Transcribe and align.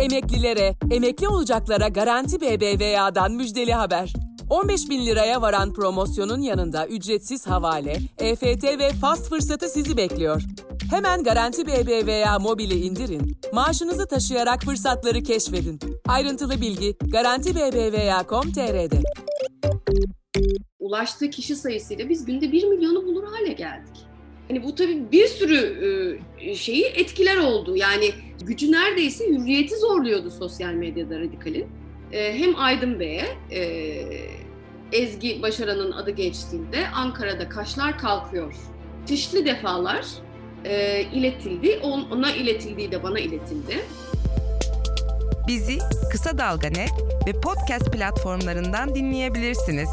Emeklilere, 0.00 0.74
emekli 0.90 1.28
olacaklara 1.28 1.88
Garanti 1.88 2.40
BBVA'dan 2.40 3.32
müjdeli 3.32 3.72
haber. 3.72 4.12
15 4.50 4.90
bin 4.90 5.06
liraya 5.06 5.42
varan 5.42 5.72
promosyonun 5.72 6.40
yanında 6.40 6.86
ücretsiz 6.86 7.46
havale, 7.46 7.96
EFT 8.18 8.64
ve 8.64 8.90
fast 8.92 9.28
fırsatı 9.28 9.68
sizi 9.68 9.96
bekliyor. 9.96 10.42
Hemen 10.90 11.22
Garanti 11.22 11.66
BBVA 11.66 12.38
mobili 12.38 12.74
indirin, 12.74 13.36
maaşınızı 13.52 14.06
taşıyarak 14.06 14.62
fırsatları 14.62 15.22
keşfedin. 15.22 15.80
Ayrıntılı 16.08 16.60
bilgi 16.60 16.96
Garanti 17.12 17.54
BBVA.com.tr'de. 17.54 19.02
Ulaştığı 20.78 21.30
kişi 21.30 21.56
sayısıyla 21.56 22.08
biz 22.08 22.24
günde 22.24 22.52
1 22.52 22.64
milyonu 22.64 23.06
bulur 23.06 23.24
hale 23.24 23.52
geldik. 23.52 24.09
Hani 24.50 24.64
bu 24.64 24.74
tabii 24.74 25.12
bir 25.12 25.26
sürü 25.26 26.18
şeyi 26.54 26.84
etkiler 26.84 27.36
oldu. 27.36 27.76
Yani 27.76 28.10
gücü 28.42 28.72
neredeyse 28.72 29.26
hürriyeti 29.28 29.76
zorluyordu 29.76 30.30
sosyal 30.30 30.72
medyada 30.72 31.20
radikalin. 31.20 31.66
Hem 32.10 32.60
Aydın 32.60 33.00
Bey'e 33.00 33.26
Ezgi 34.92 35.42
Başaran'ın 35.42 35.92
adı 35.92 36.10
geçtiğinde 36.10 36.88
Ankara'da 36.94 37.48
kaşlar 37.48 37.98
kalkıyor. 37.98 38.54
Çeşitli 39.08 39.46
defalar 39.46 40.04
iletildi. 41.12 41.80
Ona 41.82 42.32
iletildiği 42.32 42.92
de 42.92 43.02
bana 43.02 43.18
iletildi. 43.18 43.78
Bizi 45.48 45.78
Kısa 46.12 46.38
Dalga 46.38 46.68
Net 46.68 46.92
ve 47.26 47.40
podcast 47.40 47.92
platformlarından 47.92 48.94
dinleyebilirsiniz. 48.94 49.88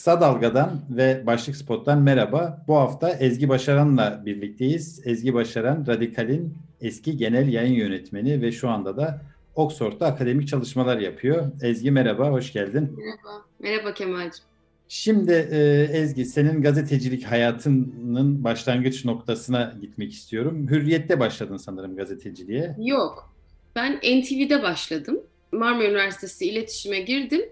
Kısa 0.00 0.20
Dalga'dan 0.20 0.80
ve 0.90 1.26
Başlık 1.26 1.56
Spot'tan 1.56 1.98
merhaba. 1.98 2.64
Bu 2.68 2.76
hafta 2.76 3.10
Ezgi 3.10 3.48
Başaran'la 3.48 4.22
birlikteyiz. 4.26 5.02
Ezgi 5.04 5.34
Başaran, 5.34 5.84
Radikal'in 5.86 6.54
eski 6.80 7.16
genel 7.16 7.48
yayın 7.48 7.74
yönetmeni 7.74 8.42
ve 8.42 8.52
şu 8.52 8.68
anda 8.68 8.96
da 8.96 9.22
Oxford'da 9.54 10.06
akademik 10.06 10.48
çalışmalar 10.48 10.98
yapıyor. 10.98 11.46
Ezgi 11.62 11.90
merhaba, 11.90 12.28
hoş 12.30 12.52
geldin. 12.52 12.98
Merhaba, 12.98 13.44
merhaba 13.58 13.94
Kemal'cim. 13.94 14.44
Şimdi 14.88 15.48
e, 15.50 15.88
Ezgi, 15.92 16.24
senin 16.24 16.62
gazetecilik 16.62 17.24
hayatının 17.24 18.44
başlangıç 18.44 19.04
noktasına 19.04 19.74
gitmek 19.80 20.12
istiyorum. 20.12 20.68
Hürriyet'te 20.70 21.20
başladın 21.20 21.56
sanırım 21.56 21.96
gazeteciliğe. 21.96 22.76
Yok, 22.78 23.32
ben 23.76 23.96
NTV'de 23.96 24.62
başladım. 24.62 25.20
Marmara 25.52 25.88
Üniversitesi 25.88 26.46
iletişime 26.46 27.00
girdim. 27.00 27.42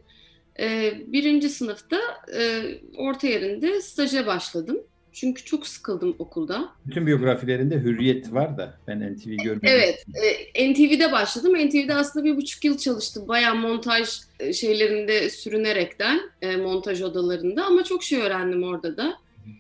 E, 0.61 0.93
birinci 1.07 1.49
sınıfta 1.49 1.97
e, 2.39 2.63
orta 2.97 3.27
yerinde 3.27 3.81
staja 3.81 4.27
başladım. 4.27 4.81
Çünkü 5.13 5.45
çok 5.45 5.67
sıkıldım 5.67 6.17
okulda. 6.19 6.69
Bütün 6.87 7.07
biyografilerinde 7.07 7.81
hürriyet 7.81 8.33
var 8.33 8.59
da 8.59 8.75
ben 8.87 9.15
NTV 9.15 9.29
görmedim. 9.29 9.61
Evet, 9.63 10.05
e, 10.55 10.73
NTV'de 10.73 11.13
başladım. 11.13 11.55
NTV'de 11.55 11.95
aslında 11.95 12.25
bir 12.25 12.37
buçuk 12.37 12.65
yıl 12.65 12.79
çalıştım. 12.79 13.29
Bayağı 13.29 13.55
montaj 13.55 14.21
e, 14.41 14.53
şeylerinde 14.53 15.31
sürünerekten, 15.31 16.21
e, 16.43 16.57
montaj 16.57 17.03
odalarında 17.03 17.65
ama 17.65 17.85
çok 17.85 18.03
şey 18.03 18.21
öğrendim 18.21 18.63
orada 18.63 18.97
da. 18.97 19.19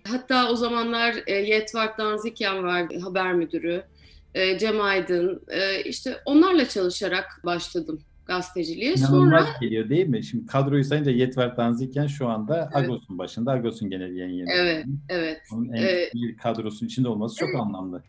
Hatta 0.08 0.50
o 0.50 0.56
zamanlar 0.56 1.14
e, 1.26 1.34
Yetvart 1.34 1.98
Danzikyan 1.98 2.64
vardı, 2.64 2.98
haber 2.98 3.32
müdürü. 3.32 3.82
E, 4.34 4.58
Cem 4.58 4.80
Aydın, 4.80 5.42
e, 5.48 5.82
işte 5.82 6.16
onlarla 6.24 6.68
çalışarak 6.68 7.40
başladım 7.44 8.00
gazeteciliğe. 8.28 8.94
İnanılmaz 8.94 9.44
Sonra 9.44 9.56
geliyor 9.60 9.88
değil 9.88 10.06
mi? 10.06 10.24
Şimdi 10.24 10.46
kadroyu 10.46 10.84
sayınca 10.84 11.10
Yetver 11.10 11.56
Danziken 11.56 12.06
şu 12.06 12.28
anda 12.28 12.70
evet. 12.74 12.88
Agos'un 12.88 13.18
başında. 13.18 13.52
Agos'un 13.52 13.90
genel 13.90 14.16
yayın 14.16 14.34
yönetmeni. 14.34 14.60
Evet, 14.60 14.84
evet. 15.08 15.40
Onun 15.52 15.72
en 15.72 15.82
evet. 15.82 16.14
bir 16.14 16.36
kadrosunun 16.36 16.88
içinde 16.88 17.08
olması 17.08 17.36
çok 17.36 17.48
evet. 17.48 17.60
anlamlı. 17.60 18.02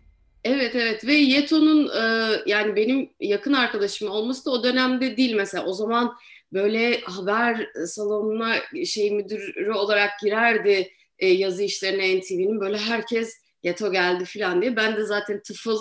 Evet 0.44 0.76
evet 0.76 1.06
ve 1.06 1.14
Yeto'nun 1.14 1.88
e, 1.88 2.36
yani 2.46 2.76
benim 2.76 3.10
yakın 3.20 3.54
arkadaşım 3.54 4.10
olması 4.10 4.46
da 4.46 4.52
o 4.52 4.64
dönemde 4.64 5.18
değil 5.18 5.36
mesela. 5.36 5.66
O 5.66 5.74
zaman 5.74 6.16
böyle 6.54 7.02
haber 7.02 7.68
salonuna 7.86 8.56
şey 8.86 9.12
müdürü 9.12 9.72
olarak 9.72 10.10
girerdi 10.22 10.90
e, 11.20 11.28
yazı 11.28 11.64
işlerine 11.64 12.20
NTV'nin 12.20 12.60
böyle 12.60 12.78
herkes 12.78 13.34
Yeto 13.64 13.92
geldi 13.92 14.26
falan 14.26 14.62
diye. 14.62 14.76
Ben 14.76 14.98
de 14.98 15.04
zaten 15.06 15.42
tıfıl 15.44 15.80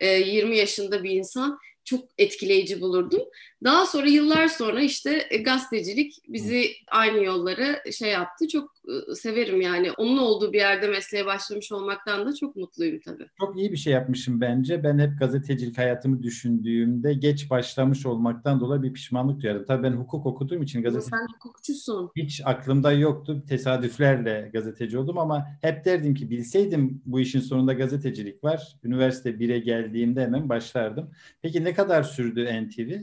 e, 0.00 0.08
20 0.08 0.56
yaşında 0.56 1.02
bir 1.02 1.10
insan 1.10 1.58
çok 1.90 2.04
etkileyici 2.18 2.80
bulurdum. 2.80 3.20
Daha 3.64 3.86
sonra 3.86 4.06
yıllar 4.06 4.48
sonra 4.48 4.80
işte 4.80 5.26
e, 5.30 5.38
gazetecilik 5.38 6.14
bizi 6.28 6.66
aynı 6.90 7.24
yollara 7.24 7.90
şey 7.92 8.10
yaptı. 8.10 8.48
Çok 8.48 8.74
e, 8.88 9.14
severim 9.14 9.60
yani. 9.60 9.92
Onun 9.92 10.18
olduğu 10.18 10.52
bir 10.52 10.58
yerde 10.58 10.88
mesleğe 10.88 11.26
başlamış 11.26 11.72
olmaktan 11.72 12.26
da 12.26 12.34
çok 12.34 12.56
mutluyum 12.56 13.00
tabii. 13.04 13.26
Çok 13.40 13.58
iyi 13.58 13.72
bir 13.72 13.76
şey 13.76 13.92
yapmışım 13.92 14.40
bence. 14.40 14.84
Ben 14.84 14.98
hep 14.98 15.18
gazetecilik 15.18 15.78
hayatımı 15.78 16.22
düşündüğümde 16.22 17.14
geç 17.14 17.50
başlamış 17.50 18.06
olmaktan 18.06 18.60
dolayı 18.60 18.82
bir 18.82 18.92
pişmanlık 18.92 19.42
duyarım. 19.42 19.64
Tabii 19.64 19.82
ben 19.82 19.92
hukuk 19.92 20.26
okuduğum 20.26 20.62
için 20.62 20.82
gazetecilik... 20.82 21.14
Sen 21.14 21.34
hukukçusun. 21.34 22.10
Hiç 22.16 22.40
aklımda 22.44 22.92
yoktu. 22.92 23.42
Tesadüflerle 23.48 24.50
gazeteci 24.52 24.98
oldum 24.98 25.18
ama 25.18 25.46
hep 25.60 25.84
derdim 25.84 26.14
ki 26.14 26.30
bilseydim 26.30 27.02
bu 27.06 27.20
işin 27.20 27.40
sonunda 27.40 27.72
gazetecilik 27.72 28.44
var. 28.44 28.76
Üniversite 28.84 29.30
1'e 29.30 29.58
geldiğimde 29.58 30.22
hemen 30.22 30.48
başlardım. 30.48 31.10
Peki 31.42 31.64
ne 31.64 31.74
kadar 31.82 32.02
sürdü 32.02 32.66
NTV? 32.66 33.00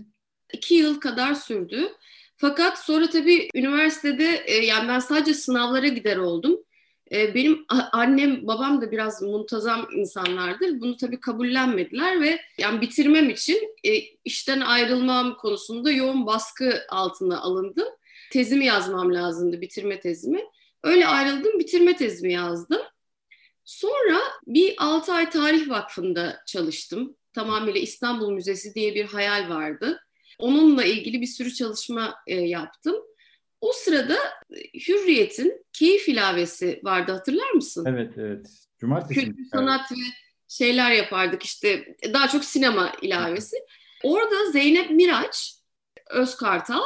iki 0.53 0.75
yıl 0.75 0.99
kadar 0.99 1.33
sürdü. 1.33 1.88
Fakat 2.35 2.79
sonra 2.79 3.09
tabii 3.09 3.49
üniversitede 3.55 4.43
e, 4.45 4.65
yani 4.65 4.88
ben 4.88 4.99
sadece 4.99 5.33
sınavlara 5.33 5.88
gider 5.88 6.17
oldum. 6.17 6.59
E, 7.11 7.35
benim 7.35 7.65
annem 7.91 8.47
babam 8.47 8.81
da 8.81 8.91
biraz 8.91 9.21
muntazam 9.21 9.88
insanlardır. 9.95 10.81
Bunu 10.81 10.97
tabii 10.97 11.19
kabullenmediler 11.19 12.21
ve 12.21 12.39
yani 12.57 12.81
bitirmem 12.81 13.29
için 13.29 13.75
e, 13.83 13.99
işten 14.25 14.61
ayrılmam 14.61 15.38
konusunda 15.38 15.91
yoğun 15.91 16.25
baskı 16.25 16.81
altına 16.89 17.41
alındım. 17.41 17.88
Tezimi 18.31 18.65
yazmam 18.65 19.13
lazımdı, 19.13 19.61
bitirme 19.61 19.99
tezimi. 19.99 20.41
Öyle 20.83 21.07
ayrıldım, 21.07 21.59
bitirme 21.59 21.95
tezimi 21.95 22.33
yazdım. 22.33 22.81
Sonra 23.65 24.19
bir 24.47 24.75
6 24.77 25.13
ay 25.13 25.29
Tarih 25.29 25.69
Vakfı'nda 25.69 26.44
çalıştım. 26.47 27.15
Tamamıyla 27.37 27.81
İstanbul 27.81 28.31
Müzesi 28.31 28.75
diye 28.75 28.95
bir 28.95 29.05
hayal 29.05 29.49
vardı. 29.49 29.99
Onunla 30.39 30.83
ilgili 30.83 31.21
bir 31.21 31.27
sürü 31.27 31.53
çalışma 31.53 32.15
e, 32.27 32.35
yaptım. 32.35 32.95
O 33.61 33.71
sırada 33.71 34.17
e, 34.51 34.79
Hürriyet'in 34.79 35.65
keyif 35.73 36.09
ilavesi 36.09 36.79
vardı 36.83 37.11
hatırlar 37.11 37.51
mısın? 37.51 37.85
Evet 37.87 38.13
evet. 38.17 38.47
Cumartesi 38.79 39.13
Kültür, 39.13 39.45
sanat 39.53 39.91
ve 39.91 39.95
şeyler 40.47 40.91
yapardık 40.91 41.43
işte 41.43 41.95
daha 42.13 42.27
çok 42.27 42.45
sinema 42.45 42.91
ilavesi. 43.01 43.57
Orada 44.03 44.51
Zeynep 44.51 44.89
Miraç, 44.89 45.55
Özkartal 46.09 46.83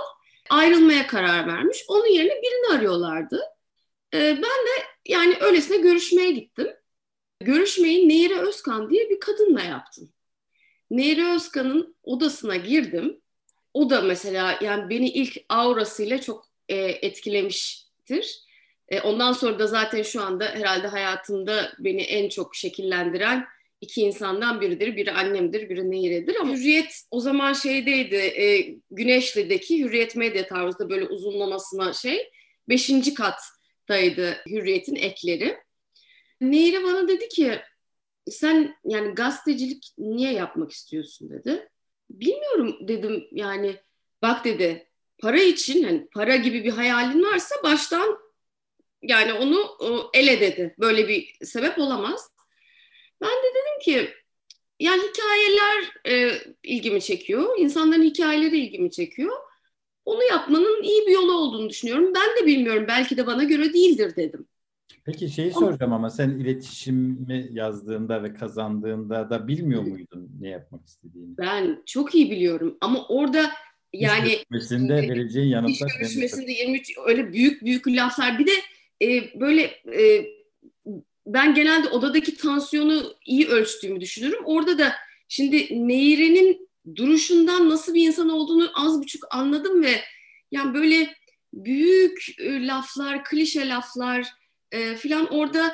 ayrılmaya 0.50 1.08
karar 1.08 1.48
vermiş. 1.48 1.86
Onun 1.88 2.14
yerine 2.14 2.42
birini 2.42 2.78
arıyorlardı. 2.78 3.42
Ee, 4.14 4.20
ben 4.20 4.42
de 4.42 4.86
yani 5.06 5.38
öylesine 5.42 5.78
görüşmeye 5.78 6.32
gittim. 6.32 6.68
Görüşmeyi 7.40 8.10
Nehire 8.10 8.40
Özkan 8.40 8.90
diye 8.90 9.10
bir 9.10 9.20
kadınla 9.20 9.62
yaptım. 9.62 10.14
Nehire 10.92 11.34
Özkan'ın 11.34 11.96
odasına 12.04 12.56
girdim 12.56 13.22
o 13.74 13.90
da 13.90 14.02
mesela 14.02 14.60
yani 14.62 14.90
beni 14.90 15.10
ilk 15.10 15.38
aurasıyla 15.50 16.22
çok 16.22 16.46
e, 16.70 16.76
etkilemiştir. 16.78 18.40
E, 18.90 19.02
ondan 19.02 19.34
sonra 19.34 19.60
da 19.60 19.68
zaten 19.68 20.02
şu 20.02 20.22
anda 20.22 20.46
herhalde 20.46 20.88
hayatımda 20.88 21.74
beni 21.80 22.02
en 22.02 22.30
çok 22.30 22.56
şekillendiren 22.56 23.46
iki 23.82 24.02
insandan 24.02 24.62
biridir. 24.62 24.96
Biri 24.96 25.12
annemdir, 25.12 25.70
biri 25.70 25.92
Nehire'dir. 25.92 26.36
Ama 26.36 26.54
Hürriyet 26.54 27.02
o 27.12 27.20
zaman 27.20 27.54
şeydeydi, 27.54 28.16
e, 28.16 28.76
Güneşli'deki 28.92 29.84
Hürriyet 29.84 30.16
Medya 30.16 30.48
tarzında 30.48 30.90
böyle 30.90 31.06
uzunlamasına 31.06 31.94
şey. 31.94 32.32
Beşinci 32.70 33.14
kattaydı 33.14 34.38
Hürriyet'in 34.50 34.96
ekleri. 34.96 35.58
Nehire 36.42 36.84
bana 36.84 37.08
dedi 37.08 37.30
ki 37.30 37.60
sen 38.30 38.76
yani 38.86 39.16
gazetecilik 39.16 39.94
niye 39.98 40.34
yapmak 40.34 40.72
istiyorsun 40.72 41.30
dedi 41.30 41.70
bilmiyorum 42.10 42.88
dedim 42.88 43.28
yani 43.32 43.76
bak 44.22 44.46
dedi 44.46 44.88
para 45.18 45.40
için 45.40 45.84
hani 45.84 46.08
para 46.14 46.36
gibi 46.36 46.64
bir 46.64 46.72
hayalin 46.72 47.24
varsa 47.24 47.56
baştan 47.64 48.22
yani 49.02 49.34
onu 49.34 49.70
ele 50.14 50.42
dedi. 50.42 50.76
Böyle 50.80 51.08
bir 51.08 51.36
sebep 51.44 51.80
olamaz. 51.80 52.30
Ben 53.22 53.30
de 53.30 53.50
dedim 53.50 53.80
ki 53.82 54.14
yani 54.80 55.02
hikayeler 55.02 55.94
e, 56.08 56.42
ilgimi 56.64 57.02
çekiyor. 57.02 57.60
İnsanların 57.60 58.04
hikayeleri 58.04 58.58
ilgimi 58.58 58.92
çekiyor. 58.92 59.38
Onu 60.06 60.24
yapmanın 60.24 60.84
iyi 60.84 61.08
bir 61.08 61.12
yolu 61.12 61.34
olduğunu 61.34 61.70
düşünüyorum. 61.70 62.14
Ben 62.16 62.42
de 62.42 62.46
bilmiyorum. 62.46 62.86
Belki 62.88 63.18
de 63.18 63.28
bana 63.28 63.44
göre 63.44 63.74
değildir 63.74 64.16
dedim. 64.16 64.48
Peki 65.06 65.30
şeyi 65.30 65.52
soracağım 65.52 65.94
ama 65.94 66.10
sen 66.10 66.30
iletişimi 66.30 67.48
yazdığında 67.52 68.24
ve 68.24 68.34
kazandığında 68.34 69.30
da 69.30 69.48
bilmiyor 69.48 69.82
muydun 69.82 70.30
ne 70.40 70.50
yapmak 70.50 70.86
istediğini? 70.86 71.38
Ben 71.38 71.84
çok 71.86 72.16
iyi 72.16 72.32
biliyorum 72.32 72.78
ama 72.82 73.08
orada 73.08 73.52
yani 73.94 74.28
iş 74.28 74.34
görüşmesinde 74.34 74.94
e, 74.94 75.10
vereceğin 75.10 75.48
yanıtlar. 75.48 75.88
İş 75.88 75.98
görüşmesinde 76.00 76.52
23 76.52 76.92
öyle 77.06 77.34
büyük 77.34 77.66
büyük 77.66 77.88
laflar 77.88 78.40
bir 78.40 78.48
de 78.48 78.52
e, 79.06 79.40
böyle 79.40 79.62
e, 79.96 80.26
ben 81.28 81.56
genelde 81.56 81.88
odadaki 81.88 82.38
tansiyonu 82.38 83.14
iyi 83.26 83.48
ölçtüğümü 83.48 84.02
düşünürüm. 84.02 84.46
Orada 84.46 84.78
da 84.78 84.94
şimdi 85.28 85.88
Neyri'nin 85.88 86.70
duruşundan 86.96 87.70
nasıl 87.70 87.94
bir 87.94 88.08
insan 88.08 88.30
olduğunu 88.30 88.72
az 88.76 89.02
buçuk 89.02 89.24
anladım 89.32 89.84
ve 89.84 89.92
yani 90.52 90.74
böyle 90.74 91.14
büyük 91.54 92.40
e, 92.40 92.68
laflar, 92.68 93.24
klişe 93.24 93.70
laflar 93.70 94.41
e, 94.72 94.96
filan 94.96 95.34
orada 95.34 95.74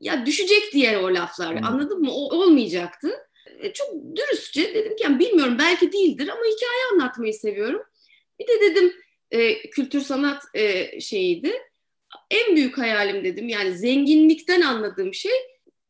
ya 0.00 0.26
düşecek 0.26 0.72
diye 0.72 0.98
o 0.98 1.14
laflar. 1.14 1.58
Hmm. 1.58 1.64
Anladın 1.64 2.00
mı? 2.00 2.10
O 2.12 2.36
olmayacaktı. 2.36 3.10
E, 3.58 3.72
çok 3.72 3.88
dürüstçe 4.16 4.74
dedim 4.74 4.96
ki 4.96 5.02
yani 5.02 5.18
bilmiyorum 5.18 5.56
belki 5.58 5.92
değildir 5.92 6.28
ama 6.28 6.40
hikaye 6.40 6.84
anlatmayı 6.92 7.34
seviyorum. 7.34 7.82
Bir 8.38 8.46
de 8.46 8.60
dedim 8.60 8.92
e, 9.30 9.70
kültür 9.70 10.00
sanat 10.00 10.42
e, 10.54 11.00
şeyiydi. 11.00 11.52
En 12.30 12.56
büyük 12.56 12.78
hayalim 12.78 13.24
dedim 13.24 13.48
yani 13.48 13.78
zenginlikten 13.78 14.60
anladığım 14.60 15.14
şey 15.14 15.32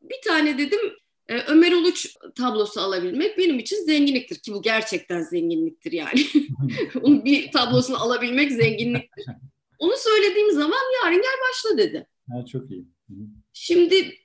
bir 0.03 0.21
tane 0.25 0.59
dedim 0.59 0.81
e, 1.29 1.39
Ömer 1.39 1.73
Uluç 1.73 2.17
tablosu 2.35 2.81
alabilmek 2.81 3.39
benim 3.39 3.59
için 3.59 3.85
zenginliktir 3.85 4.37
ki 4.37 4.53
bu 4.55 4.63
gerçekten 4.63 5.23
zenginliktir 5.23 5.93
yani. 5.93 6.27
Onun 7.03 7.25
bir 7.25 7.53
tablosunu 7.53 8.03
alabilmek 8.03 8.53
zenginliktir. 8.53 9.27
Onu 9.79 9.95
söylediğim 9.97 10.51
zaman 10.51 10.81
yarın 11.03 11.23
gel 11.23 11.37
başla 11.49 11.79
dedi. 11.79 12.07
Ha, 12.31 12.47
çok 12.47 12.71
iyi. 12.71 12.85
Şimdi 13.53 14.19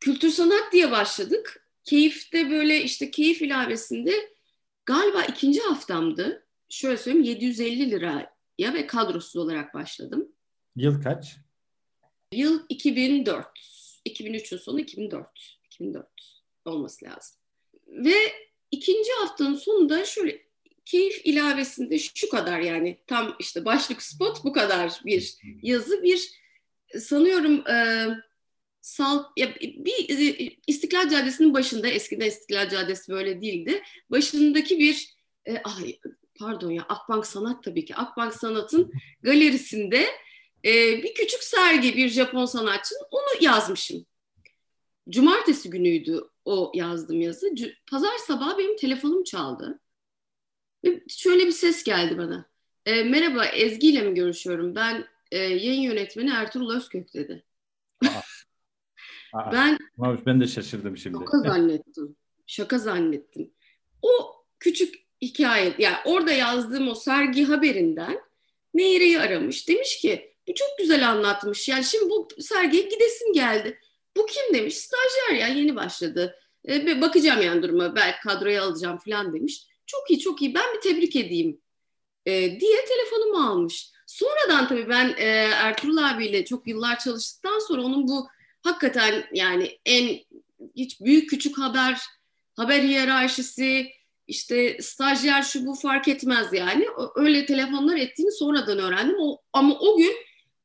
kültür 0.00 0.30
sanat 0.30 0.72
diye 0.72 0.90
başladık. 0.90 1.68
Keyifte 1.84 2.50
böyle 2.50 2.82
işte 2.82 3.10
keyif 3.10 3.42
ilavesinde 3.42 4.12
galiba 4.86 5.22
ikinci 5.22 5.60
haftamdı. 5.60 6.46
Şöyle 6.68 6.96
söyleyeyim 6.96 7.26
750 7.26 7.90
liraya 7.90 8.74
ve 8.74 8.86
kadrosuz 8.86 9.36
olarak 9.36 9.74
başladım. 9.74 10.28
Yıl 10.76 11.02
kaç? 11.02 11.36
Yıl 12.32 12.60
2004. 12.68 13.46
2003'ün 14.08 14.58
sonu 14.58 14.80
2004. 14.80 15.26
2004 15.64 16.06
olması 16.64 17.04
lazım. 17.04 17.36
Ve 17.86 18.14
ikinci 18.70 19.10
haftanın 19.12 19.54
sonunda 19.54 20.04
şöyle 20.04 20.42
keyif 20.84 21.26
ilavesinde 21.26 21.98
şu 21.98 22.28
kadar 22.28 22.60
yani 22.60 22.98
tam 23.06 23.36
işte 23.40 23.64
başlık 23.64 24.02
spot 24.02 24.44
bu 24.44 24.52
kadar 24.52 25.00
bir 25.04 25.36
yazı 25.62 26.02
bir 26.02 26.39
sanıyorum 26.98 27.68
e, 27.68 28.06
sal 28.80 29.24
ya 29.36 29.54
bir 29.60 30.18
e, 30.18 30.56
İstiklal 30.66 31.08
Caddesi'nin 31.08 31.54
başında 31.54 31.88
eskiden 31.88 32.26
İstiklal 32.26 32.68
Caddesi 32.68 33.12
böyle 33.12 33.40
değildi. 33.40 33.82
Başındaki 34.10 34.78
bir 34.78 35.14
e, 35.46 35.58
ay 35.58 35.98
pardon 36.38 36.70
ya 36.70 36.82
Akbank 36.88 37.26
Sanat 37.26 37.64
tabii 37.64 37.84
ki 37.84 37.94
Akbank 37.94 38.34
Sanat'ın 38.34 38.92
galerisinde 39.22 40.06
e, 40.64 41.02
bir 41.02 41.14
küçük 41.14 41.42
sergi 41.42 41.96
bir 41.96 42.08
Japon 42.08 42.46
sanatçının 42.46 43.02
onu 43.10 43.44
yazmışım. 43.44 44.06
Cumartesi 45.08 45.70
günüydü 45.70 46.24
o 46.44 46.72
yazdığım 46.74 47.20
yazı. 47.20 47.54
Pazar 47.90 48.18
sabahı 48.26 48.58
benim 48.58 48.76
telefonum 48.76 49.24
çaldı. 49.24 49.80
Ve 50.84 51.02
şöyle 51.08 51.46
bir 51.46 51.52
ses 51.52 51.84
geldi 51.84 52.18
bana. 52.18 52.50
E, 52.86 53.02
merhaba 53.02 53.44
Ezgi 53.44 53.88
ile 53.88 54.02
mi 54.02 54.14
görüşüyorum? 54.14 54.74
Ben 54.74 55.06
e, 55.30 55.38
yayın 55.38 55.82
yönetmeni 55.82 56.30
Ertuğrul 56.30 56.76
Özkök 56.76 57.14
dedi. 57.14 57.44
Aa. 58.04 58.20
Aa. 59.32 59.52
ben 59.52 59.78
ben 60.26 60.40
de 60.40 60.46
şaşırdım 60.46 60.96
şimdi. 60.96 61.18
Şaka 61.18 61.38
zannettim. 61.38 62.16
Şaka 62.46 62.78
zannettim. 62.78 63.50
O 64.02 64.44
küçük 64.60 64.94
hikaye, 65.22 65.74
yani 65.78 65.96
orada 66.04 66.32
yazdığım 66.32 66.88
o 66.88 66.94
sergi 66.94 67.44
haberinden 67.44 68.20
Nehir'i 68.74 69.20
aramış. 69.20 69.68
Demiş 69.68 70.00
ki 70.00 70.34
bu 70.48 70.54
çok 70.54 70.68
güzel 70.78 71.10
anlatmış. 71.10 71.68
Yani 71.68 71.84
şimdi 71.84 72.10
bu 72.10 72.28
sergiye 72.38 72.82
gidesim 72.82 73.32
geldi. 73.32 73.78
Bu 74.16 74.26
kim 74.26 74.54
demiş? 74.54 74.76
Stajyer 74.76 75.40
ya 75.40 75.48
yeni 75.48 75.76
başladı. 75.76 76.36
E, 76.68 77.00
bakacağım 77.00 77.42
yani 77.42 77.62
duruma 77.62 77.96
belki 77.96 78.20
kadroya 78.20 78.64
alacağım 78.64 78.98
falan 78.98 79.34
demiş. 79.34 79.66
Çok 79.86 80.10
iyi 80.10 80.18
çok 80.18 80.42
iyi 80.42 80.54
ben 80.54 80.74
bir 80.74 80.80
tebrik 80.80 81.16
edeyim 81.16 81.60
e, 82.26 82.60
diye 82.60 82.84
telefonumu 82.84 83.50
almış. 83.50 83.90
Sonradan 84.10 84.68
tabii 84.68 84.88
ben 84.88 85.14
e, 85.18 85.24
Ertuğrul 85.54 85.96
abiyle 85.96 86.44
çok 86.44 86.66
yıllar 86.66 86.98
çalıştıktan 86.98 87.58
sonra 87.68 87.82
onun 87.82 88.08
bu 88.08 88.28
hakikaten 88.62 89.24
yani 89.32 89.78
en 89.84 90.18
hiç 90.76 91.00
büyük 91.00 91.30
küçük 91.30 91.58
haber 91.58 92.00
haber 92.56 92.82
hiyerarşisi 92.82 93.92
işte 94.26 94.78
stajyer 94.82 95.42
şu 95.42 95.66
bu 95.66 95.74
fark 95.74 96.08
etmez 96.08 96.52
yani. 96.52 96.86
Öyle 97.14 97.46
telefonlar 97.46 97.96
ettiğini 97.96 98.32
sonradan 98.32 98.78
öğrendim. 98.78 99.16
O, 99.20 99.38
ama 99.52 99.78
o 99.78 99.96
gün 99.96 100.16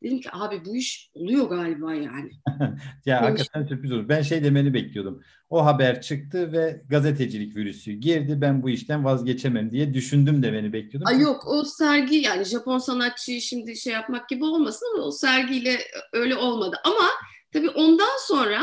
Dedim 0.04 0.22
ki 0.22 0.30
abi 0.32 0.66
bu 0.66 0.76
iş 0.76 1.12
oluyor 1.14 1.50
galiba 1.50 1.94
yani. 1.94 2.32
ya 3.06 3.22
o 3.22 3.26
hakikaten 3.26 3.66
sürpriz 3.66 3.92
oldu. 3.92 4.10
Ben 4.10 4.22
şey 4.22 4.44
demeni 4.44 4.74
bekliyordum. 4.74 5.24
O 5.50 5.66
haber 5.66 6.02
çıktı 6.02 6.52
ve 6.52 6.82
gazetecilik 6.90 7.56
virüsü 7.56 7.92
girdi. 7.92 8.42
Ben 8.42 8.64
bu 8.64 8.70
işten 8.70 9.06
vazgeçemem 9.06 9.72
diye 9.72 9.94
düşündüm 9.94 10.44
demeni 10.44 10.74
bekliyordum. 10.74 11.08
Ay 11.08 11.20
yok 11.20 11.48
o 11.48 11.64
sergi 11.64 12.16
yani 12.16 12.44
Japon 12.44 12.78
sanatçıyı 12.78 13.42
şimdi 13.42 13.76
şey 13.76 13.94
yapmak 13.94 14.30
gibi 14.30 14.44
olmasın 14.44 14.88
ama 14.96 15.04
o 15.04 15.12
sergiyle 15.12 15.80
öyle 16.14 16.36
olmadı. 16.36 16.78
Ama 16.84 17.10
tabii 17.54 17.70
ondan 17.70 18.18
sonra 18.28 18.62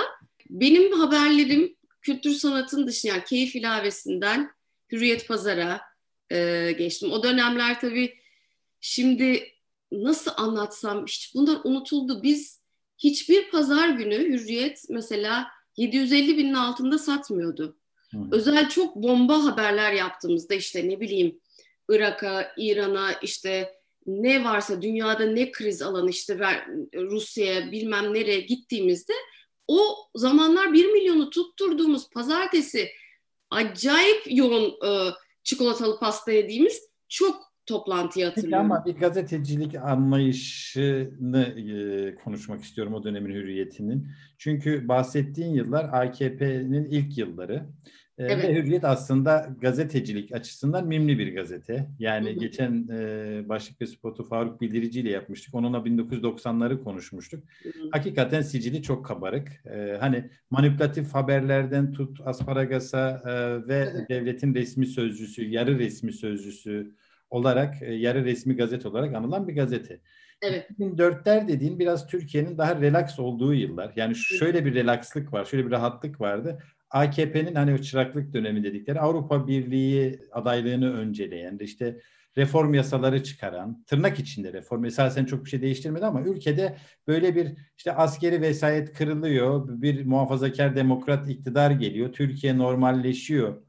benim 0.50 0.92
haberlerim 0.92 1.76
kültür 2.02 2.30
sanatın 2.30 2.86
dışında 2.86 3.12
yani 3.12 3.24
keyif 3.24 3.56
ilavesinden 3.56 4.50
Hürriyet 4.92 5.28
Pazar'a 5.28 5.80
e, 6.32 6.72
geçtim. 6.78 7.12
O 7.12 7.22
dönemler 7.22 7.80
tabii 7.80 8.14
şimdi 8.80 9.52
nasıl 9.92 10.30
anlatsam 10.36 11.06
hiç 11.06 11.32
bunlar 11.34 11.58
unutuldu. 11.64 12.22
Biz 12.22 12.62
hiçbir 12.98 13.50
pazar 13.50 13.88
günü 13.88 14.18
Hürriyet 14.18 14.84
mesela 14.88 15.48
750 15.76 16.38
binin 16.38 16.54
altında 16.54 16.98
satmıyordu. 16.98 17.76
Hı. 18.10 18.18
Özel 18.32 18.68
çok 18.68 18.96
bomba 18.96 19.44
haberler 19.44 19.92
yaptığımızda 19.92 20.54
işte 20.54 20.88
ne 20.88 21.00
bileyim 21.00 21.40
Irak'a, 21.88 22.52
İran'a 22.56 23.12
işte 23.12 23.74
ne 24.06 24.44
varsa 24.44 24.82
dünyada 24.82 25.26
ne 25.26 25.50
kriz 25.50 25.82
alanı 25.82 26.10
işte 26.10 26.38
Rusya'ya 26.94 27.72
bilmem 27.72 28.14
nereye 28.14 28.40
gittiğimizde 28.40 29.12
o 29.68 29.96
zamanlar 30.14 30.72
1 30.72 30.86
milyonu 30.86 31.30
tutturduğumuz 31.30 32.10
pazartesi 32.10 32.88
acayip 33.50 34.22
yoğun 34.26 34.86
e, 34.86 35.10
çikolatalı 35.42 35.98
pasta 35.98 36.32
yediğimiz 36.32 36.82
çok 37.08 37.51
toplantıyı 37.66 38.26
hatırlıyorum. 38.26 38.68
Peki 38.68 38.74
ama 38.74 38.84
bir 38.86 39.00
gazetecilik 39.00 39.74
anlayışını 39.74 41.42
e, 41.44 42.14
konuşmak 42.14 42.64
istiyorum 42.64 42.94
o 42.94 43.04
dönemin 43.04 43.34
hürriyetinin. 43.34 44.08
Çünkü 44.38 44.88
bahsettiğin 44.88 45.54
yıllar 45.54 45.84
AKP'nin 45.92 46.84
ilk 46.84 47.18
yılları. 47.18 47.66
E, 48.18 48.24
evet. 48.24 48.44
Ve 48.44 48.54
Hürriyet 48.54 48.84
aslında 48.84 49.56
gazetecilik 49.60 50.32
açısından 50.32 50.86
mimli 50.86 51.18
bir 51.18 51.34
gazete. 51.34 51.88
Yani 51.98 52.30
hı 52.30 52.34
hı. 52.34 52.38
geçen 52.38 52.88
e, 52.92 53.48
başlık 53.48 53.80
ve 53.80 53.86
spotu 53.86 54.24
Faruk 54.24 54.60
Bildirici 54.60 55.00
ile 55.00 55.10
yapmıştık. 55.10 55.54
Onunla 55.54 55.78
1990'ları 55.78 56.82
konuşmuştuk. 56.84 57.44
Hı 57.62 57.68
hı. 57.68 57.88
Hakikaten 57.92 58.42
sicili 58.42 58.82
çok 58.82 59.06
kabarık. 59.06 59.48
E, 59.66 59.96
hani 60.00 60.30
manipülatif 60.50 61.14
haberlerden 61.14 61.92
tut 61.92 62.20
Asparagasa 62.24 63.22
e, 63.26 63.32
ve 63.68 63.84
hı 63.84 63.98
hı. 63.98 64.08
devletin 64.08 64.54
resmi 64.54 64.86
sözcüsü, 64.86 65.44
yarı 65.44 65.78
resmi 65.78 66.12
sözcüsü, 66.12 66.94
olarak 67.32 67.82
e, 67.82 67.94
yarı 67.94 68.24
resmi 68.24 68.56
gazete 68.56 68.88
olarak 68.88 69.14
anılan 69.14 69.48
bir 69.48 69.54
gazete. 69.54 70.00
Evet. 70.42 70.70
2004'ler 70.70 71.48
dediğin 71.48 71.78
biraz 71.78 72.06
Türkiye'nin 72.06 72.58
daha 72.58 72.80
relax 72.80 73.18
olduğu 73.18 73.54
yıllar. 73.54 73.92
Yani 73.96 74.14
şöyle 74.16 74.64
bir 74.64 74.74
relakslık 74.74 75.32
var, 75.32 75.44
şöyle 75.44 75.66
bir 75.66 75.70
rahatlık 75.70 76.20
vardı. 76.20 76.58
AKP'nin 76.90 77.54
hani 77.54 77.74
o 77.74 77.78
çıraklık 77.78 78.32
dönemi 78.34 78.64
dedikleri 78.64 79.00
Avrupa 79.00 79.46
Birliği 79.46 80.20
adaylığını 80.32 80.92
önceleyen, 80.92 81.58
işte 81.60 82.00
reform 82.36 82.74
yasaları 82.74 83.22
çıkaran, 83.22 83.84
tırnak 83.86 84.18
içinde 84.18 84.52
reform 84.52 84.84
esasen 84.84 85.24
çok 85.24 85.44
bir 85.44 85.50
şey 85.50 85.62
değiştirmedi 85.62 86.06
ama 86.06 86.22
ülkede 86.22 86.76
böyle 87.06 87.36
bir 87.36 87.52
işte 87.76 87.92
askeri 87.92 88.40
vesayet 88.40 88.92
kırılıyor, 88.92 89.82
bir 89.82 90.04
muhafazakar 90.04 90.76
demokrat 90.76 91.28
iktidar 91.28 91.70
geliyor, 91.70 92.12
Türkiye 92.12 92.58
normalleşiyor 92.58 93.62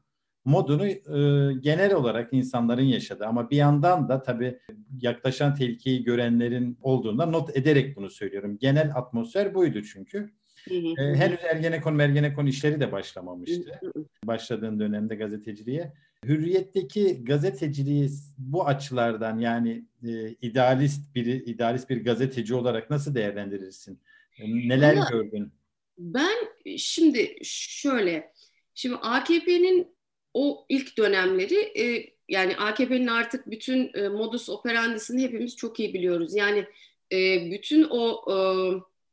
modunu 0.44 0.86
e, 0.86 1.52
genel 1.60 1.94
olarak 1.94 2.32
insanların 2.32 2.82
yaşadığı 2.82 3.26
ama 3.26 3.50
bir 3.50 3.56
yandan 3.56 4.08
da 4.08 4.22
tabii 4.22 4.58
yaklaşan 5.00 5.54
tehlikeyi 5.54 6.04
görenlerin 6.04 6.78
olduğunda 6.82 7.26
not 7.26 7.56
ederek 7.56 7.96
bunu 7.96 8.10
söylüyorum. 8.10 8.58
Genel 8.60 8.92
atmosfer 8.94 9.54
buydu 9.54 9.82
çünkü. 9.82 10.30
Hı 10.68 10.74
hı. 10.74 11.02
E, 11.02 11.16
henüz 11.16 11.38
Ergenekon 11.44 11.94
Mergenekon 11.94 12.46
işleri 12.46 12.80
de 12.80 12.92
başlamamıştı. 12.92 13.80
Hı. 13.80 13.92
Başladığın 14.24 14.80
dönemde 14.80 15.14
gazeteciliğe. 15.14 15.92
Hürriyet'teki 16.24 17.24
gazeteciliği 17.24 18.10
bu 18.38 18.66
açılardan 18.66 19.38
yani 19.38 19.84
e, 20.02 20.28
idealist 20.28 21.14
bir 21.14 21.26
idealist 21.26 21.90
bir 21.90 22.04
gazeteci 22.04 22.54
olarak 22.54 22.90
nasıl 22.90 23.14
değerlendirirsin? 23.14 24.00
E, 24.38 24.68
neler 24.68 24.96
Ama 24.96 25.08
gördün? 25.10 25.52
Ben 25.98 26.36
şimdi 26.76 27.36
şöyle 27.42 28.34
Şimdi 28.74 28.96
AKP'nin 28.96 29.93
o 30.34 30.66
ilk 30.68 30.98
dönemleri 30.98 31.80
e, 31.80 32.14
yani 32.28 32.56
AKP'nin 32.56 33.06
artık 33.06 33.50
bütün 33.50 33.90
e, 33.94 34.08
modus 34.08 34.48
operandisini 34.48 35.22
hepimiz 35.22 35.56
çok 35.56 35.80
iyi 35.80 35.94
biliyoruz. 35.94 36.34
Yani 36.34 36.64
e, 37.12 37.50
bütün 37.50 37.86
o 37.90 38.24
e, 38.32 38.36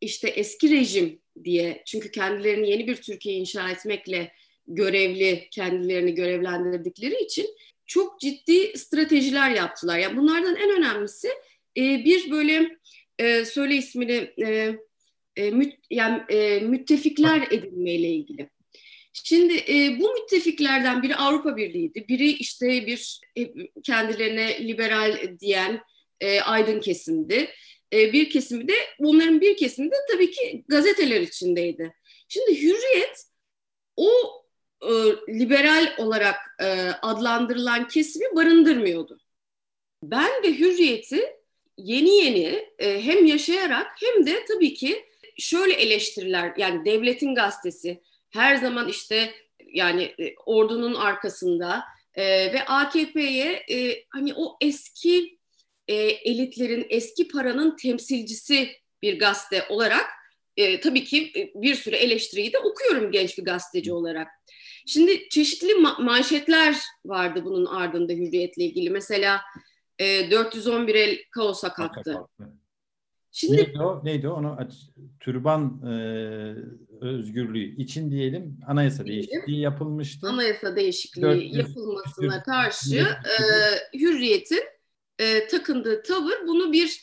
işte 0.02 0.30
eski 0.30 0.72
rejim 0.72 1.20
diye. 1.44 1.84
Çünkü 1.86 2.12
kendilerini 2.12 2.70
yeni 2.70 2.88
bir 2.88 2.96
Türkiye 2.96 3.36
inşa 3.36 3.70
etmekle 3.70 4.32
görevli, 4.68 5.48
kendilerini 5.52 6.16
görevlendirdikleri 6.16 7.24
için 7.24 7.48
çok 7.86 8.20
ciddi 8.20 8.78
stratejiler 8.78 9.50
yaptılar. 9.50 10.00
Yani 10.00 10.18
bunlardan 10.18 10.56
en 10.56 10.78
önemlisi 10.78 11.28
e, 11.78 12.06
bir 12.06 12.32
böyle 12.32 12.78
e, 13.20 13.46
söyle 13.46 13.76
ismini 13.76 14.32
e, 14.46 14.76
e, 15.36 15.52
müt, 15.52 15.74
yani 15.90 16.22
e, 16.30 16.60
müttefikler 16.60 17.48
edinmeyle 17.52 18.08
ilgili. 18.08 18.50
Şimdi 19.14 19.54
e, 19.54 20.00
bu 20.00 20.14
müttefiklerden 20.14 21.04
biri 21.04 21.16
Avrupa 21.16 21.58
Birliği'ydi. 21.58 22.06
Biri 22.08 22.30
işte 22.30 22.68
bir 22.68 23.22
e, 23.38 23.54
kendilerine 23.84 24.68
liberal 24.68 25.38
diyen 25.40 25.82
e, 26.20 26.42
aydın 26.42 26.80
kesimdi. 26.80 27.50
E, 27.94 28.14
bir 28.14 28.30
kesimi 28.30 28.68
de 28.68 28.74
bunların 29.00 29.42
bir 29.42 29.58
kesimi 29.58 29.92
de 29.92 29.96
tabii 30.12 30.32
ki 30.32 30.64
gazeteler 30.68 31.22
içindeydi. 31.22 31.94
Şimdi 32.28 32.62
Hürriyet 32.62 33.26
o 33.96 34.10
e, 34.82 34.90
liberal 35.40 35.94
olarak 35.98 36.36
e, 36.62 36.66
adlandırılan 37.02 37.88
kesimi 37.88 38.36
barındırmıyordu. 38.36 39.20
Ben 40.04 40.44
de 40.44 40.60
Hürriyet'i 40.60 41.42
yeni 41.78 42.16
yeni 42.16 42.70
e, 42.80 43.06
hem 43.06 43.26
yaşayarak 43.26 43.88
hem 44.00 44.26
de 44.26 44.46
tabii 44.46 44.74
ki 44.74 45.06
şöyle 45.38 45.74
eleştiriler 45.74 46.54
yani 46.58 46.86
devletin 46.86 47.36
gazetesi 47.36 48.02
her 48.32 48.56
zaman 48.56 48.88
işte 48.88 49.34
yani 49.74 50.04
e, 50.04 50.36
ordunun 50.46 50.96
arkasında 50.96 51.84
e, 52.16 52.24
ve 52.54 52.66
AKP'ye 52.66 53.64
e, 53.72 54.06
hani 54.10 54.34
o 54.34 54.58
eski 54.62 55.38
e, 55.88 55.96
elitlerin 55.96 56.86
eski 56.90 57.28
paranın 57.28 57.76
temsilcisi 57.76 58.70
bir 59.02 59.20
gazete 59.20 59.66
olarak 59.70 60.06
e, 60.58 60.80
tabii 60.80 61.04
ki 61.04 61.32
e, 61.36 61.62
bir 61.62 61.76
sürü 61.76 61.96
eleştiriyi 61.96 62.54
de 62.54 62.58
okuyorum 62.58 63.12
genç 63.12 63.38
bir 63.38 63.44
gazeteci 63.44 63.94
olarak. 63.94 64.28
Şimdi 64.88 65.30
çeşitli 65.30 65.72
ma- 65.72 66.04
manşetler 66.04 66.76
vardı 67.06 67.46
bunun 67.46 67.66
ardında 67.66 68.14
hürriyetle 68.14 68.64
ilgili. 68.64 68.90
Mesela 68.90 69.42
e, 70.00 70.32
411 70.32 70.96
el 70.96 71.18
kaosa 71.32 71.74
kalktı. 71.74 72.18
Şimdi 73.32 73.58
neydi 73.58 73.82
o? 73.82 74.02
Neydi 74.04 74.28
o? 74.28 74.34
Onu 74.34 74.56
aç, 74.60 74.74
türban 75.20 75.82
e, 75.86 75.94
özgürlüğü 77.02 77.82
için 77.82 78.12
diyelim 78.12 78.60
anayasa 78.68 79.06
değişikliği 79.06 79.60
yapılmıştı. 79.60 80.28
Anayasa 80.28 80.76
değişikliği 80.76 81.22
400, 81.22 81.58
yapılmasına 81.58 82.44
karşı 82.44 82.96
e, 82.96 83.38
hürriyetin 84.00 84.64
e, 85.20 85.48
takındığı 85.48 86.04
tavır 86.04 86.48
bunu 86.48 86.74
bir 86.74 87.02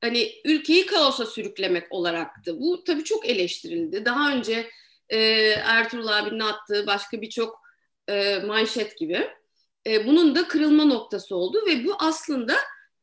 hani 0.00 0.28
ülkeyi 0.44 0.86
kaosa 0.86 1.26
sürüklemek 1.26 1.86
olaraktı. 1.90 2.60
Bu 2.60 2.84
tabii 2.84 3.04
çok 3.04 3.28
eleştirildi. 3.28 4.04
Daha 4.04 4.32
önce 4.32 4.66
e, 5.08 5.18
Ertuğrul 5.64 6.08
abinin 6.08 6.40
attığı 6.40 6.86
başka 6.86 7.22
birçok 7.22 7.60
e, 8.08 8.38
manşet 8.38 8.98
gibi. 8.98 9.28
E, 9.86 10.06
bunun 10.06 10.34
da 10.34 10.48
kırılma 10.48 10.84
noktası 10.84 11.36
oldu 11.36 11.58
ve 11.66 11.84
bu 11.84 11.94
aslında 11.98 12.54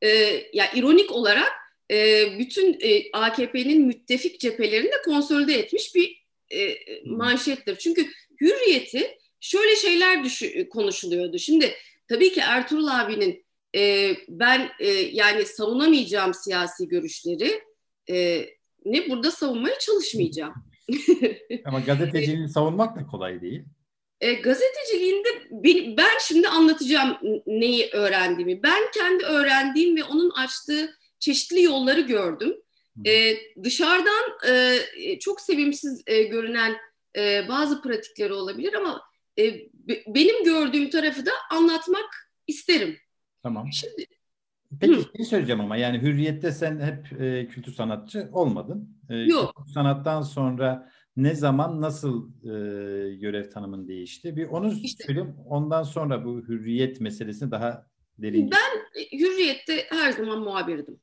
e, 0.02 0.08
ya 0.54 0.72
ironik 0.74 1.12
olarak 1.12 1.52
e, 1.92 2.26
bütün 2.40 2.78
e, 2.82 3.12
AKP'nin 3.14 3.86
müttefik 3.86 4.40
cephelerini 4.40 4.88
de 4.88 5.02
konsolide 5.06 5.54
etmiş 5.54 5.96
bir 5.96 6.24
e, 6.54 6.78
manşettir. 7.06 7.76
Çünkü 7.76 8.08
hürriyeti 8.42 9.18
şöyle 9.40 9.76
şeyler 9.76 10.24
düşü, 10.24 10.70
konuşuluyordu. 10.70 11.40
Şimdi 11.40 11.74
tabii 12.08 12.34
ki 12.34 12.40
Ertuğrul 12.40 12.88
abinin 12.88 13.46
e, 13.76 14.12
ben 14.30 14.70
e, 14.80 14.88
yani 14.92 15.46
savunamayacağım 15.46 16.34
siyasi 16.34 16.88
görüşleri 16.88 17.62
e, 18.10 18.46
ne 18.86 19.10
burada 19.10 19.32
savunmaya 19.32 19.80
çalışmayacağım. 19.80 20.54
Ama 21.66 21.80
gazeteciliğini 21.80 22.50
savunmak 22.50 22.96
da 22.96 23.08
kolay 23.08 23.42
değil. 23.42 23.64
E, 24.22 24.34
gazeteciliğinde 24.34 25.28
ben 25.98 26.18
şimdi 26.22 26.48
anlatacağım 26.48 27.18
neyi 27.48 27.90
öğrendiğimi. 27.94 28.64
Ben 28.64 28.92
kendi 28.94 29.24
öğrendiğim 29.24 29.98
ve 29.98 30.04
onun 30.04 30.30
açtığı 30.30 30.97
çeşitli 31.20 31.62
yolları 31.62 32.02
gördüm. 32.02 32.56
E, 33.06 33.38
dışarıdan 33.64 34.50
e, 34.50 35.20
çok 35.20 35.42
sevimsiz 35.42 36.04
e, 36.08 36.24
görünen 36.24 36.78
e, 37.18 37.48
bazı 37.50 37.82
pratikleri 37.82 38.34
olabilir 38.34 38.74
ama 38.74 39.02
e, 39.40 39.54
be, 39.74 40.04
benim 40.08 40.44
gördüğüm 40.44 40.90
tarafı 40.90 41.26
da 41.26 41.32
anlatmak 41.52 42.32
isterim. 42.48 42.98
Tamam. 43.44 43.68
Şimdi, 43.72 44.06
Peki 44.80 44.96
Hı. 44.96 45.04
şey 45.18 45.26
söyleyeceğim 45.26 45.62
ama 45.62 45.78
yani 45.78 46.02
Hürriyet'te 46.02 46.52
sen 46.52 46.80
hep 46.80 47.22
e, 47.22 47.48
kültür 47.48 47.74
sanatçı 47.74 48.30
olmadın. 48.34 48.98
E, 49.10 49.16
Yok. 49.16 49.56
Kültür 49.58 49.72
sanattan 49.72 50.22
sonra 50.22 50.92
ne 51.18 51.36
zaman 51.36 51.82
nasıl 51.82 52.30
e, 52.44 52.50
görev 53.16 53.50
tanımın 53.50 53.88
değişti? 53.88 54.36
Bir 54.36 54.48
onu 54.48 54.74
işte, 54.74 55.04
söyleyeyim. 55.04 55.36
Ondan 55.46 55.84
sonra 55.84 56.26
bu 56.26 56.42
hürriyet 56.48 57.02
meselesini 57.02 57.52
daha 57.52 57.88
derin. 58.18 58.52
Ben 58.52 59.02
e, 59.02 59.20
hürriyette 59.20 59.86
her 59.90 60.12
zaman 60.12 60.40
muhabirdim. 60.40 61.00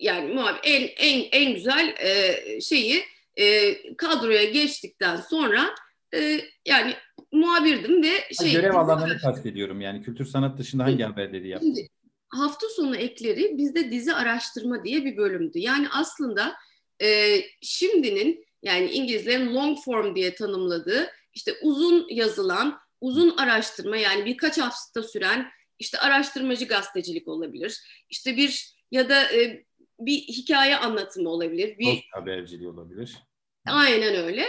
Yani 0.00 0.40
en 0.62 0.88
en 0.96 1.28
en 1.32 1.54
güzel 1.54 1.94
e, 1.98 2.60
şeyi 2.60 3.04
e, 3.36 3.76
kadroya 3.96 4.44
geçtikten 4.44 5.16
sonra 5.16 5.74
e, 6.14 6.40
yani 6.66 6.94
muhabirdim 7.32 8.02
ve 8.02 8.12
şey 8.42 8.52
görev 8.52 8.74
alanını 8.74 9.18
kastediyorum. 9.18 9.80
Yani 9.80 10.02
kültür 10.02 10.24
sanat 10.24 10.58
dışında 10.58 10.84
hangi 10.84 11.02
haberleri 11.02 11.48
yaptın? 11.48 11.66
Şimdi, 11.66 11.88
hafta 12.28 12.68
sonu 12.68 12.96
ekleri 12.96 13.58
bizde 13.58 13.90
dizi 13.90 14.14
araştırma 14.14 14.84
diye 14.84 15.04
bir 15.04 15.16
bölümdü. 15.16 15.58
Yani 15.58 15.88
aslında 15.92 16.54
e, 17.02 17.40
şimdinin 17.62 18.46
yani 18.62 18.90
İngilizlerin 18.90 19.54
long 19.54 19.78
form 19.84 20.14
diye 20.14 20.34
tanımladığı 20.34 21.10
işte 21.34 21.52
uzun 21.62 22.06
yazılan, 22.10 22.78
uzun 23.00 23.36
araştırma 23.36 23.96
yani 23.96 24.24
birkaç 24.24 24.58
hafta 24.58 25.02
süren 25.02 25.50
işte 25.78 25.98
araştırmacı 25.98 26.64
gazetecilik 26.64 27.28
olabilir. 27.28 27.80
İşte 28.10 28.36
bir 28.36 28.74
ya 28.90 29.08
da 29.08 29.32
e, 29.32 29.64
bir 30.06 30.18
hikaye 30.18 30.76
anlatımı 30.76 31.28
olabilir. 31.28 31.78
Bir 31.78 31.84
Post 31.84 32.04
haberciliği 32.12 32.68
olabilir. 32.68 33.16
Aynen 33.66 34.14
öyle. 34.14 34.44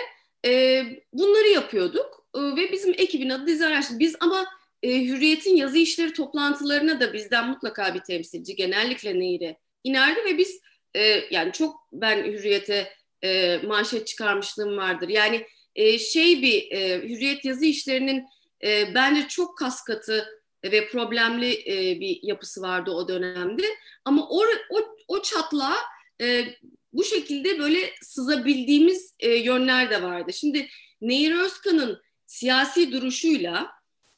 E, 0.46 0.84
bunları 1.14 1.48
yapıyorduk 1.48 2.28
e, 2.36 2.40
ve 2.40 2.72
bizim 2.72 2.94
ekibin 2.94 3.30
adı 3.30 3.48
dizi 3.48 3.66
araştırma. 3.66 4.00
Biz 4.00 4.16
ama 4.20 4.46
e, 4.84 5.06
Hürriyet'in 5.06 5.56
yazı 5.56 5.78
işleri 5.78 6.14
toplantılarına 6.14 7.00
da 7.00 7.14
bizden 7.14 7.50
mutlaka 7.50 7.94
bir 7.94 8.00
temsilci, 8.00 8.56
genellikle 8.56 9.20
Nehir'e 9.20 9.58
inerdi 9.84 10.20
ve 10.26 10.38
biz 10.38 10.62
e, 10.96 11.02
yani 11.32 11.52
çok 11.52 11.88
ben 11.92 12.24
Hürriyet'e 12.24 12.94
e, 13.24 13.58
manşet 13.58 14.08
çıkarmışlığım 14.08 14.78
vardır. 14.78 15.10
Yani 15.10 15.46
e, 15.76 16.00
şey 16.00 16.42
bir 16.42 16.72
e, 16.72 17.02
Hürriyet 17.10 17.46
yazı 17.46 17.66
işlerinin 17.66 18.26
e, 18.64 18.96
bence 18.96 19.28
çok 19.28 19.58
kaskatı 19.58 20.28
ve 20.72 20.88
problemli 20.88 21.54
e, 21.54 22.00
bir 22.00 22.20
yapısı 22.24 22.62
vardı 22.62 22.92
o 22.92 23.08
dönemde. 23.08 23.66
Ama 24.06 24.28
o, 24.30 24.44
o, 24.70 24.96
o 25.08 25.22
çatlağa 25.22 25.78
e, 26.22 26.46
bu 26.94 27.04
şekilde 27.04 27.60
böyle 27.60 27.94
sızabildiğimiz 28.02 29.16
e, 29.20 29.30
yönler 29.30 29.90
de 29.90 30.04
vardı. 30.04 30.34
Şimdi 30.34 30.68
Nehir 31.02 31.36
Özkan'ın 31.36 32.02
siyasi 32.26 32.92
duruşuyla 32.92 33.72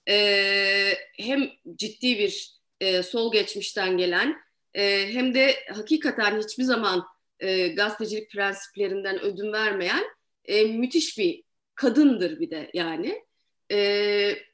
e, 0.10 0.94
hem 1.18 1.50
ciddi 1.76 2.20
bir 2.20 2.58
e, 2.82 3.04
sol 3.04 3.32
geçmişten 3.32 3.98
gelen 3.98 4.38
e, 4.74 5.14
hem 5.14 5.34
de 5.34 5.56
hakikaten 5.74 6.42
hiçbir 6.42 6.64
zaman 6.64 7.06
e, 7.40 7.68
gazetecilik 7.68 8.32
prensiplerinden 8.32 9.22
ödün 9.22 9.54
vermeyen 9.54 10.04
e, 10.46 10.64
müthiş 10.64 11.18
bir 11.18 11.44
kadındır 11.76 12.40
bir 12.40 12.50
de 12.50 12.70
yani. 12.74 13.26
E, 13.72 14.48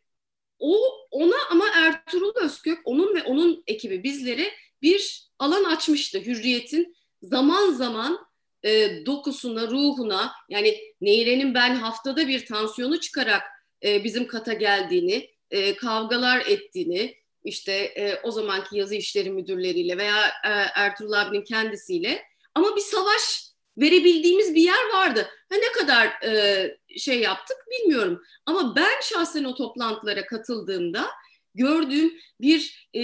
o 0.59 0.77
ona 1.11 1.35
ama 1.51 1.65
Ertuğrul 1.75 2.33
Özkök 2.35 2.79
onun 2.85 3.15
ve 3.15 3.23
onun 3.23 3.63
ekibi 3.67 4.03
bizlere 4.03 4.51
bir 4.81 5.29
alan 5.39 5.63
açmıştı 5.63 6.19
hürriyetin. 6.19 6.95
Zaman 7.21 7.71
zaman 7.71 8.19
e, 8.63 9.05
dokusuna, 9.05 9.67
ruhuna 9.67 10.31
yani 10.49 10.77
Neyre'nin 11.01 11.53
ben 11.53 11.75
haftada 11.75 12.27
bir 12.27 12.45
tansiyonu 12.45 12.99
çıkarak 12.99 13.43
e, 13.83 14.03
bizim 14.03 14.27
kata 14.27 14.53
geldiğini, 14.53 15.29
e, 15.51 15.75
kavgalar 15.75 16.45
ettiğini, 16.47 17.15
işte 17.43 17.71
e, 17.73 18.19
o 18.23 18.31
zamanki 18.31 18.77
yazı 18.77 18.95
işleri 18.95 19.31
müdürleriyle 19.31 19.97
veya 19.97 20.27
e, 20.27 20.49
Ertuğrul 20.75 21.11
abinin 21.11 21.43
kendisiyle. 21.43 22.23
Ama 22.55 22.75
bir 22.75 22.81
savaş 22.81 23.52
verebildiğimiz 23.77 24.55
bir 24.55 24.61
yer 24.61 24.89
vardı. 24.93 25.29
Ha 25.49 25.55
ne 25.55 25.81
kadar 25.81 26.07
e, 26.07 26.77
şey 26.97 27.19
yaptık 27.19 27.57
bilmiyorum. 27.71 28.21
Ama 28.45 28.75
ben 28.75 29.01
şahsen 29.01 29.43
o 29.43 29.55
toplantılara 29.55 30.25
katıldığımda 30.25 31.05
gördüğüm 31.55 32.13
bir 32.41 32.89
e, 32.95 33.01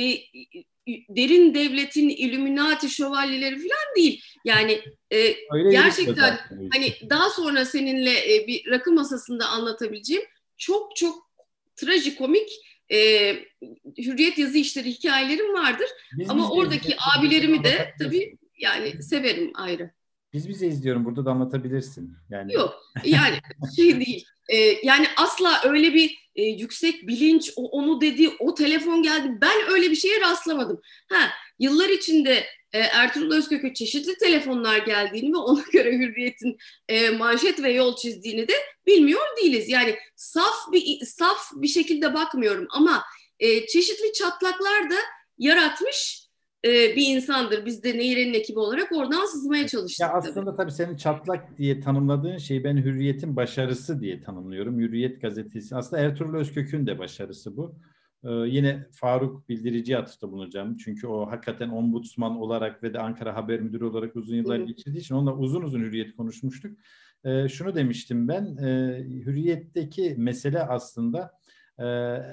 derin 1.10 1.54
devletin 1.54 2.10
Illuminati 2.10 2.90
şövalyeleri 2.90 3.56
falan 3.56 3.96
değil. 3.96 4.24
Yani 4.46 4.82
e, 5.12 5.36
gerçekten 5.72 6.40
hani 6.74 6.94
daha 7.10 7.30
sonra 7.30 7.66
seninle 7.66 8.36
e, 8.36 8.48
bir 8.48 8.72
rakı 8.72 8.92
masasında 8.92 9.48
anlatabileceğim 9.48 10.24
çok 10.58 10.96
çok 10.96 11.30
trajikomik 11.76 12.50
e, 12.92 12.98
hürriyet 13.98 14.38
yazı 14.38 14.58
işleri 14.58 14.92
hikayelerim 14.92 15.54
vardır. 15.54 15.88
Biz 16.18 16.30
Ama 16.30 16.52
oradaki 16.52 16.96
abilerimi 17.18 17.64
de 17.64 17.94
tabii 18.00 18.38
yani 18.58 19.04
severim 19.04 19.52
ayrı. 19.54 19.92
Biz 20.34 20.50
bize 20.50 20.68
izliyorum. 20.68 21.06
Burada 21.06 21.26
da 21.26 21.32
anlatabilirsin. 21.32 22.14
Yani 22.30 22.54
Yok. 22.54 22.76
Yani 23.04 23.36
şey 23.76 24.00
değil. 24.00 24.26
Ee, 24.50 24.58
yani 24.84 25.08
asla 25.18 25.62
öyle 25.64 25.94
bir 25.94 26.30
e, 26.36 26.44
yüksek 26.44 27.08
bilinç 27.08 27.54
o, 27.56 27.70
onu 27.70 28.02
dedi, 28.02 28.30
o 28.40 28.54
telefon 28.54 29.04
geldi. 29.04 29.38
Ben 29.42 29.72
öyle 29.72 29.92
bir 29.92 29.96
şeye 29.96 30.22
rastlamadım. 30.22 30.82
Ha, 31.12 31.30
yıllar 31.60 31.90
içinde 31.90 32.46
e, 32.74 32.80
Ertuğrul 32.80 33.32
Özkök'e 33.32 33.74
çeşitli 33.74 34.18
telefonlar 34.18 34.78
geldiğini 34.78 35.34
ve 35.34 35.38
ona 35.38 35.62
göre 35.72 35.98
Hürriyet'in 35.98 36.58
e, 36.88 37.10
manşet 37.10 37.64
ve 37.64 37.72
yol 37.72 37.96
çizdiğini 37.96 38.48
de 38.48 38.54
bilmiyor 38.88 39.22
değiliz. 39.38 39.70
Yani 39.70 39.96
saf 40.16 40.72
bir 40.72 41.06
saf 41.06 41.52
bir 41.56 41.68
şekilde 41.68 42.14
bakmıyorum 42.14 42.68
ama 42.70 43.04
e, 43.40 43.68
çeşitli 43.68 44.14
çatlaklar 44.14 44.90
da 44.90 44.96
yaratmış 45.38 46.29
e, 46.66 46.70
bir 46.96 47.16
insandır. 47.16 47.66
Biz 47.66 47.84
de 47.84 47.98
Nehir'in 47.98 48.34
ekibi 48.34 48.60
olarak 48.60 48.92
oradan 48.92 49.26
sızmaya 49.26 49.68
çalıştık. 49.68 50.00
Ya 50.00 50.14
aslında 50.14 50.46
tabii. 50.46 50.58
tabii 50.58 50.72
senin 50.72 50.96
çatlak 50.96 51.58
diye 51.58 51.80
tanımladığın 51.80 52.38
şeyi 52.38 52.64
ben 52.64 52.78
Hürriyet'in 52.78 53.36
başarısı 53.36 54.02
diye 54.02 54.22
tanımlıyorum. 54.22 54.80
Hürriyet 54.80 55.22
gazetesi. 55.22 55.76
Aslında 55.76 56.02
Ertuğrul 56.02 56.36
Özkök'ün 56.36 56.88
de 56.88 57.00
başarısı 57.00 57.58
bu. 57.58 57.76
Ee, 58.24 58.30
yine 58.30 58.88
Faruk 58.92 59.50
Bildirici 59.50 59.98
atıfta 59.98 60.32
bulunacağım. 60.32 60.78
Çünkü 60.78 61.08
o 61.08 61.32
hakikaten 61.32 61.70
ombudsman 61.70 62.38
olarak 62.38 62.84
ve 62.84 62.94
de 62.94 63.00
Ankara 63.00 63.36
Haber 63.36 63.60
Müdürü 63.60 63.86
olarak 63.86 64.16
uzun 64.16 64.36
yıllar 64.36 64.60
geçirdiği 64.60 65.00
için 65.00 65.16
onunla 65.16 65.36
uzun 65.36 65.62
uzun 65.62 65.82
Hürriyet 65.82 66.16
konuşmuştuk. 66.16 66.78
Ee, 67.26 67.50
şunu 67.50 67.76
demiştim 67.76 68.28
ben, 68.28 68.58
e, 68.58 68.98
Hürriyet'teki 69.26 70.16
mesele 70.18 70.60
aslında 70.60 71.32
e, 71.78 71.86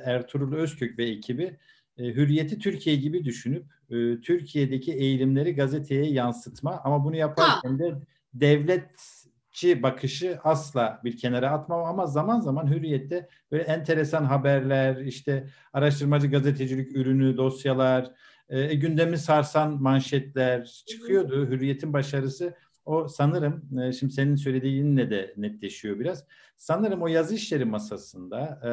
Ertuğrul 0.04 0.56
Özkök 0.56 0.98
ve 0.98 1.04
ekibi 1.04 1.58
Hürriyet'i 1.98 2.58
Türkiye 2.58 2.96
gibi 2.96 3.24
düşünüp 3.24 3.64
e, 3.90 4.20
Türkiye'deki 4.20 4.92
eğilimleri 4.92 5.54
gazeteye 5.54 6.10
yansıtma 6.10 6.80
ama 6.84 7.04
bunu 7.04 7.16
yaparken 7.16 7.78
de 7.78 7.94
devletçi 8.34 9.82
bakışı 9.82 10.38
asla 10.44 11.00
bir 11.04 11.16
kenara 11.16 11.50
atmam 11.50 11.84
ama 11.84 12.06
zaman 12.06 12.40
zaman 12.40 12.70
Hürriyet'te 12.70 13.28
böyle 13.52 13.62
enteresan 13.62 14.24
haberler, 14.24 14.96
işte 14.96 15.46
araştırmacı 15.72 16.30
gazetecilik 16.30 16.96
ürünü, 16.96 17.36
dosyalar, 17.36 18.12
e, 18.48 18.74
gündemi 18.74 19.18
sarsan 19.18 19.82
manşetler 19.82 20.64
çıkıyordu. 20.64 21.46
Hürriyet'in 21.50 21.92
başarısı 21.92 22.54
o 22.84 23.08
sanırım 23.08 23.78
e, 23.82 23.92
şimdi 23.92 24.12
senin 24.12 24.36
söylediğinle 24.36 25.10
de 25.10 25.34
netleşiyor 25.36 25.98
biraz. 25.98 26.24
Sanırım 26.56 27.02
o 27.02 27.06
yazı 27.06 27.34
işleri 27.34 27.64
masasında 27.64 28.60
e, 28.64 28.70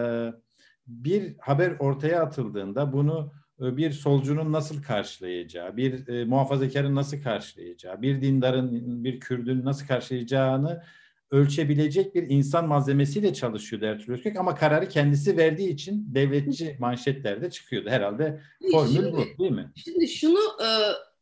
bir 0.88 1.36
haber 1.40 1.75
ortaya 1.80 2.22
atıldığında 2.22 2.94
bunu 2.94 3.34
e, 3.62 3.78
bir 3.78 3.92
solcunun 3.92 4.52
nasıl 4.52 4.84
karşılayacağı, 4.84 5.78
bir 5.78 6.08
e, 6.08 6.25
muhafazakarın 6.25 6.96
nasıl 6.96 7.22
karşılayacağı, 7.22 8.02
bir 8.02 8.22
dindarın, 8.22 9.04
bir 9.04 9.20
Kürdün 9.20 9.66
nasıl 9.66 9.88
karşılayacağını 9.88 10.84
ölçebilecek 11.32 12.16
bir 12.16 12.30
insan 12.30 12.68
malzemesiyle 12.68 13.34
çalışıyordu 13.34 13.86
Ertuğrul 13.86 14.13
Özkök 14.13 14.38
ama 14.38 14.56
kararı 14.56 14.90
kendisi 14.90 15.38
verdiği 15.38 15.70
için 15.70 16.06
devletçi 16.16 16.78
manşetlerde 16.80 17.50
çıkıyordu. 17.50 17.90
Herhalde 17.90 18.42
formül 18.72 18.94
şimdi, 18.94 19.12
bu 19.12 19.44
değil 19.44 19.52
mi? 19.52 19.72
Şimdi 19.75 20.08
şunu 20.08 20.40
e, 20.40 20.68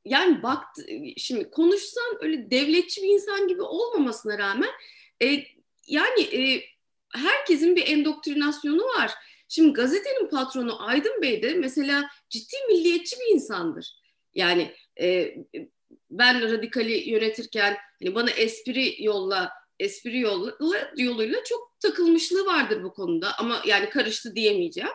yani 0.06 0.44
bak 0.44 0.64
şimdi 1.18 1.50
konuşsan 1.50 2.18
öyle 2.22 2.52
devletçi 2.52 3.02
bir 3.02 3.08
insan 3.08 3.48
gibi 3.48 3.62
olmamasına 3.62 4.38
rağmen 4.38 4.70
e, 5.24 5.26
yani 5.88 6.22
e, 6.22 6.62
herkesin 7.14 7.76
bir 7.76 7.88
endoktrinasyonu 7.88 8.82
var 8.82 9.12
Şimdi 9.54 9.74
gazetenin 9.74 10.30
patronu 10.30 10.88
Aydın 10.88 11.22
Bey 11.22 11.44
de 11.44 11.54
mesela 11.54 12.10
ciddi 12.30 12.56
milliyetçi 12.68 13.16
bir 13.20 13.36
insandır. 13.36 13.96
Yani 14.34 14.76
e, 15.02 15.36
ben 16.10 16.42
radikali 16.42 17.10
yönetirken 17.10 17.78
hani 18.04 18.16
bana 18.16 18.30
espri 18.30 19.04
yolla 19.04 19.52
espri 19.80 20.20
yolla, 20.20 20.58
yoluyla 20.98 21.44
çok 21.44 21.76
takılmışlığı 21.80 22.46
vardır 22.46 22.84
bu 22.84 22.94
konuda 22.94 23.38
ama 23.38 23.62
yani 23.66 23.90
karıştı 23.90 24.36
diyemeyeceğim. 24.36 24.90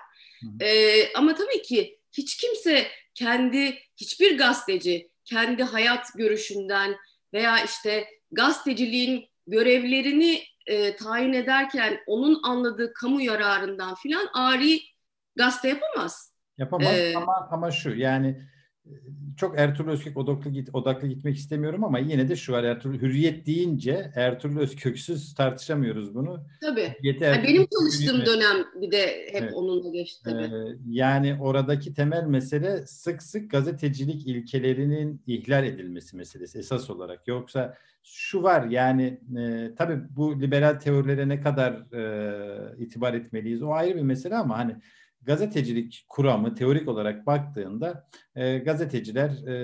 E, 0.60 1.12
ama 1.12 1.34
tabii 1.34 1.62
ki 1.62 1.98
hiç 2.12 2.36
kimse 2.36 2.86
kendi 3.14 3.78
hiçbir 3.96 4.38
gazeteci 4.38 5.10
kendi 5.24 5.62
hayat 5.62 6.06
görüşünden 6.14 6.96
veya 7.32 7.64
işte 7.64 8.08
gazeteciliğin 8.30 9.28
görevlerini 9.46 10.42
e, 10.66 10.96
tayin 10.96 11.32
ederken 11.32 11.98
onun 12.06 12.42
anladığı 12.42 12.92
kamu 12.92 13.20
yararından 13.20 13.94
filan 13.94 14.28
ari 14.34 14.80
gazete 15.36 15.68
yapamaz. 15.68 16.32
Yapamaz 16.58 16.94
ee, 16.94 17.16
ama 17.16 17.48
ama 17.50 17.70
şu 17.70 17.90
yani 17.90 18.42
çok 19.36 19.58
Ertuğrul 19.58 19.90
Özkök 19.90 20.16
odaklı, 20.16 20.50
git, 20.50 20.68
odaklı 20.72 21.08
gitmek 21.08 21.36
istemiyorum 21.36 21.84
ama 21.84 21.98
yine 21.98 22.28
de 22.28 22.36
şu 22.36 22.52
var 22.52 22.64
Ertuğrul 22.64 22.98
Hürriyet 22.98 23.46
deyince 23.46 24.10
Ertuğrul 24.14 24.58
Özköksüz 24.58 25.34
tartışamıyoruz 25.34 26.14
bunu. 26.14 26.40
Tabii. 26.60 26.92
yani 27.02 27.44
benim 27.44 27.66
çalıştığım 27.78 28.20
Hürriyet. 28.20 28.26
dönem 28.26 28.56
bir 28.80 28.90
de 28.90 29.28
hep 29.32 29.42
evet. 29.42 29.52
onunla 29.54 29.90
geçti 29.90 30.20
tabii. 30.24 30.42
Ee, 30.42 30.76
yani 30.88 31.38
oradaki 31.40 31.94
temel 31.94 32.24
mesele 32.24 32.86
sık 32.86 33.22
sık 33.22 33.50
gazetecilik 33.50 34.26
ilkelerinin 34.26 35.22
ihlal 35.26 35.64
edilmesi 35.64 36.16
meselesi 36.16 36.58
esas 36.58 36.90
olarak. 36.90 37.28
Yoksa 37.28 37.74
şu 38.02 38.42
var 38.42 38.64
yani 38.64 39.20
e, 39.38 39.70
tabii 39.78 39.98
bu 40.16 40.40
liberal 40.40 40.74
teorilere 40.74 41.28
ne 41.28 41.40
kadar 41.40 41.72
e, 41.72 42.84
itibar 42.84 43.14
etmeliyiz 43.14 43.62
o 43.62 43.72
ayrı 43.72 43.96
bir 43.96 44.02
mesele 44.02 44.36
ama 44.36 44.58
hani 44.58 44.76
gazetecilik 45.26 46.04
kuramı 46.08 46.54
teorik 46.54 46.88
olarak 46.88 47.26
baktığında 47.26 48.08
e, 48.34 48.58
gazeteciler 48.58 49.30
e, 49.30 49.56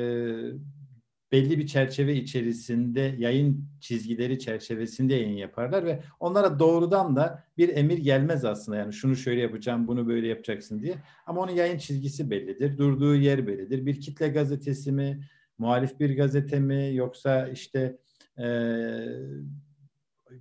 belli 1.32 1.58
bir 1.58 1.66
çerçeve 1.66 2.14
içerisinde 2.14 3.14
yayın 3.18 3.68
çizgileri 3.80 4.38
çerçevesinde 4.38 5.14
yayın 5.14 5.36
yaparlar 5.36 5.84
ve 5.84 6.02
onlara 6.20 6.58
doğrudan 6.58 7.16
da 7.16 7.44
bir 7.58 7.76
emir 7.76 7.98
gelmez 7.98 8.44
aslında. 8.44 8.78
Yani 8.78 8.92
şunu 8.92 9.16
şöyle 9.16 9.40
yapacağım 9.40 9.86
bunu 9.86 10.08
böyle 10.08 10.28
yapacaksın 10.28 10.82
diye. 10.82 10.94
Ama 11.26 11.40
onun 11.40 11.52
yayın 11.52 11.78
çizgisi 11.78 12.30
bellidir 12.30 12.78
durduğu 12.78 13.14
yer 13.14 13.46
bellidir. 13.46 13.86
Bir 13.86 14.00
kitle 14.00 14.28
gazetesi 14.28 14.92
mi 14.92 15.28
muhalif 15.58 16.00
bir 16.00 16.16
gazete 16.16 16.60
mi 16.60 16.90
yoksa 16.94 17.48
işte 17.48 17.96
e, 18.38 18.46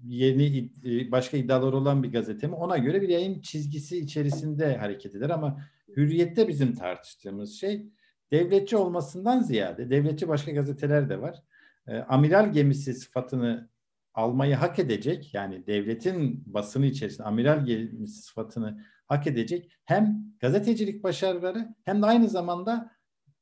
yeni 0.03 0.71
başka 1.11 1.37
iddialar 1.37 1.73
olan 1.73 2.03
bir 2.03 2.11
gazete 2.11 2.47
mi? 2.47 2.55
Ona 2.55 2.77
göre 2.77 3.01
bir 3.01 3.09
yayın 3.09 3.41
çizgisi 3.41 3.97
içerisinde 3.97 4.77
hareket 4.77 5.15
eder 5.15 5.29
ama 5.29 5.61
hürriyette 5.97 6.47
bizim 6.47 6.75
tartıştığımız 6.75 7.53
şey 7.53 7.85
devletçi 8.31 8.77
olmasından 8.77 9.41
ziyade 9.41 9.89
devletçi 9.89 10.27
başka 10.27 10.51
gazeteler 10.51 11.09
de 11.09 11.21
var. 11.21 11.43
E, 11.87 11.97
amiral 11.97 12.51
gemisi 12.51 12.93
sıfatını 12.93 13.69
almayı 14.13 14.55
hak 14.55 14.79
edecek 14.79 15.33
yani 15.33 15.67
devletin 15.67 16.43
basını 16.45 16.85
içerisinde 16.85 17.27
amiral 17.27 17.65
gemisi 17.65 18.21
sıfatını 18.21 18.85
hak 19.07 19.27
edecek 19.27 19.71
hem 19.85 20.25
gazetecilik 20.39 21.03
başarıları 21.03 21.75
hem 21.83 22.01
de 22.01 22.05
aynı 22.05 22.29
zamanda 22.29 22.91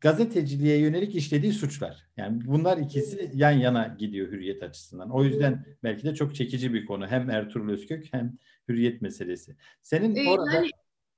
gazeteciliğe 0.01 0.77
yönelik 0.77 1.15
işlediği 1.15 1.53
suçlar. 1.53 2.05
Yani 2.17 2.41
bunlar 2.45 2.77
ikisi 2.77 3.31
yan 3.33 3.51
yana 3.51 3.95
gidiyor 3.99 4.31
hürriyet 4.31 4.63
açısından. 4.63 5.09
O 5.11 5.23
yüzden 5.23 5.65
belki 5.83 6.03
de 6.03 6.15
çok 6.15 6.35
çekici 6.35 6.73
bir 6.73 6.85
konu. 6.85 7.07
Hem 7.07 7.29
Ertuğrul 7.29 7.69
Özkök 7.69 8.13
hem 8.13 8.37
hürriyet 8.69 9.01
meselesi. 9.01 9.55
Senin 9.81 10.15
ee, 10.15 10.29
orada... 10.29 10.51
Yani 10.51 10.69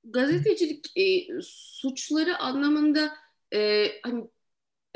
gazetecilik 0.04 0.96
e, 0.96 1.26
suçları 1.42 2.38
anlamında 2.38 3.12
e, 3.54 3.86
hani 4.02 4.24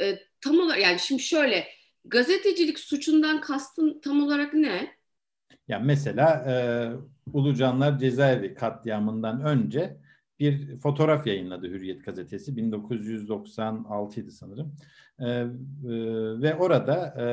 e, 0.00 0.18
tam 0.40 0.60
olarak 0.60 0.82
yani 0.82 0.98
şimdi 0.98 1.22
şöyle 1.22 1.66
gazetecilik 2.04 2.78
suçundan 2.78 3.40
kastın 3.40 4.00
tam 4.00 4.22
olarak 4.22 4.54
ne? 4.54 4.96
Ya 5.68 5.78
mesela 5.78 6.44
e, 6.48 6.54
Ulucanlar 7.32 7.98
Cezaevi 7.98 8.54
katliamından 8.54 9.40
önce 9.40 9.96
bir 10.40 10.78
fotoğraf 10.78 11.26
yayınladı 11.26 11.68
Hürriyet 11.68 12.04
gazetesi. 12.04 12.56
1996 12.56 14.20
idi 14.20 14.30
sanırım. 14.30 14.76
E, 15.18 15.26
e, 15.28 15.46
ve 16.42 16.54
orada 16.54 17.14
e, 17.20 17.26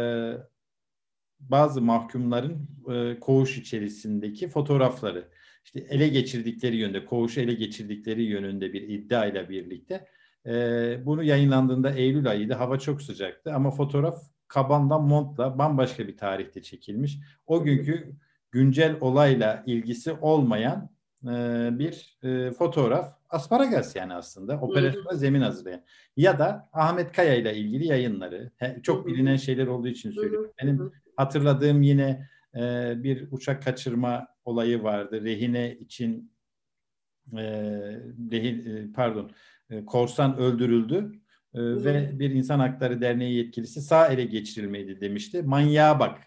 bazı 1.39 1.81
mahkumların 1.81 2.67
e, 2.93 3.19
koğuş 3.19 3.57
içerisindeki 3.57 4.47
fotoğrafları 4.49 5.29
işte 5.65 5.79
ele 5.79 6.07
geçirdikleri 6.07 6.75
yönde 6.75 7.05
koğuşu 7.05 7.41
ele 7.41 7.53
geçirdikleri 7.53 8.23
yönünde 8.23 8.73
bir 8.73 8.81
iddia 8.81 9.25
ile 9.25 9.49
birlikte 9.49 10.07
e, 10.45 10.51
bunu 11.05 11.23
yayınlandığında 11.23 11.91
Eylül 11.91 12.29
ayıydı. 12.29 12.53
Hava 12.53 12.79
çok 12.79 13.01
sıcaktı 13.01 13.53
ama 13.53 13.71
fotoğraf 13.71 14.23
kabandan 14.47 15.03
montla 15.03 15.57
bambaşka 15.57 16.07
bir 16.07 16.17
tarihte 16.17 16.61
çekilmiş. 16.61 17.19
O 17.47 17.63
günkü 17.63 18.15
güncel 18.51 18.97
olayla 19.01 19.63
ilgisi 19.65 20.11
olmayan 20.11 20.89
e, 21.27 21.69
bir 21.79 22.17
e, 22.23 22.51
fotoğraf 22.51 23.17
asparagas 23.29 23.95
yani 23.95 24.13
aslında 24.13 24.59
operasyona 24.59 25.13
zemin 25.13 25.41
hazırlayan. 25.41 25.81
Ya 26.17 26.39
da 26.39 26.69
Ahmet 26.73 27.11
Kaya 27.11 27.35
ile 27.35 27.55
ilgili 27.55 27.87
yayınları. 27.87 28.51
çok 28.83 29.07
bilinen 29.07 29.35
şeyler 29.35 29.67
olduğu 29.67 29.87
için 29.87 30.11
söylüyorum. 30.11 30.51
Benim 30.61 30.91
hatırladığım 31.15 31.81
yine 31.81 32.29
e, 32.55 32.93
bir 33.03 33.27
uçak 33.31 33.63
kaçırma 33.63 34.27
olayı 34.45 34.83
vardı. 34.83 35.23
Rehine 35.23 35.75
için 35.75 36.31
e, 37.37 37.43
rehin, 38.31 38.75
e, 38.75 38.93
pardon 38.93 39.31
e, 39.69 39.85
korsan 39.85 40.37
öldürüldü. 40.37 41.11
e, 41.53 41.59
ve 41.61 42.19
bir 42.19 42.31
insan 42.31 42.59
hakları 42.59 43.01
derneği 43.01 43.35
yetkilisi 43.37 43.81
sağ 43.81 44.07
ele 44.07 44.25
geçirilmeydi 44.25 45.01
demişti. 45.01 45.41
Manyağa 45.41 45.99
bak 45.99 46.17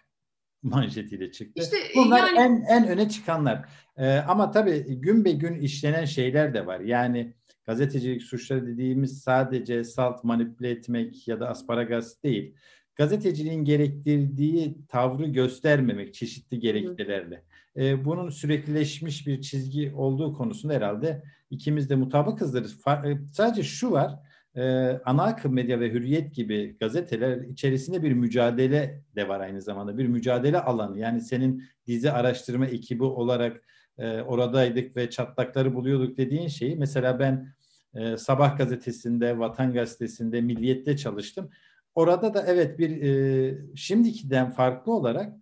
manşetiyle 0.71 1.31
çıktı. 1.31 1.61
İşte, 1.63 1.77
Bunlar 1.95 2.33
yani... 2.33 2.39
en 2.39 2.75
en 2.75 2.87
öne 2.87 3.09
çıkanlar. 3.09 3.65
Ee, 3.97 4.17
ama 4.17 4.51
tabii 4.51 4.95
gün 4.95 5.25
be 5.25 5.31
gün 5.31 5.55
işlenen 5.55 6.05
şeyler 6.05 6.53
de 6.53 6.65
var. 6.65 6.79
Yani 6.79 7.33
gazetecilik 7.65 8.23
suçları 8.23 8.67
dediğimiz 8.67 9.21
sadece 9.21 9.83
salt 9.83 10.23
manipüle 10.23 10.69
etmek 10.69 11.27
ya 11.27 11.39
da 11.39 11.49
asparagas 11.49 12.23
değil. 12.23 12.55
Gazeteciliğin 12.95 13.65
gerektirdiği 13.65 14.77
tavrı 14.87 15.25
göstermemek 15.25 16.13
çeşitli 16.13 16.59
gerekçelerle. 16.59 17.43
Ee, 17.77 18.05
bunun 18.05 18.29
süreklileşmiş 18.29 19.27
bir 19.27 19.41
çizgi 19.41 19.93
olduğu 19.95 20.33
konusunda 20.33 20.73
herhalde 20.73 21.23
ikimiz 21.49 21.89
de 21.89 21.95
mutabıkızdır. 21.95 22.75
E, 22.87 23.17
sadece 23.33 23.63
şu 23.63 23.91
var 23.91 24.19
e, 24.57 24.91
ana 25.05 25.23
akım 25.23 25.53
medya 25.53 25.79
ve 25.79 25.91
hürriyet 25.91 26.35
gibi 26.35 26.77
gazeteler 26.79 27.41
içerisinde 27.41 28.03
bir 28.03 28.13
mücadele 28.13 29.01
de 29.15 29.27
var 29.27 29.39
aynı 29.39 29.61
zamanda. 29.61 29.97
Bir 29.97 30.07
mücadele 30.07 30.61
alanı. 30.61 30.99
Yani 30.99 31.21
senin 31.21 31.63
dizi 31.87 32.11
araştırma 32.11 32.65
ekibi 32.65 33.03
olarak 33.03 33.61
e, 33.97 34.21
oradaydık 34.21 34.95
ve 34.95 35.09
çatlakları 35.09 35.75
buluyorduk 35.75 36.17
dediğin 36.17 36.47
şeyi. 36.47 36.75
Mesela 36.75 37.19
ben 37.19 37.53
e, 37.95 38.17
Sabah 38.17 38.57
gazetesinde, 38.57 39.39
Vatan 39.39 39.73
gazetesinde, 39.73 40.41
Milliyet'te 40.41 40.97
çalıştım. 40.97 41.49
Orada 41.95 42.33
da 42.33 42.45
evet 42.47 42.79
bir 42.79 43.01
e, 43.01 43.57
şimdikiden 43.75 44.49
farklı 44.49 44.93
olarak 44.93 45.33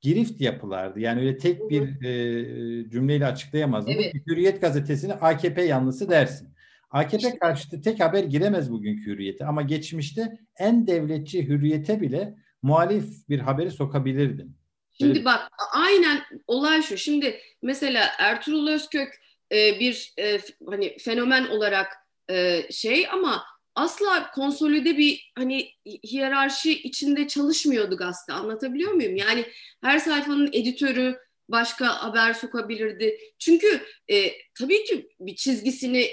girift 0.00 0.40
yapılardı. 0.40 1.00
Yani 1.00 1.20
öyle 1.20 1.36
tek 1.36 1.70
bir 1.70 2.04
e, 2.04 2.90
cümleyle 2.90 3.26
açıklayamazdım. 3.26 3.94
Evet. 3.94 4.14
Hürriyet 4.26 4.60
gazetesini 4.60 5.14
AKP 5.14 5.62
yanlısı 5.62 6.10
dersin. 6.10 6.48
AKP 6.90 7.38
karşıtı 7.38 7.82
tek 7.82 8.00
haber 8.00 8.24
giremez 8.24 8.70
bugünkü 8.70 9.06
hürriyete 9.06 9.46
ama 9.46 9.62
geçmişte 9.62 10.38
en 10.58 10.86
devletçi 10.86 11.48
hürriyete 11.48 12.00
bile 12.00 12.34
muhalif 12.62 13.28
bir 13.28 13.38
haberi 13.38 13.70
sokabilirdin. 13.70 14.56
Şimdi 14.98 15.10
Öyle... 15.10 15.24
bak 15.24 15.50
aynen 15.72 16.22
olay 16.46 16.82
şu. 16.82 16.96
Şimdi 16.96 17.40
mesela 17.62 18.06
Ertuğrul 18.18 18.68
Özkök 18.68 19.20
e, 19.52 19.80
bir 19.80 20.14
e, 20.18 20.40
hani 20.66 20.96
fenomen 20.98 21.46
olarak 21.46 21.86
e, 22.30 22.62
şey 22.70 23.08
ama 23.12 23.44
asla 23.74 24.30
konsolide 24.30 24.98
bir 24.98 25.32
hani 25.34 25.70
hiyerarşi 25.86 26.82
içinde 26.82 27.28
çalışmıyordu 27.28 27.96
gazete. 27.96 28.32
Anlatabiliyor 28.32 28.92
muyum? 28.92 29.16
Yani 29.16 29.44
her 29.82 29.98
sayfanın 29.98 30.50
editörü 30.52 31.18
başka 31.48 32.04
haber 32.04 32.32
sokabilirdi. 32.32 33.18
Çünkü 33.38 33.80
e, 34.08 34.32
tabii 34.58 34.84
ki 34.84 35.08
bir 35.20 35.36
çizgisini 35.36 36.06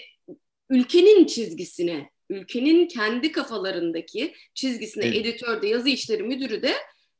ülkenin 0.69 1.25
çizgisine, 1.25 2.09
ülkenin 2.29 2.87
kendi 2.87 3.31
kafalarındaki 3.31 4.33
çizgisine 4.53 5.05
evet. 5.05 5.17
editör 5.17 5.61
de 5.61 5.67
yazı 5.67 5.89
işleri 5.89 6.23
müdürü 6.23 6.61
de 6.61 6.73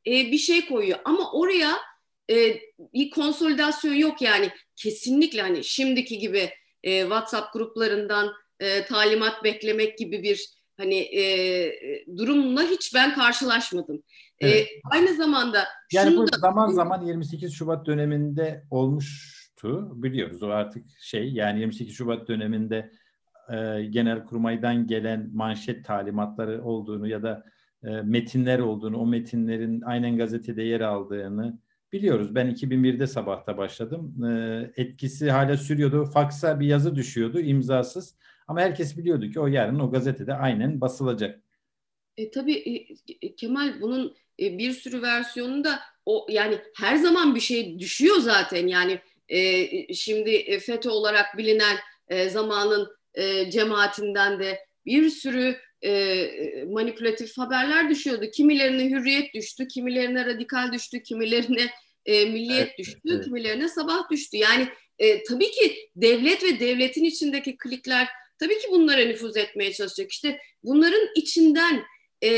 e, 0.07 0.11
bir 0.31 0.37
şey 0.37 0.65
koyuyor. 0.65 0.99
Ama 1.05 1.31
oraya 1.31 1.77
e, 2.31 2.59
bir 2.93 3.09
konsolidasyon 3.09 3.93
yok 3.93 4.21
yani 4.21 4.49
kesinlikle 4.75 5.41
hani 5.41 5.63
şimdiki 5.63 6.17
gibi 6.17 6.49
e, 6.83 7.01
WhatsApp 7.01 7.53
gruplarından 7.53 8.33
e, 8.59 8.85
talimat 8.85 9.43
beklemek 9.43 9.97
gibi 9.97 10.23
bir 10.23 10.57
hani 10.77 10.95
e, 10.95 11.23
durumla 12.17 12.63
hiç 12.63 12.95
ben 12.95 13.15
karşılaşmadım. 13.15 14.03
E, 14.39 14.49
evet. 14.49 14.67
E, 14.67 14.69
aynı 14.91 15.15
zamanda 15.15 15.63
yani 15.91 16.17
bu 16.17 16.31
da, 16.31 16.37
zaman 16.37 16.67
zaman 16.67 17.05
28 17.05 17.53
Şubat 17.53 17.85
döneminde 17.85 18.63
olmuştu 18.71 19.91
biliyoruz 20.03 20.43
o 20.43 20.47
artık 20.47 20.85
şey 20.99 21.29
yani 21.33 21.59
28 21.59 21.95
Şubat 21.95 22.27
döneminde 22.27 22.91
e, 23.49 23.83
Genelkurmay'dan 23.89 24.87
gelen 24.87 25.29
manşet 25.33 25.85
talimatları 25.85 26.63
olduğunu 26.63 27.07
ya 27.07 27.23
da 27.23 27.45
e, 27.83 27.87
metinler 27.89 28.59
olduğunu, 28.59 28.97
o 28.97 29.05
metinlerin 29.05 29.81
aynen 29.81 30.17
gazetede 30.17 30.63
yer 30.63 30.81
aldığını 30.81 31.59
biliyoruz. 31.93 32.35
Ben 32.35 32.47
2001'de 32.51 33.07
sabahta 33.07 33.57
başladım. 33.57 34.25
E, 34.25 34.81
etkisi 34.81 35.31
hala 35.31 35.57
sürüyordu. 35.57 36.05
Faksa 36.05 36.59
bir 36.59 36.67
yazı 36.67 36.95
düşüyordu 36.95 37.39
imzasız. 37.39 38.15
Ama 38.47 38.61
herkes 38.61 38.97
biliyordu 38.97 39.29
ki 39.29 39.39
o 39.39 39.47
yarın 39.47 39.79
o 39.79 39.91
gazetede 39.91 40.33
aynen 40.33 40.81
basılacak. 40.81 41.41
E, 42.17 42.31
tabii 42.31 42.87
e, 43.21 43.35
Kemal 43.35 43.81
bunun 43.81 44.15
e, 44.39 44.57
bir 44.57 44.71
sürü 44.71 45.01
versiyonunda 45.01 45.79
o 46.05 46.27
yani 46.29 46.57
her 46.75 46.95
zaman 46.95 47.35
bir 47.35 47.39
şey 47.39 47.79
düşüyor 47.79 48.17
zaten. 48.17 48.67
Yani 48.67 48.99
e, 49.29 49.93
şimdi 49.93 50.29
e, 50.29 50.59
FETÖ 50.59 50.89
olarak 50.89 51.37
bilinen 51.37 51.77
e, 52.07 52.29
zamanın 52.29 52.96
e, 53.17 53.51
cemaatinden 53.51 54.39
de 54.39 54.59
bir 54.85 55.09
sürü 55.09 55.57
e, 55.81 56.29
manipülatif 56.67 57.37
haberler 57.37 57.89
düşüyordu. 57.89 58.25
Kimilerine 58.31 58.89
hürriyet 58.89 59.33
düştü, 59.33 59.67
kimilerine 59.67 60.25
radikal 60.25 60.73
düştü, 60.73 61.03
kimilerine 61.03 61.69
e, 62.05 62.25
milliyet 62.25 62.67
evet, 62.67 62.77
düştü, 62.77 62.99
evet. 63.09 63.25
kimilerine 63.25 63.69
sabah 63.69 64.09
düştü. 64.11 64.37
Yani 64.37 64.67
e, 64.99 65.23
tabii 65.23 65.51
ki 65.51 65.89
devlet 65.95 66.43
ve 66.43 66.59
devletin 66.59 67.03
içindeki 67.03 67.57
klikler 67.57 68.07
tabii 68.39 68.59
ki 68.59 68.67
bunlara 68.71 69.01
nüfuz 69.05 69.37
etmeye 69.37 69.73
çalışacak. 69.73 70.11
İşte 70.11 70.39
bunların 70.63 71.07
içinden 71.15 71.83
e, 72.21 72.31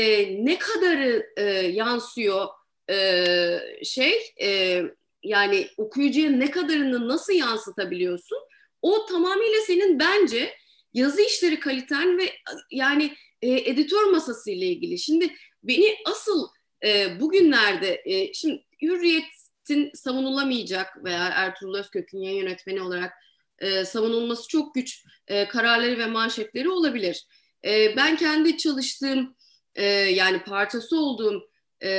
ne 0.44 0.58
kadarı 0.58 1.26
e, 1.36 1.42
yansıyor 1.52 2.48
e, 2.90 3.58
şey 3.84 4.14
e, 4.42 4.82
yani 5.22 5.68
okuyucuya 5.76 6.30
ne 6.30 6.50
kadarını 6.50 7.08
nasıl 7.08 7.32
yansıtabiliyorsun? 7.32 8.38
O 8.82 9.06
tamamıyla 9.06 9.60
senin 9.66 9.98
bence 9.98 10.54
yazı 10.94 11.22
işleri 11.22 11.60
kaliten 11.60 12.18
ve 12.18 12.32
yani 12.70 13.14
e, 13.42 13.70
editör 13.70 14.04
masası 14.04 14.50
ile 14.50 14.66
ilgili. 14.66 14.98
Şimdi 14.98 15.34
beni 15.62 15.96
asıl 16.06 16.48
e, 16.84 17.20
bugünlerde 17.20 18.02
e, 18.04 18.32
şimdi 18.34 18.64
hürriyetin 18.82 19.90
savunulamayacak 19.94 21.04
veya 21.04 21.28
Ertuğrul 21.28 21.74
Özkök'ün 21.74 22.18
yayın 22.18 22.38
yönetmeni 22.38 22.82
olarak 22.82 23.12
e, 23.58 23.84
savunulması 23.84 24.48
çok 24.48 24.74
güç 24.74 25.04
e, 25.26 25.48
kararları 25.48 25.98
ve 25.98 26.06
manşetleri 26.06 26.68
olabilir. 26.70 27.26
E, 27.64 27.96
ben 27.96 28.16
kendi 28.16 28.56
çalıştığım 28.56 29.36
e, 29.74 29.84
yani 29.86 30.44
parçası 30.44 31.00
olduğum 31.00 31.50
e, 31.80 31.90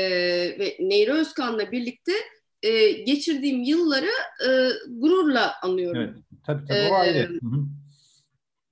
ve 0.60 0.78
Neyri 0.80 1.12
Özkan'la 1.12 1.72
birlikte 1.72 2.12
e, 2.64 2.92
geçirdiğim 2.92 3.64
yılları 3.64 4.12
e, 4.48 4.70
gururla 4.88 5.54
anıyorum. 5.62 6.02
Evet, 6.02 6.16
tabii 6.46 6.66
tabii 6.68 6.90
o 6.92 6.94
ayrı. 6.94 7.28
Hı 7.28 7.48
hı. 7.48 7.66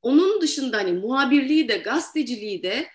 Onun 0.01 0.41
dışında 0.41 0.77
hani 0.77 0.91
muhabirliği 0.91 1.67
de 1.67 1.77
gazeteciliği 1.77 2.63
de 2.63 2.87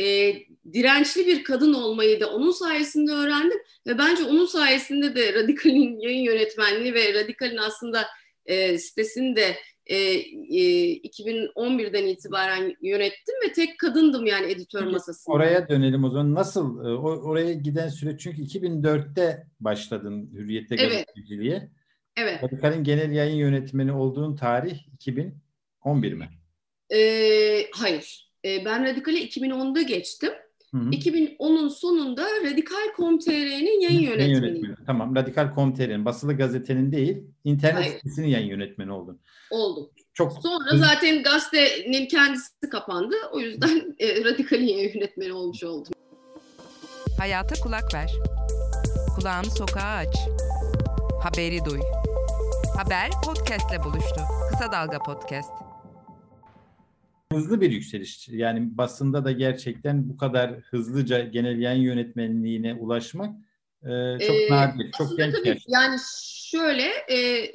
e, 0.00 0.34
dirençli 0.72 1.26
bir 1.26 1.44
kadın 1.44 1.74
olmayı 1.74 2.20
da 2.20 2.30
onun 2.30 2.50
sayesinde 2.50 3.12
öğrendim 3.12 3.58
ve 3.86 3.98
bence 3.98 4.24
onun 4.24 4.46
sayesinde 4.46 5.14
de 5.14 5.34
Radikal'in 5.34 6.00
yayın 6.00 6.22
yönetmenliği 6.22 6.94
ve 6.94 7.14
Radikal'in 7.14 7.56
aslında 7.56 8.06
e, 8.46 8.78
sitesini 8.78 9.36
de 9.36 9.56
e, 9.86 9.96
e, 9.96 10.96
2011'den 11.02 12.06
itibaren 12.06 12.76
yönettim 12.82 13.34
ve 13.44 13.52
tek 13.52 13.78
kadındım 13.78 14.26
yani 14.26 14.52
editör 14.52 14.86
masasında. 14.86 15.34
Oraya 15.34 15.68
dönelim 15.68 16.04
o 16.04 16.10
zaman. 16.10 16.34
Nasıl 16.34 16.84
e, 16.84 16.88
oraya 16.98 17.52
giden 17.52 17.88
süreç 17.88 18.20
çünkü 18.20 18.42
2004'te 18.42 19.46
başladın 19.60 20.30
Hürriyet'te 20.32 20.74
evet. 20.74 21.06
gazeteciliğe. 21.06 21.70
Evet. 22.16 22.42
Radikal'in 22.42 22.84
genel 22.84 23.12
yayın 23.12 23.36
yönetmeni 23.36 23.92
olduğun 23.92 24.36
tarih 24.36 24.78
2011 24.94 26.12
mi? 26.12 26.28
E, 26.92 27.70
hayır. 27.74 28.28
E, 28.44 28.64
ben 28.64 28.84
Radikal'e 28.84 29.18
2010'da 29.18 29.82
geçtim. 29.82 30.30
Hı 30.74 30.78
hı. 30.78 30.90
2010'un 30.90 31.68
sonunda 31.68 32.22
Radikal.com.tr'nin 32.44 33.80
yayın 33.80 34.00
yönetmeniyim. 34.00 34.76
Tamam. 34.86 35.16
Radikal.com.tr'nin 35.16 36.04
basılı 36.04 36.36
gazetenin 36.36 36.92
değil, 36.92 37.22
internet 37.44 37.76
Hayır. 37.76 37.92
sitesinin 37.92 38.28
yayın 38.28 38.48
yönetmeni 38.48 38.92
oldun. 38.92 39.20
Oldum. 39.50 39.90
Çok 40.14 40.32
Sonra 40.32 40.76
zaten 40.76 41.22
gazetenin 41.22 42.06
kendisi 42.06 42.70
kapandı. 42.70 43.14
O 43.32 43.40
yüzden 43.40 43.94
e, 43.98 44.24
Radikal'in 44.24 44.66
yayın 44.66 44.94
yönetmeni 44.94 45.32
olmuş 45.32 45.64
oldum. 45.64 45.92
Hayata 47.18 47.54
kulak 47.62 47.94
ver. 47.94 48.12
Kulağını 49.16 49.50
sokağa 49.50 49.96
aç. 49.96 50.16
Haberi 51.22 51.64
duy. 51.64 51.80
Haber 52.76 53.10
podcastle 53.24 53.84
buluştu. 53.84 54.20
Kısa 54.50 54.72
Dalga 54.72 54.98
Podcast 54.98 55.71
hızlı 57.32 57.60
bir 57.60 57.70
yükseliş. 57.70 58.28
Yani 58.28 58.78
basında 58.78 59.24
da 59.24 59.32
gerçekten 59.32 60.08
bu 60.08 60.16
kadar 60.16 60.52
hızlıca 60.52 61.20
genel 61.20 61.58
yayın 61.58 61.82
yönetmenliğine 61.82 62.74
ulaşmak 62.74 63.36
e, 63.82 64.18
çok 64.26 64.36
ee, 64.36 64.48
nadir, 64.50 64.92
çok 64.92 65.16
genç 65.16 65.34
tabii. 65.34 65.58
Yani 65.68 65.96
şöyle 66.32 66.86
e, 67.10 67.50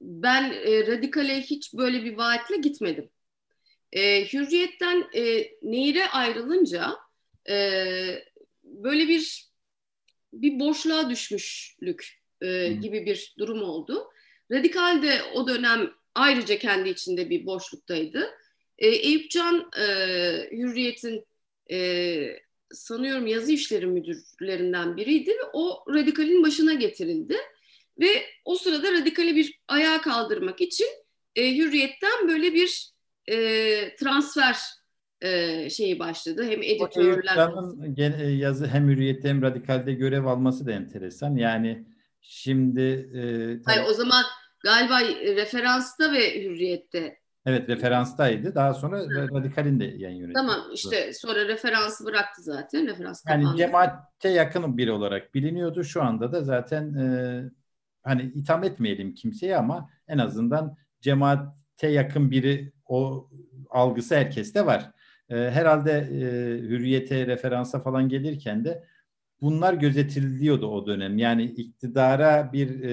ben 0.00 0.52
e, 0.52 0.86
radikale 0.86 1.40
hiç 1.40 1.74
böyle 1.74 2.04
bir 2.04 2.16
vaatle 2.16 2.56
gitmedim. 2.56 3.08
E, 3.92 4.24
hürriyetten 4.24 5.04
e, 5.14 5.22
Nehir'e 5.62 6.08
ayrılınca 6.08 6.96
e, 7.48 7.54
böyle 8.64 9.08
bir 9.08 9.54
bir 10.32 10.60
boşluğa 10.60 11.10
düşmüşlük 11.10 12.20
e, 12.40 12.68
gibi 12.68 13.06
bir 13.06 13.34
durum 13.38 13.62
oldu. 13.62 14.10
Radikal 14.52 15.02
de 15.02 15.22
o 15.34 15.48
dönem 15.48 15.90
ayrıca 16.14 16.58
kendi 16.58 16.88
içinde 16.88 17.30
bir 17.30 17.46
boşluktaydı. 17.46 18.30
E, 18.78 18.88
Eyüp 18.88 19.30
Can 19.30 19.70
e, 19.78 19.86
Hürriyet'in 20.52 21.24
e, 21.70 22.38
sanıyorum 22.72 23.26
yazı 23.26 23.52
işleri 23.52 23.86
müdürlerinden 23.86 24.96
biriydi 24.96 25.30
ve 25.30 25.44
o 25.52 25.84
radikalin 25.88 26.42
başına 26.42 26.74
getirildi. 26.74 27.36
Ve 28.00 28.08
o 28.44 28.54
sırada 28.54 28.92
radikali 28.92 29.36
bir 29.36 29.60
ayağa 29.68 30.00
kaldırmak 30.00 30.60
için 30.60 30.88
e, 31.36 31.56
Hürriyet'ten 31.56 32.28
böyle 32.28 32.54
bir 32.54 32.90
e, 33.26 33.36
transfer 33.96 34.56
e, 35.20 35.70
şeyi 35.70 35.98
başladı. 35.98 36.44
Hem 36.48 36.62
editörler... 36.62 37.48
E, 38.20 38.26
yazı 38.26 38.66
hem 38.66 38.88
Hürriyet'te 38.88 39.28
hem 39.28 39.42
Radikal'de 39.42 39.92
görev 39.92 40.24
alması 40.24 40.66
da 40.66 40.72
enteresan. 40.72 41.36
Yani 41.36 41.84
şimdi... 42.20 43.10
E, 43.14 43.20
tabii... 43.62 43.62
Hayır, 43.64 43.90
o 43.90 43.92
zaman 43.92 44.24
galiba 44.62 45.00
referansta 45.36 46.12
ve 46.12 46.44
Hürriyet'te 46.44 47.18
Evet 47.46 47.68
referanstaydı. 47.68 48.54
Daha 48.54 48.74
sonra 48.74 48.98
Hı. 48.98 49.28
Radikal'in 49.34 49.80
de 49.80 49.84
yayın 49.84 50.16
yönetmeni. 50.16 50.46
Tamam 50.46 50.60
işte 50.74 51.12
sonra 51.12 51.48
referansı 51.48 52.04
bıraktı 52.04 52.42
zaten. 52.42 52.86
Referans 52.86 53.22
yani 53.28 53.42
kapandı. 53.42 53.58
cemaate 53.58 54.28
yakın 54.28 54.76
biri 54.76 54.92
olarak 54.92 55.34
biliniyordu. 55.34 55.84
Şu 55.84 56.02
anda 56.02 56.32
da 56.32 56.42
zaten 56.42 56.94
e, 56.94 57.06
hani 58.02 58.22
itham 58.22 58.64
etmeyelim 58.64 59.14
kimseye 59.14 59.56
ama 59.56 59.90
en 60.08 60.18
azından 60.18 60.76
cemaate 61.00 61.86
yakın 61.86 62.30
biri 62.30 62.72
o 62.86 63.28
algısı 63.70 64.14
herkeste 64.14 64.66
var. 64.66 64.90
E, 65.28 65.36
herhalde 65.36 65.92
e, 65.92 66.20
hürriyete, 66.68 67.26
referansa 67.26 67.80
falan 67.80 68.08
gelirken 68.08 68.64
de 68.64 68.84
bunlar 69.40 69.74
gözetiliyordu 69.74 70.66
o 70.66 70.86
dönem. 70.86 71.18
Yani 71.18 71.44
iktidara 71.44 72.52
bir 72.52 72.82
e, 72.82 72.90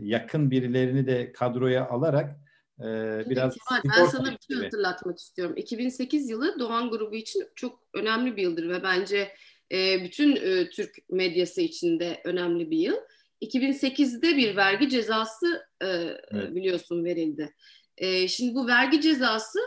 yakın 0.00 0.50
birilerini 0.50 1.06
de 1.06 1.32
kadroya 1.32 1.88
alarak 1.88 2.43
e, 2.80 2.84
biraz 3.30 3.54
Kemal, 3.54 3.82
ben 3.98 4.06
sana 4.06 4.32
bir 4.32 4.54
şey 4.54 4.64
hatırlatmak 4.64 5.18
istiyorum. 5.18 5.56
2008 5.56 6.30
yılı 6.30 6.58
Doğan 6.58 6.90
grubu 6.90 7.14
için 7.14 7.44
çok 7.54 7.82
önemli 7.94 8.36
bir 8.36 8.42
yıldır 8.42 8.68
ve 8.68 8.82
bence 8.82 9.34
e, 9.72 10.04
bütün 10.04 10.36
e, 10.36 10.70
Türk 10.70 11.10
medyası 11.10 11.60
için 11.60 12.00
de 12.00 12.20
önemli 12.24 12.70
bir 12.70 12.78
yıl. 12.78 12.96
2008'de 13.42 14.36
bir 14.36 14.56
vergi 14.56 14.88
cezası 14.88 15.66
e, 15.82 15.86
evet. 15.86 16.54
biliyorsun 16.54 17.04
verildi. 17.04 17.54
E, 17.98 18.28
şimdi 18.28 18.54
bu 18.54 18.66
vergi 18.66 19.00
cezası 19.00 19.58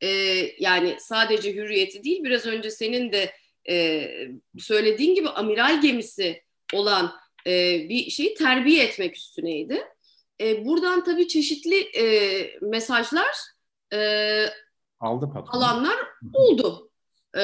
e, 0.00 0.08
yani 0.58 0.96
sadece 0.98 1.54
hürriyeti 1.54 2.04
değil 2.04 2.24
biraz 2.24 2.46
önce 2.46 2.70
senin 2.70 3.12
de 3.12 3.32
e, 3.68 4.08
söylediğin 4.58 5.14
gibi 5.14 5.28
amiral 5.28 5.80
gemisi 5.80 6.42
olan 6.74 7.12
e, 7.46 7.50
bir 7.88 8.10
şeyi 8.10 8.34
terbiye 8.34 8.84
etmek 8.84 9.16
üstüneydi. 9.16 9.82
E, 10.40 10.64
buradan 10.64 11.04
tabii 11.04 11.28
çeşitli 11.28 11.76
e, 11.76 12.04
mesajlar 12.60 13.36
e, 13.92 13.98
aldı 15.00 15.30
patron. 15.32 15.58
alanlar 15.58 15.96
oldu. 16.32 16.90
E, 17.34 17.42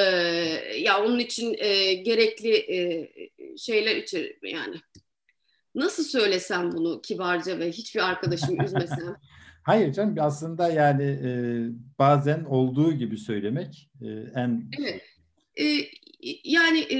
ya 0.79 1.03
onun 1.05 1.19
için 1.19 1.55
e, 1.59 1.93
gerekli 1.93 2.55
e, 2.55 3.09
şeyler 3.57 3.95
için 3.95 4.35
yani 4.43 4.75
nasıl 5.75 6.03
söylesem 6.03 6.71
bunu 6.71 7.01
kibarca 7.01 7.59
ve 7.59 7.71
hiçbir 7.71 8.09
arkadaşımı 8.09 8.63
üzmesem. 8.63 9.15
Hayır 9.63 9.93
canım 9.93 10.15
aslında 10.19 10.69
yani 10.69 11.03
e, 11.03 11.29
bazen 11.99 12.43
olduğu 12.43 12.93
gibi 12.93 13.17
söylemek 13.17 13.89
e, 14.01 14.07
en 14.35 14.71
evet. 14.79 15.01
E, 15.55 15.65
yani 16.43 16.79
e, 16.79 16.97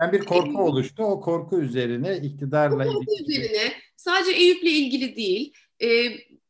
yani 0.00 0.12
bir 0.12 0.24
korku 0.24 0.58
e, 0.58 0.62
oluştu. 0.62 1.02
O 1.02 1.20
korku 1.20 1.60
üzerine 1.60 2.16
iktidarla 2.16 2.84
korku 2.84 3.04
ilgili... 3.20 3.38
üzerine 3.38 3.72
sadece 3.98 4.32
Eyüp'le 4.32 4.62
ilgili 4.62 5.16
değil 5.16 5.52
e, 5.82 5.88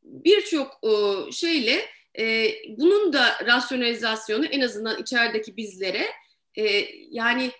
birçok 0.03 0.81
şeyle 1.33 1.81
e, 2.19 2.51
bunun 2.69 3.13
da 3.13 3.47
rasyonalizasyonu 3.47 4.47
en 4.47 4.61
azından 4.61 5.03
içerideki 5.03 5.57
bizlere 5.57 6.07
e, 6.55 6.89
yani 7.11 7.51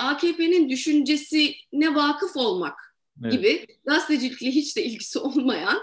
AKP'nin 0.00 0.68
düşüncesine 0.68 1.94
vakıf 1.94 2.36
olmak 2.36 2.94
evet. 3.22 3.32
gibi 3.32 3.66
gazetecilikle 3.84 4.46
hiç 4.46 4.76
de 4.76 4.82
ilgisi 4.82 5.18
olmayan 5.18 5.78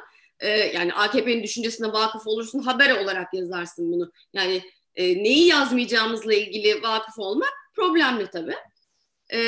yani 0.73 0.93
AKP'nin 0.93 1.43
düşüncesine 1.43 1.87
vakıf 1.87 2.27
olursun 2.27 2.59
haber 2.59 3.03
olarak 3.03 3.33
yazarsın 3.33 3.91
bunu. 3.91 4.11
Yani 4.33 4.61
neyi 4.97 5.47
yazmayacağımızla 5.47 6.33
ilgili 6.33 6.81
vakıf 6.83 7.19
olmak 7.19 7.53
problemli 7.75 8.27
tabii. 8.27 8.55
E, 9.33 9.39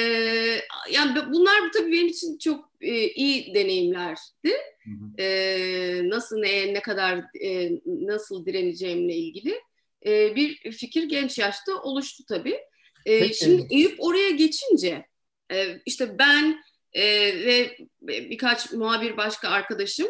yani 0.92 1.16
bunlar 1.34 1.72
tabii 1.74 1.92
benim 1.92 2.08
için 2.08 2.38
çok 2.38 2.72
e, 2.82 3.08
iyi 3.08 3.54
deneyimlerdi. 3.56 4.52
Hı 4.84 4.92
hı. 4.92 5.22
E, 5.22 6.10
nasıl 6.10 6.40
neye 6.40 6.74
ne 6.74 6.82
kadar 6.82 7.24
e, 7.42 7.72
nasıl 7.86 8.46
direneceğimle 8.46 9.16
ilgili 9.16 9.62
e, 10.06 10.36
bir 10.36 10.72
fikir 10.72 11.04
genç 11.04 11.38
yaşta 11.38 11.82
oluştu 11.82 12.24
tabii. 12.30 12.60
E, 13.06 13.34
şimdi 13.34 13.68
Eyüp 13.72 13.96
oraya 14.00 14.30
geçince 14.30 15.06
e, 15.52 15.82
işte 15.86 16.20
ben 16.20 16.64
e, 16.94 17.04
ve 17.46 17.78
birkaç 18.02 18.74
muhabir 18.74 19.18
başka 19.18 19.50
arkadaşım 19.50 20.08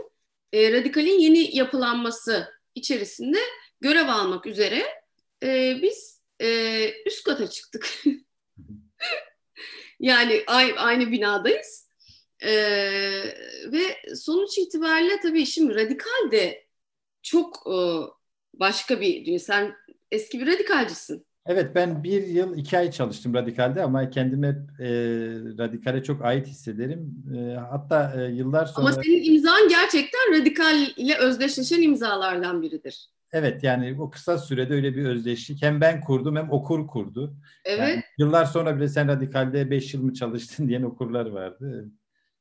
e, 0.53 0.71
radikalin 0.71 1.19
yeni 1.19 1.57
yapılanması 1.57 2.47
içerisinde 2.75 3.37
görev 3.81 4.07
almak 4.07 4.45
üzere 4.45 4.83
e, 5.43 5.79
biz 5.81 6.21
e, 6.41 6.91
üst 7.05 7.23
kata 7.23 7.49
çıktık. 7.49 8.03
yani 9.99 10.43
aynı, 10.47 11.11
binadayız. 11.11 11.87
E, 12.39 12.51
ve 13.71 14.15
sonuç 14.15 14.57
itibariyle 14.57 15.19
tabii 15.23 15.45
şimdi 15.45 15.75
radikal 15.75 16.31
de 16.31 16.67
çok 17.21 17.63
e, 17.67 17.77
başka 18.53 19.01
bir 19.01 19.25
dünya. 19.25 19.39
Sen 19.39 19.75
eski 20.11 20.39
bir 20.39 20.47
radikalcisin. 20.47 21.27
Evet 21.45 21.75
ben 21.75 22.03
bir 22.03 22.27
yıl 22.27 22.57
iki 22.57 22.77
ay 22.77 22.91
çalıştım 22.91 23.33
Radikal'de 23.33 23.83
ama 23.83 24.09
kendime 24.09 24.47
e, 24.79 24.87
Radikal'e 25.57 26.03
çok 26.03 26.25
ait 26.25 26.47
hissederim. 26.47 27.23
E, 27.37 27.55
hatta 27.55 28.13
e, 28.21 28.31
yıllar 28.31 28.65
sonra... 28.65 28.87
Ama 28.87 29.03
senin 29.03 29.23
imzan 29.23 29.69
gerçekten 29.69 30.39
Radikal 30.41 30.75
ile 30.97 31.17
özdeşleşen 31.17 31.81
imzalardan 31.81 32.61
biridir. 32.61 33.09
Evet 33.33 33.63
yani 33.63 34.01
o 34.01 34.09
kısa 34.09 34.37
sürede 34.37 34.73
öyle 34.73 34.95
bir 34.95 35.05
özdeşlik 35.05 35.61
hem 35.61 35.81
ben 35.81 36.01
kurdum 36.01 36.35
hem 36.35 36.51
okur 36.51 36.87
kurdu. 36.87 37.35
Evet. 37.65 37.79
Yani 37.79 38.03
yıllar 38.17 38.45
sonra 38.45 38.77
bile 38.77 38.87
sen 38.87 39.07
Radikal'de 39.07 39.71
beş 39.71 39.93
yıl 39.93 40.03
mı 40.03 40.13
çalıştın 40.13 40.67
diyen 40.69 40.83
okurlar 40.83 41.25
vardı. 41.25 41.85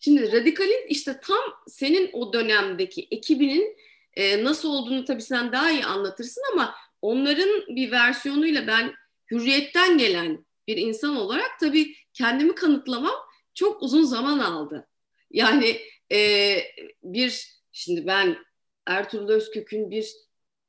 Şimdi 0.00 0.32
Radikal'in 0.32 0.86
işte 0.88 1.20
tam 1.22 1.40
senin 1.68 2.10
o 2.12 2.32
dönemdeki 2.32 3.08
ekibinin 3.10 3.76
e, 4.14 4.44
nasıl 4.44 4.68
olduğunu 4.68 5.04
tabii 5.04 5.22
sen 5.22 5.52
daha 5.52 5.70
iyi 5.70 5.84
anlatırsın 5.84 6.42
ama 6.52 6.74
onların 7.02 7.76
bir 7.76 7.90
versiyonuyla 7.90 8.66
ben 8.66 8.92
hürriyetten 9.30 9.98
gelen 9.98 10.46
bir 10.68 10.76
insan 10.76 11.16
olarak 11.16 11.50
tabii 11.60 11.94
kendimi 12.12 12.54
kanıtlamam 12.54 13.14
çok 13.54 13.82
uzun 13.82 14.02
zaman 14.02 14.38
aldı. 14.38 14.88
Yani 15.30 15.76
e, 16.12 16.58
bir 17.02 17.56
şimdi 17.72 18.06
ben 18.06 18.36
Ertuğrul 18.86 19.28
Özkök'ün 19.28 19.90
bir 19.90 20.25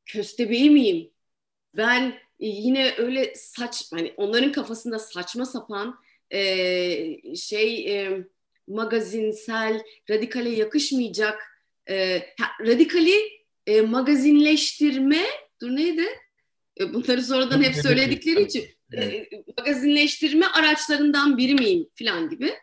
köstebeği 0.07 0.69
miyim? 0.69 1.09
Ben 1.77 2.07
e, 2.39 2.47
yine 2.47 2.93
öyle 2.97 3.33
saç 3.35 3.83
hani 3.93 4.13
onların 4.17 4.51
kafasında 4.51 4.99
saçma 4.99 5.45
sapan 5.45 5.99
e, 6.33 7.35
şey 7.35 7.95
e, 7.95 8.23
magazinsel 8.67 9.83
radikale 10.09 10.49
yakışmayacak 10.49 11.43
e, 11.89 12.21
radikali 12.61 13.15
e, 13.67 13.81
magazinleştirme 13.81 15.25
dur 15.61 15.75
neydi? 15.75 16.05
E, 16.79 16.93
bunları 16.93 17.21
sonradan 17.21 17.63
hep 17.63 17.75
söyledikleri 17.75 18.41
için 18.43 18.65
e, 18.97 19.29
magazinleştirme 19.57 20.45
araçlarından 20.45 21.37
biri 21.37 21.53
miyim 21.53 21.87
falan 21.99 22.29
gibi. 22.29 22.53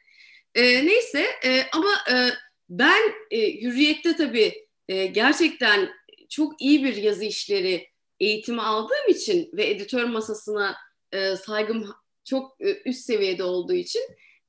E, 0.55 0.87
neyse 0.87 1.27
e, 1.45 1.63
ama 1.73 1.91
e, 2.13 2.15
ben 2.69 3.03
e, 3.31 3.63
Hürriyet'te 3.63 4.17
tabii 4.17 4.67
e, 4.89 5.07
gerçekten 5.07 5.89
çok 6.35 6.63
iyi 6.63 6.85
bir 6.85 6.97
yazı 6.97 7.25
işleri 7.25 7.89
eğitimi 8.21 8.63
aldığım 8.63 9.09
için 9.09 9.51
ve 9.53 9.71
editör 9.71 10.05
masasına 10.05 10.77
e, 11.13 11.37
saygım 11.37 11.95
çok 12.25 12.61
e, 12.61 12.83
üst 12.85 13.05
seviyede 13.05 13.45
olduğu 13.45 13.75
için 13.75 14.03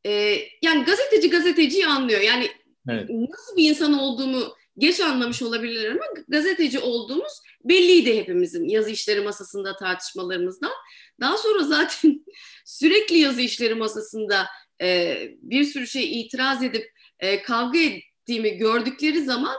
e, 0.05 0.39
yani 0.61 0.83
gazeteci 0.85 1.29
gazeteciyi 1.29 1.87
anlıyor. 1.87 2.21
Yani 2.21 2.47
evet. 2.89 3.09
nasıl 3.09 3.57
bir 3.57 3.69
insan 3.69 3.99
olduğumu 3.99 4.55
geç 4.77 4.99
anlamış 4.99 5.41
olabilirler 5.41 5.91
ama 5.91 6.05
gazeteci 6.27 6.79
olduğumuz 6.79 7.41
belliydi 7.63 8.17
hepimizin 8.17 8.69
yazı 8.69 8.89
işleri 8.89 9.21
masasında 9.21 9.75
tartışmalarımızdan. 9.75 10.71
Daha 11.19 11.37
sonra 11.37 11.63
zaten 11.63 12.25
sürekli 12.65 13.17
yazı 13.17 13.41
işleri 13.41 13.75
masasında 13.75 14.45
e, 14.81 15.17
bir 15.41 15.63
sürü 15.63 15.87
şey 15.87 16.21
itiraz 16.21 16.63
edip 16.63 16.91
e, 17.19 17.41
kavga 17.41 17.79
ettiğimi 17.79 18.57
gördükleri 18.57 19.23
zaman 19.23 19.55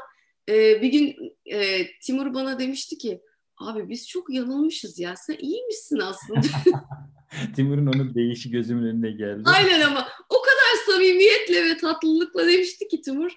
e, 0.49 0.83
bir 0.83 0.89
gün 0.89 1.37
e, 1.47 1.87
Timur 2.01 2.35
bana 2.35 2.59
demişti 2.59 2.99
ki 2.99 3.21
abi 3.57 3.89
biz 3.89 4.09
çok 4.09 4.31
yanılmışız 4.31 4.99
ya 4.99 5.15
sen 5.17 5.37
iyi 5.41 5.65
misin 5.67 5.99
aslında. 5.99 6.41
Timur'un 7.57 7.87
onun 7.87 8.15
değişi 8.15 8.51
gözümün 8.51 8.83
önüne 8.87 9.11
geldi. 9.11 9.43
Aynen 9.45 9.81
ama 9.81 10.09
o 10.29 10.37
kadar 10.43 10.95
samimiyetle 10.95 11.65
ve 11.65 11.77
tatlılıkla 11.77 12.47
demişti 12.47 12.89
ki 12.89 13.01
Timur 13.01 13.31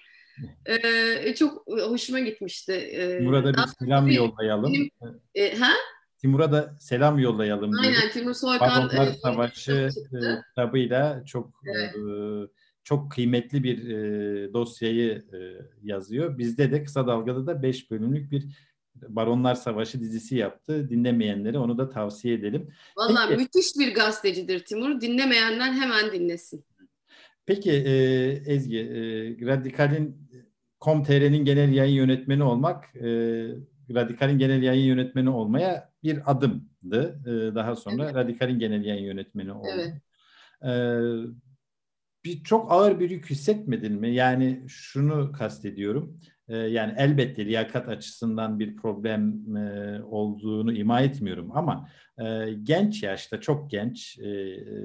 e, 0.66 1.34
çok 1.34 1.66
hoşuma 1.66 2.20
gitmişti. 2.20 2.72
E, 2.72 3.26
Burada 3.26 3.52
bir 3.52 3.58
selam 3.78 4.08
yollayalım. 4.08 4.72
Benim, 4.72 4.90
e, 5.34 5.58
ha? 5.58 5.70
Timur'a 6.18 6.52
da 6.52 6.76
selam 6.80 7.18
yollayalım. 7.18 7.70
Aynen. 7.82 8.10
Timur 8.12 8.34
Soykan. 8.34 8.68
Baronlar 8.70 9.06
e, 9.06 9.12
Savaşı 9.12 9.88
e, 9.96 10.42
kitabıyla 10.48 11.24
çok 11.26 11.62
Evet. 11.76 11.94
e, 11.94 12.00
çok 12.84 13.12
kıymetli 13.12 13.64
bir 13.64 13.88
e, 13.88 14.52
dosyayı 14.52 15.24
e, 15.32 15.38
yazıyor. 15.82 16.38
Bizde 16.38 16.72
de 16.72 16.84
Kısa 16.84 17.06
Dalga'da 17.06 17.46
da 17.46 17.62
5 17.62 17.90
bölümlük 17.90 18.30
bir 18.30 18.70
Baronlar 18.94 19.54
Savaşı 19.54 20.00
dizisi 20.00 20.36
yaptı. 20.36 20.90
Dinlemeyenlere 20.90 21.58
onu 21.58 21.78
da 21.78 21.88
tavsiye 21.88 22.34
edelim. 22.34 22.68
Valla 22.96 23.26
müthiş 23.26 23.66
bir 23.78 23.94
gazetecidir 23.94 24.58
Timur. 24.58 25.00
Dinlemeyenler 25.00 25.72
hemen 25.72 26.12
dinlesin. 26.12 26.64
Peki 27.46 27.70
e, 27.70 27.92
Ezgi, 28.46 28.78
e, 28.78 29.00
Radikal'in 29.46 30.30
Com.tr'nin 30.80 31.44
genel 31.44 31.72
yayın 31.72 31.94
yönetmeni 31.94 32.42
olmak, 32.42 32.96
e, 32.96 33.08
Radikal'in 33.94 34.38
genel 34.38 34.62
yayın 34.62 34.84
yönetmeni 34.84 35.30
olmaya 35.30 35.90
bir 36.02 36.30
adımdı. 36.30 37.20
E, 37.26 37.54
daha 37.54 37.76
sonra 37.76 38.04
Evet. 38.04 38.14
Radikal'in 38.14 38.58
genel 38.58 38.84
yayın 38.84 39.04
yönetmeni 39.04 39.52
oldu. 39.52 39.68
Evet. 39.74 39.94
E, 40.62 40.72
bir 42.24 42.42
çok 42.42 42.72
ağır 42.72 43.00
bir 43.00 43.10
yük 43.10 43.30
hissetmedin 43.30 43.92
mi? 43.92 44.14
Yani 44.14 44.64
şunu 44.68 45.32
kastediyorum. 45.32 46.20
E, 46.48 46.56
yani 46.56 46.94
elbette 46.96 47.46
liyakat 47.46 47.88
açısından 47.88 48.58
bir 48.58 48.76
problem 48.76 49.56
e, 49.56 50.02
olduğunu 50.02 50.72
ima 50.72 51.00
etmiyorum 51.00 51.50
ama 51.54 51.88
e, 52.18 52.52
genç 52.62 53.02
yaşta 53.02 53.40
çok 53.40 53.70
genç 53.70 54.18
e, 54.18 54.30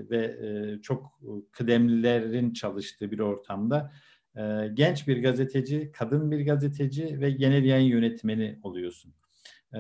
ve 0.10 0.26
e, 0.26 0.82
çok 0.82 1.20
kıdemlilerin 1.52 2.54
çalıştığı 2.54 3.12
bir 3.12 3.20
ortamda 3.20 3.92
e, 4.38 4.42
genç 4.74 5.08
bir 5.08 5.24
gazeteci, 5.24 5.92
kadın 5.92 6.32
bir 6.32 6.46
gazeteci 6.46 7.22
ve 7.22 7.32
genel 7.32 7.64
yayın 7.64 7.88
yönetmeni 7.88 8.60
oluyorsun. 8.64 9.14
E, 9.74 9.80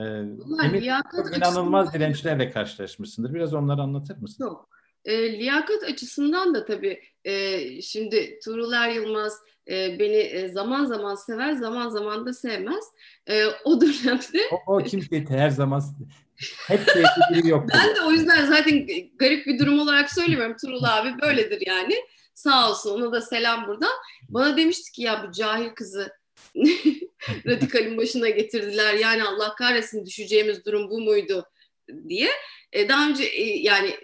liyakat 0.73 1.37
inanılmaz 1.37 1.93
dirençlerle 1.93 2.51
karşılaşmışsındır. 2.51 3.33
Biraz 3.33 3.53
onları 3.53 3.81
anlatır 3.81 4.17
mısın? 4.17 4.43
Yok. 4.43 4.69
E, 5.05 5.39
liyakat 5.39 5.83
açısından 5.83 6.55
da 6.55 6.65
tabii 6.65 6.99
e, 7.25 7.81
şimdi 7.81 8.39
Tuğrul 8.43 8.73
Er 8.73 8.89
Yılmaz 8.89 9.33
e, 9.69 9.99
beni 9.99 10.15
e, 10.15 10.47
zaman 10.47 10.85
zaman 10.85 11.15
sever, 11.15 11.53
zaman 11.53 11.89
zaman 11.89 12.25
da 12.25 12.33
sevmez. 12.33 12.85
E, 13.29 13.45
o 13.63 13.81
dönemde 13.81 14.41
O, 14.51 14.75
o 14.75 14.83
kimseyi 14.83 15.25
her 15.29 15.49
zaman 15.49 15.81
hep 16.67 16.79
sevdiği 16.79 17.51
yok. 17.51 17.65
ben 17.73 17.95
de 17.95 18.01
o 18.01 18.11
yüzden 18.11 18.45
zaten 18.45 18.87
garip 19.15 19.47
bir 19.47 19.59
durum 19.59 19.79
olarak 19.79 20.11
söylemiyorum. 20.11 20.55
Tuğrul 20.61 20.83
abi 20.83 21.21
böyledir 21.21 21.63
yani. 21.67 21.95
Sağ 22.33 22.69
olsun 22.69 23.01
ona 23.01 23.11
da 23.11 23.21
selam 23.21 23.67
buradan. 23.67 23.93
Bana 24.29 24.57
demişti 24.57 24.91
ki 24.91 25.01
ya 25.01 25.25
bu 25.27 25.31
cahil 25.31 25.69
kızı 25.69 26.11
radikalin 27.47 27.97
başına 27.97 28.29
getirdiler. 28.29 28.93
Yani 28.93 29.23
Allah 29.23 29.55
kahretsin 29.55 30.05
düşeceğimiz 30.05 30.65
durum 30.65 30.89
bu 30.89 31.01
muydu 31.01 31.45
diye. 32.09 32.29
E, 32.73 32.89
daha 32.89 33.09
önce 33.09 33.23
e, 33.23 33.59
yani 33.59 33.95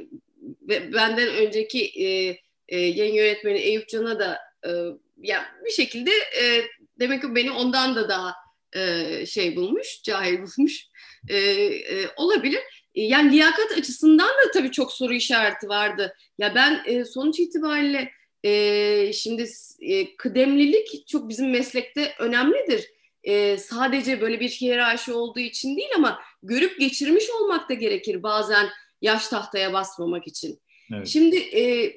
benden 0.69 1.27
önceki 1.27 2.05
e, 2.05 2.37
e, 2.71 2.79
yayın 2.79 3.13
yönetmeni 3.13 3.59
Eyüp 3.59 3.89
Can'a 3.89 4.19
da 4.19 4.39
e, 4.65 4.69
ya 5.17 5.45
bir 5.65 5.71
şekilde 5.71 6.11
e, 6.11 6.63
demek 6.99 7.21
ki 7.21 7.35
beni 7.35 7.51
ondan 7.51 7.95
da 7.95 8.09
daha 8.09 8.35
e, 8.75 9.25
şey 9.25 9.55
bulmuş, 9.55 10.01
cahil 10.03 10.37
bulmuş. 10.57 10.87
E, 11.29 11.37
e, 11.37 12.07
olabilir. 12.15 12.59
E, 12.95 13.01
Yani 13.01 13.31
liyakat 13.31 13.71
açısından 13.71 14.27
da 14.29 14.51
tabii 14.53 14.71
çok 14.71 14.93
soru 14.93 15.13
işareti 15.13 15.69
vardı. 15.69 16.15
Ya 16.37 16.55
ben 16.55 16.81
e, 16.85 17.05
sonuç 17.05 17.39
itibariyle 17.39 18.11
e, 18.43 19.13
şimdi 19.13 19.45
e, 19.81 20.15
kıdemlilik 20.17 21.07
çok 21.07 21.29
bizim 21.29 21.51
meslekte 21.51 22.13
önemlidir. 22.19 22.87
E, 23.23 23.57
sadece 23.57 24.21
böyle 24.21 24.39
bir 24.39 24.49
hiyerarşi 24.49 25.13
olduğu 25.13 25.39
için 25.39 25.77
değil 25.77 25.89
ama 25.95 26.21
görüp 26.43 26.79
geçirmiş 26.79 27.29
olmak 27.29 27.69
da 27.69 27.73
gerekir 27.73 28.23
bazen 28.23 28.69
yaş 29.01 29.27
tahtaya 29.27 29.73
basmamak 29.73 30.27
için. 30.27 30.61
Evet. 30.93 31.07
Şimdi 31.07 31.37
e, 31.37 31.93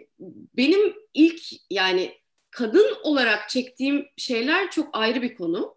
benim 0.56 0.94
ilk 1.14 1.40
yani 1.70 2.12
kadın 2.50 2.96
olarak 3.02 3.48
çektiğim 3.48 4.06
şeyler 4.16 4.70
çok 4.70 4.88
ayrı 4.92 5.22
bir 5.22 5.34
konu. 5.34 5.76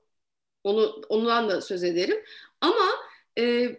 Onu 0.63 1.01
ondan 1.09 1.49
da 1.49 1.61
söz 1.61 1.83
ederim. 1.83 2.23
Ama 2.61 2.85
e, 3.39 3.75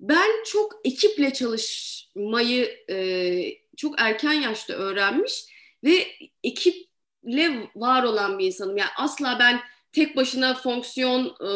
ben 0.00 0.44
çok 0.44 0.80
ekiple 0.84 1.32
çalışmayı 1.32 2.84
e, 2.90 3.60
çok 3.76 4.00
erken 4.00 4.32
yaşta 4.32 4.74
öğrenmiş 4.74 5.44
ve 5.84 6.06
ekiple 6.44 7.70
var 7.76 8.02
olan 8.02 8.38
bir 8.38 8.46
insanım. 8.46 8.76
Yani 8.76 8.90
asla 8.96 9.36
ben 9.40 9.60
tek 9.92 10.16
başına 10.16 10.54
fonksiyon 10.54 11.26
e, 11.26 11.50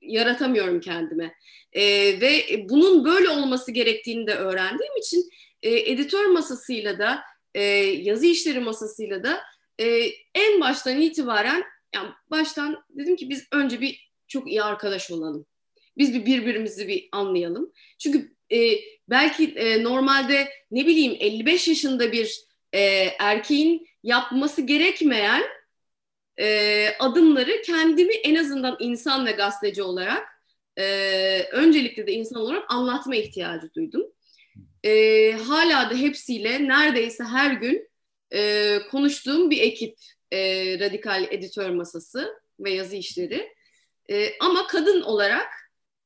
yaratamıyorum 0.00 0.80
kendime. 0.80 1.34
E, 1.72 1.82
ve 2.20 2.44
bunun 2.68 3.04
böyle 3.04 3.28
olması 3.28 3.72
gerektiğini 3.72 4.26
de 4.26 4.34
öğrendiğim 4.34 4.96
için 4.96 5.30
e, 5.62 5.92
editör 5.92 6.24
masasıyla 6.24 6.98
da 6.98 7.22
e, 7.54 7.62
yazı 7.82 8.26
işleri 8.26 8.60
masasıyla 8.60 9.22
da 9.24 9.40
e, 9.80 9.86
en 10.34 10.60
baştan 10.60 11.00
itibaren 11.00 11.64
yani 11.94 12.08
baştan 12.30 12.84
dedim 12.90 13.16
ki 13.16 13.30
biz 13.30 13.46
önce 13.52 13.80
bir 13.80 14.10
çok 14.28 14.48
iyi 14.48 14.62
arkadaş 14.62 15.10
olalım. 15.10 15.46
Biz 15.98 16.14
bir 16.14 16.26
birbirimizi 16.26 16.88
bir 16.88 17.08
anlayalım. 17.12 17.72
Çünkü 17.98 18.34
e, 18.52 18.78
belki 19.08 19.44
e, 19.44 19.84
normalde 19.84 20.48
ne 20.70 20.86
bileyim 20.86 21.16
55 21.20 21.68
yaşında 21.68 22.12
bir 22.12 22.40
e, 22.72 22.80
erkeğin 23.18 23.86
yapması 24.02 24.62
gerekmeyen 24.62 25.42
e, 26.38 26.88
adımları 26.98 27.62
kendimi 27.62 28.14
en 28.14 28.34
azından 28.34 28.76
insan 28.80 29.26
ve 29.26 29.32
gazeteci 29.32 29.82
olarak 29.82 30.28
e, 30.76 30.84
öncelikle 31.52 32.06
de 32.06 32.12
insan 32.12 32.42
olarak 32.42 32.64
anlatma 32.68 33.16
ihtiyacı 33.16 33.74
duydum. 33.74 34.02
E, 34.84 35.32
hala 35.32 35.90
da 35.90 35.94
hepsiyle 35.94 36.68
neredeyse 36.68 37.24
her 37.24 37.50
gün 37.52 37.88
e, 38.32 38.78
konuştuğum 38.90 39.50
bir 39.50 39.60
ekip 39.60 39.98
e, 40.32 40.38
radikal 40.78 41.24
editör 41.30 41.70
masası 41.70 42.40
ve 42.60 42.70
yazı 42.70 42.96
işleri. 42.96 43.54
E, 44.10 44.38
ama 44.38 44.66
kadın 44.66 45.02
olarak 45.02 45.48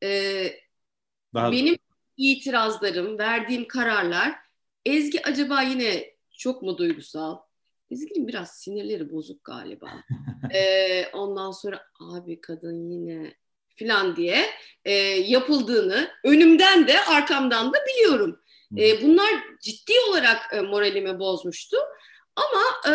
e, 0.02 0.46
Daha 1.34 1.52
benim 1.52 1.76
itirazlarım, 2.16 3.18
verdiğim 3.18 3.68
kararlar 3.68 4.44
Ezgi 4.86 5.26
acaba 5.26 5.62
yine 5.62 6.14
çok 6.38 6.62
mu 6.62 6.78
duygusal? 6.78 7.38
Ezgi'nin 7.90 8.28
biraz 8.28 8.50
sinirleri 8.58 9.12
bozuk 9.12 9.44
galiba. 9.44 9.90
Ee, 10.54 11.06
ondan 11.12 11.50
sonra 11.50 11.82
abi 12.00 12.40
kadın 12.40 12.90
yine 12.90 13.34
filan 13.68 14.16
diye 14.16 14.46
e, 14.84 14.92
yapıldığını 14.92 16.10
önümden 16.24 16.88
de 16.88 17.00
arkamdan 17.00 17.72
da 17.72 17.78
biliyorum. 17.88 18.40
E, 18.78 19.02
bunlar 19.02 19.30
ciddi 19.62 19.92
olarak 20.10 20.52
e, 20.52 20.60
moralimi 20.60 21.18
bozmuştu. 21.18 21.76
Ama 22.36 22.94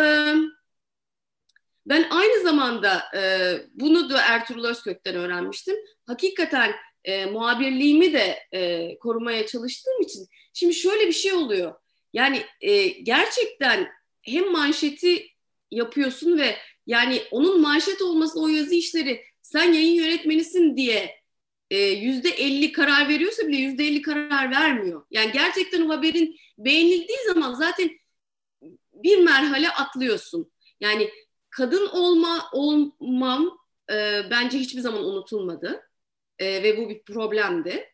ben 1.86 2.06
aynı 2.10 2.42
zamanda 2.42 3.02
e, 3.16 3.52
bunu 3.74 4.10
da 4.10 4.22
Ertuğrul 4.22 4.64
Özkök'ten 4.64 5.14
öğrenmiştim. 5.14 5.76
Hakikaten 6.06 6.74
e, 7.04 7.26
muhabirliğimi 7.26 8.12
de 8.12 8.38
e, 8.52 8.98
korumaya 8.98 9.46
çalıştığım 9.46 10.02
için 10.02 10.26
şimdi 10.52 10.74
şöyle 10.74 11.06
bir 11.06 11.12
şey 11.12 11.32
oluyor. 11.32 11.74
Yani 12.12 12.42
e, 12.60 12.86
gerçekten 12.86 13.88
hem 14.22 14.52
manşeti 14.52 15.26
yapıyorsun 15.70 16.38
ve 16.38 16.56
yani 16.86 17.22
onun 17.30 17.60
manşet 17.60 18.02
olması 18.02 18.40
o 18.40 18.48
yazı 18.48 18.74
işleri 18.74 19.24
sen 19.42 19.72
yayın 19.72 19.94
yönetmenisin 19.94 20.76
diye 20.76 21.19
yüzde 21.76 22.28
elli 22.28 22.72
karar 22.72 23.08
veriyorsa 23.08 23.48
bile 23.48 23.56
yüzde 23.56 23.84
elli 23.84 24.02
karar 24.02 24.50
vermiyor. 24.50 25.04
Yani 25.10 25.32
gerçekten 25.32 25.82
o 25.82 25.88
haberin 25.88 26.36
beğenildiği 26.58 27.18
zaman 27.26 27.54
zaten 27.54 27.90
bir 28.94 29.18
merhale 29.18 29.68
atlıyorsun. 29.68 30.52
Yani 30.80 31.10
kadın 31.50 31.86
olma 31.86 32.48
olmam 32.52 33.58
e, 33.92 34.22
bence 34.30 34.58
hiçbir 34.58 34.80
zaman 34.80 35.04
unutulmadı 35.04 35.82
e, 36.38 36.62
ve 36.62 36.76
bu 36.76 36.88
bir 36.88 37.02
problemdi. 37.02 37.84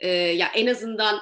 E, 0.00 0.08
ya 0.08 0.48
en 0.54 0.66
azından 0.66 1.20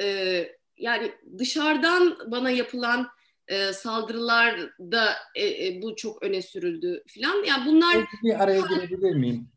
e, 0.00 0.48
yani 0.76 1.12
dışarıdan 1.38 2.18
bana 2.26 2.50
yapılan 2.50 3.08
e, 3.48 3.72
saldırılarda 3.72 5.14
e, 5.34 5.66
e, 5.66 5.82
bu 5.82 5.96
çok 5.96 6.22
öne 6.22 6.42
sürüldü 6.42 7.02
filan. 7.06 7.44
Yani 7.44 7.66
bunlar 7.66 7.96
bir 8.22 8.42
araya 8.42 8.60
girebilir 8.60 9.14
miyim? 9.14 9.48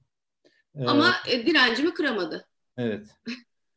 Ee, 0.81 0.85
ama 0.85 1.13
e, 1.27 1.45
direncimi 1.45 1.93
kıramadı. 1.93 2.47
Evet. 2.77 3.07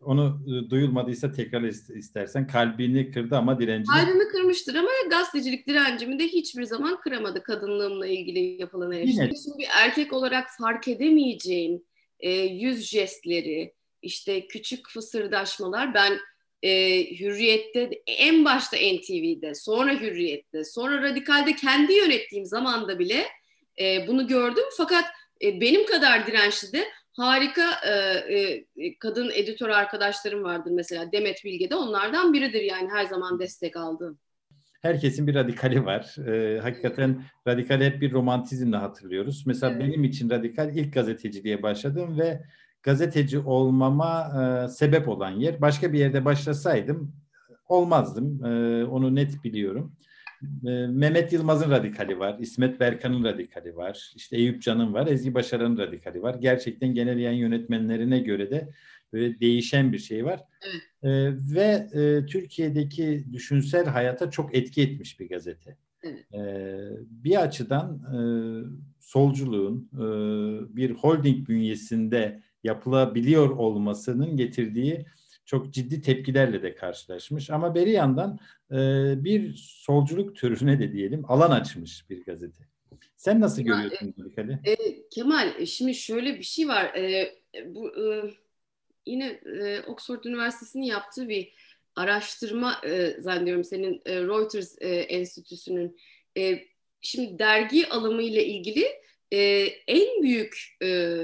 Onu 0.01 0.41
e, 0.47 0.71
duyulmadıysa 0.71 1.33
tekrar 1.33 1.61
is- 1.61 1.99
istersen 1.99 2.47
kalbini 2.47 3.11
kırdı 3.11 3.37
ama 3.37 3.61
direncini 3.61 3.95
Kalbimi 3.95 4.29
kırmıştır 4.29 4.75
ama 4.75 4.91
gazetecilik 5.11 5.67
direncimi 5.67 6.19
de 6.19 6.25
hiçbir 6.29 6.65
zaman 6.65 7.01
kıramadı 7.01 7.43
kadınlığımla 7.43 8.07
ilgili 8.07 8.39
yapılan 8.61 8.93
eleştiri. 8.93 9.33
Şimdi 9.45 9.59
bir 9.59 9.69
erkek 9.83 10.13
olarak 10.13 10.49
fark 10.59 10.89
edemeyeceğim 10.89 11.83
e, 12.21 12.31
yüz 12.31 12.89
jestleri, 12.89 13.75
işte 14.03 14.47
küçük 14.47 14.89
fısırdaşmalar 14.89 15.95
ben 15.95 16.19
e, 16.63 16.71
Hürriyet'te 17.21 17.91
en 18.07 18.45
başta 18.45 18.77
NTV'de, 18.77 19.55
sonra 19.55 19.93
Hürriyet'te, 19.93 20.65
sonra 20.65 21.03
Radikal'de 21.03 21.57
kendi 21.57 21.93
yönettiğim 21.93 22.47
zamanda 22.47 22.99
bile 22.99 23.27
e, 23.81 24.09
bunu 24.09 24.27
gördüm. 24.27 24.65
Fakat 24.77 25.05
e, 25.45 25.61
benim 25.61 25.87
kadar 25.87 26.27
dirençli 26.27 26.73
de 26.73 26.85
harika 27.13 27.71
e, 27.87 27.93
e, 28.37 28.99
kadın 28.99 29.31
editör 29.35 29.69
arkadaşlarım 29.69 30.45
vardır 30.45 30.71
mesela 30.71 31.13
Demet 31.13 31.45
Bilge 31.45 31.71
de 31.71 31.75
onlardan 31.75 32.33
biridir 32.33 32.63
yani 32.63 32.89
her 32.91 33.05
zaman 33.05 33.39
destek 33.39 33.77
aldığım. 33.77 34.19
Herkesin 34.83 35.27
bir 35.27 35.35
radikali 35.35 35.85
var. 35.85 36.17
Ee, 36.27 36.61
hakikaten 36.61 37.25
radikali 37.49 37.85
hep 37.85 38.01
bir 38.01 38.13
romantizmle 38.13 38.77
hatırlıyoruz. 38.77 39.47
Mesela 39.47 39.73
evet. 39.73 39.83
benim 39.83 40.05
için 40.05 40.31
radikal 40.31 40.77
ilk 40.77 40.95
gazeteciliğe 40.95 41.63
başladım 41.63 42.19
ve 42.19 42.43
gazeteci 42.83 43.39
olmama 43.39 44.33
e, 44.65 44.69
sebep 44.69 45.09
olan 45.09 45.31
yer. 45.31 45.61
Başka 45.61 45.93
bir 45.93 45.99
yerde 45.99 46.25
başlasaydım 46.25 47.13
olmazdım. 47.69 48.45
E, 48.45 48.85
onu 48.85 49.15
net 49.15 49.45
biliyorum. 49.45 49.97
E, 50.43 50.87
Mehmet 50.87 51.33
Yılmaz'ın 51.33 51.71
radikali 51.71 52.19
var, 52.19 52.37
İsmet 52.41 52.81
Berkan'ın 52.81 53.25
radikali 53.25 53.77
var, 53.77 54.13
işte 54.17 54.37
Eyüp 54.37 54.63
Can'ın 54.63 54.95
var, 54.95 55.07
Ezgi 55.07 55.35
Başaran'ın 55.35 55.79
radikali 55.79 56.23
var. 56.23 56.35
Gerçekten 56.35 56.95
genel 56.95 57.19
yayın 57.19 57.39
yönetmenlerine 57.39 58.19
göre 58.19 58.51
de 58.51 58.69
böyle 59.13 59.41
değişen 59.41 59.93
bir 59.93 59.99
şey 59.99 60.25
var. 60.25 60.41
Evet. 60.63 60.83
E, 61.03 61.33
ve 61.55 61.89
e, 61.93 62.27
Türkiye'deki 62.27 63.25
düşünsel 63.33 63.87
hayata 63.87 64.31
çok 64.31 64.55
etki 64.55 64.83
etmiş 64.83 65.21
bir 65.21 65.29
gazete. 65.29 65.77
Evet. 66.03 66.35
E, 66.35 66.43
bir 67.01 67.43
açıdan 67.43 67.95
e, 67.95 68.19
solculuğun 69.01 69.89
e, 69.95 70.05
bir 70.77 70.91
holding 70.91 71.49
bünyesinde 71.49 72.43
yapılabiliyor 72.65 73.51
olmasının 73.51 74.37
getirdiği 74.37 75.07
çok 75.51 75.75
ciddi 75.75 76.03
tepkilerle 76.03 76.63
de 76.63 76.75
karşılaşmış. 76.75 77.51
Ama 77.51 77.75
beri 77.75 77.91
yandan 77.91 78.39
e, 78.71 78.77
bir 79.25 79.55
solculuk 79.57 80.37
türüne 80.37 80.79
de 80.81 80.93
diyelim 80.93 81.25
alan 81.29 81.51
açmış 81.51 82.11
bir 82.11 82.25
gazete. 82.25 82.65
Sen 83.17 83.41
nasıl 83.41 83.63
ya, 83.63 83.75
görüyorsun 83.75 84.15
Radikali? 84.21 84.59
E, 84.65 84.77
Kemal, 85.09 85.55
e, 85.59 85.67
şimdi 85.67 85.95
şöyle 85.95 86.39
bir 86.39 86.43
şey 86.43 86.69
var. 86.69 86.85
E, 86.85 87.35
bu 87.67 87.89
e, 87.89 88.31
yine 89.07 89.27
e, 89.63 89.81
Oxford 89.87 90.25
Üniversitesi'nin 90.25 90.83
yaptığı 90.83 91.29
bir 91.29 91.53
araştırma 91.97 92.81
e, 92.85 93.17
zannediyorum 93.21 93.65
senin 93.65 94.03
e, 94.07 94.21
Reuters 94.21 94.77
e, 94.81 94.89
Enstitüsü'nün. 94.89 95.97
E, 96.39 96.65
şimdi 97.01 97.39
dergi 97.39 97.89
alımı 97.89 98.23
ile 98.23 98.45
ilgili 98.47 98.85
e, 99.33 99.39
en 99.87 100.23
büyük 100.23 100.77
e, 100.83 101.17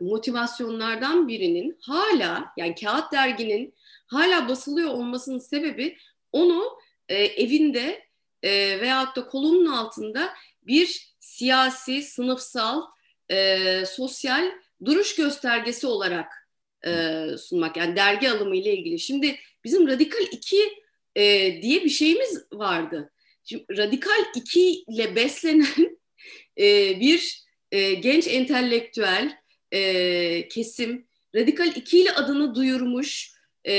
motivasyonlardan 0.00 1.28
birinin 1.28 1.78
hala 1.80 2.52
yani 2.56 2.74
kağıt 2.74 3.12
derginin 3.12 3.74
hala 4.06 4.48
basılıyor 4.48 4.90
olmasının 4.90 5.38
sebebi 5.38 5.96
onu 6.32 6.78
e, 7.08 7.14
evinde 7.24 8.04
e, 8.42 8.80
veyahut 8.80 9.16
da 9.16 9.26
kolunun 9.26 9.66
altında 9.66 10.34
bir 10.62 11.14
siyasi, 11.20 12.02
sınıfsal, 12.02 12.82
e, 13.30 13.86
sosyal 13.86 14.52
duruş 14.84 15.14
göstergesi 15.14 15.86
olarak 15.86 16.48
e, 16.86 17.24
sunmak. 17.38 17.76
Yani 17.76 17.96
dergi 17.96 18.30
alımı 18.30 18.56
ile 18.56 18.76
ilgili. 18.76 18.98
Şimdi 18.98 19.36
bizim 19.64 19.88
Radikal 19.88 20.26
2 20.32 20.56
e, 21.16 21.22
diye 21.62 21.84
bir 21.84 21.90
şeyimiz 21.90 22.44
vardı. 22.52 23.12
Şimdi 23.44 23.64
Radikal 23.78 24.24
2 24.34 24.60
ile 24.60 25.16
beslenen 25.16 25.98
e, 26.58 27.00
bir 27.00 27.43
e, 27.74 27.94
genç 27.94 28.28
entelektüel 28.28 29.38
e, 29.72 30.48
kesim 30.48 31.06
Radikal 31.34 31.76
2 31.76 32.00
ile 32.00 32.12
adını 32.12 32.54
duyurmuş 32.54 33.32
e, 33.64 33.74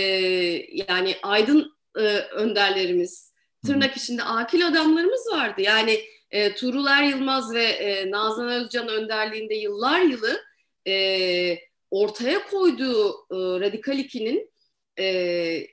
yani 0.89 1.15
aydın 1.23 1.75
e, 1.97 2.01
önderlerimiz, 2.17 3.33
tırnak 3.65 3.97
içinde 3.97 4.23
akil 4.23 4.67
adamlarımız 4.67 5.27
vardı. 5.31 5.61
Yani 5.61 5.99
e, 6.31 6.55
Tuğrul 6.55 6.87
Er 6.87 7.03
Yılmaz 7.03 7.53
ve 7.53 7.63
e, 7.63 8.11
Nazan 8.11 8.49
Özcan 8.49 8.87
önderliğinde 8.87 9.55
yıllar 9.55 10.01
yılı 10.01 10.41
e, 10.87 11.59
ortaya 11.91 12.45
koyduğu 12.45 13.09
e, 13.09 13.35
Radikal 13.35 13.99
2'nin 13.99 14.51
e, 14.99 15.67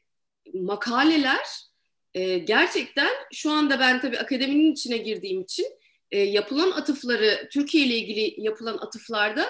makaleler 0.55 1.47
e, 2.15 2.39
gerçekten 2.39 3.11
şu 3.33 3.51
anda 3.51 3.81
ben 3.81 4.01
tabii 4.01 4.19
akademinin 4.19 4.73
içine 4.73 4.97
girdiğim 4.97 5.41
için 5.41 5.67
e, 6.13 6.19
yapılan 6.19 6.71
atıfları, 6.71 7.49
Türkiye 7.53 7.87
ile 7.87 7.97
ilgili 7.97 8.35
yapılan 8.41 8.79
atıflarda 8.79 9.45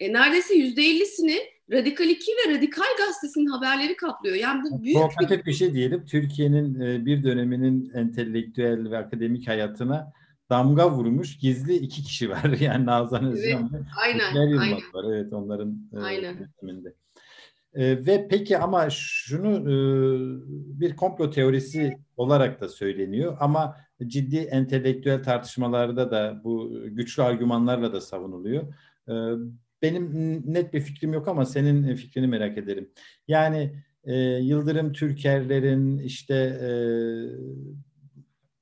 e, 0.00 0.12
neredeyse 0.12 0.54
yüzde 0.54 0.82
ellisini 0.82 1.38
Radikal 1.72 2.08
2 2.08 2.32
ve 2.32 2.54
Radikal 2.56 2.96
Gazetesi'nin 2.98 3.46
haberleri 3.46 3.96
kaplıyor. 3.96 4.36
Yani 4.36 4.62
bu 4.62 4.82
büyük 4.82 4.96
Provokatif 4.96 5.40
bir... 5.40 5.46
bir 5.46 5.52
şey 5.52 5.74
diyelim. 5.74 6.06
Türkiye'nin 6.06 6.80
e, 6.80 7.06
bir 7.06 7.24
döneminin 7.24 7.90
entelektüel 7.94 8.90
ve 8.90 8.98
akademik 8.98 9.48
hayatına 9.48 10.12
damga 10.50 10.90
vurmuş 10.90 11.38
gizli 11.38 11.74
iki 11.74 12.02
kişi 12.02 12.30
var. 12.30 12.44
Yani 12.60 12.86
Nazan 12.86 13.24
Özcan 13.24 13.70
evet, 13.72 13.72
ve 13.72 13.86
aynen, 14.02 14.34
aynen. 14.58 14.80
var. 14.94 15.04
Evet 15.14 15.32
onların 15.32 15.88
e, 15.96 15.98
aynen. 15.98 16.34
yönetiminde. 16.34 16.94
E, 17.78 18.06
ve 18.06 18.28
peki 18.28 18.58
ama 18.58 18.90
şunu 18.90 19.50
e, 19.56 19.74
bir 20.80 20.96
komplo 20.96 21.30
teorisi 21.30 21.98
olarak 22.16 22.60
da 22.60 22.68
söyleniyor 22.68 23.36
ama 23.40 23.76
ciddi 24.06 24.36
entelektüel 24.36 25.22
tartışmalarda 25.22 26.10
da 26.10 26.40
bu 26.44 26.72
güçlü 26.86 27.22
argümanlarla 27.22 27.92
da 27.92 28.00
savunuluyor. 28.00 28.74
E, 29.08 29.14
benim 29.82 30.42
net 30.54 30.74
bir 30.74 30.80
fikrim 30.80 31.12
yok 31.12 31.28
ama 31.28 31.44
senin 31.44 31.94
fikrini 31.94 32.26
merak 32.26 32.58
ederim. 32.58 32.90
Yani 33.28 33.72
e, 34.04 34.14
Yıldırım 34.22 34.92
Türkerlerin 34.92 35.98
işte 35.98 36.34
e, 36.34 36.70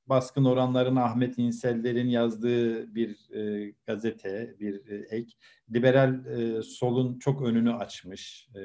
baskın 0.08 0.44
oranların 0.44 0.96
Ahmet 0.96 1.38
İnseller'in 1.38 2.08
yazdığı 2.08 2.94
bir 2.94 3.34
e, 3.34 3.72
gazete, 3.86 4.56
bir 4.60 4.86
e, 4.90 5.16
ek. 5.16 5.32
Liberal 5.74 6.26
e, 6.26 6.62
solun 6.62 7.18
çok 7.18 7.42
önünü 7.42 7.74
açmış. 7.74 8.48
E, 8.54 8.60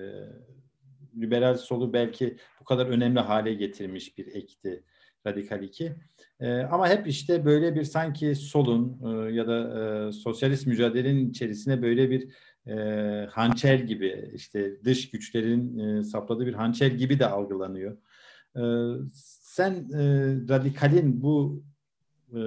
liberal 1.22 1.58
solu 1.58 1.94
belki 1.94 2.38
bu 2.60 2.64
kadar 2.64 2.86
önemli 2.86 3.20
hale 3.20 3.54
getirmiş 3.54 4.18
bir 4.18 4.36
ekti 4.36 4.84
Radikal 5.28 5.64
2. 5.64 5.96
E, 6.40 6.60
ama 6.62 6.90
hep 6.90 7.08
işte 7.08 7.46
böyle 7.46 7.76
bir 7.76 7.84
sanki 7.84 8.36
solun 8.36 9.00
e, 9.06 9.34
ya 9.34 9.48
da 9.48 9.60
e, 10.08 10.12
sosyalist 10.12 10.68
mücadelenin 10.68 11.30
içerisine 11.30 11.82
böyle 11.82 12.10
bir 12.10 12.30
e, 12.68 13.26
hançer 13.26 13.80
gibi 13.80 14.32
işte 14.34 14.84
dış 14.84 15.10
güçlerin 15.10 15.80
e, 15.80 16.04
sapladığı 16.04 16.46
bir 16.46 16.54
hançer 16.54 16.92
gibi 16.92 17.20
de 17.20 17.26
algılanıyor. 17.26 17.98
E, 18.56 18.62
sen 19.52 19.72
e, 19.74 20.04
radikalin 20.50 21.22
bu 21.22 21.64
e, 22.30 22.40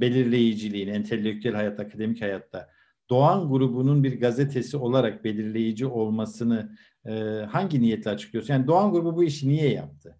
belirleyiciliğini 0.00 0.90
entelektüel 0.90 1.54
hayat, 1.54 1.80
akademik 1.80 2.22
hayatta 2.22 2.68
Doğan 3.10 3.48
grubunun 3.48 4.04
bir 4.04 4.20
gazetesi 4.20 4.76
olarak 4.76 5.24
belirleyici 5.24 5.86
olmasını 5.86 6.76
e, 7.06 7.12
hangi 7.50 7.82
niyetle 7.82 8.10
açıklıyorsun? 8.10 8.54
Yani 8.54 8.66
Doğan 8.66 8.92
grubu 8.92 9.16
bu 9.16 9.24
işi 9.24 9.48
niye 9.48 9.72
yaptı? 9.72 10.18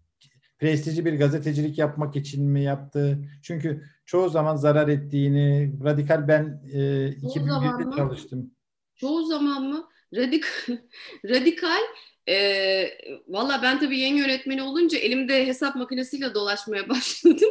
Prestijli 0.58 1.04
bir 1.04 1.18
gazetecilik 1.18 1.78
yapmak 1.78 2.16
için 2.16 2.44
mi 2.44 2.62
yaptı? 2.62 3.24
Çünkü 3.42 3.84
çoğu 4.04 4.28
zaman 4.28 4.56
zarar 4.56 4.88
ettiğini, 4.88 5.74
radikal 5.84 6.28
ben 6.28 6.62
e, 6.72 6.78
2001'de 7.08 7.96
çalıştım. 7.96 8.50
Çoğu 8.94 9.26
zaman 9.26 9.62
mı? 9.62 9.84
Radikal, 10.16 10.78
radikal 11.28 11.82
e, 12.28 12.88
Valla 13.28 13.60
ben 13.62 13.80
tabii 13.80 13.98
yeni 13.98 14.18
yönetmeni 14.18 14.62
olunca 14.62 14.98
elimde 14.98 15.46
hesap 15.46 15.76
makinesiyle 15.76 16.34
dolaşmaya 16.34 16.88
başladım. 16.88 17.50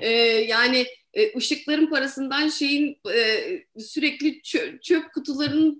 E, 0.00 0.10
yani 0.48 0.86
e, 1.14 1.38
ışıkların 1.38 1.86
parasından 1.90 2.48
şeyin 2.48 2.98
e, 3.14 3.80
sürekli 3.80 4.42
çöp, 4.42 4.82
çöp 4.82 5.12
kutularının 5.14 5.78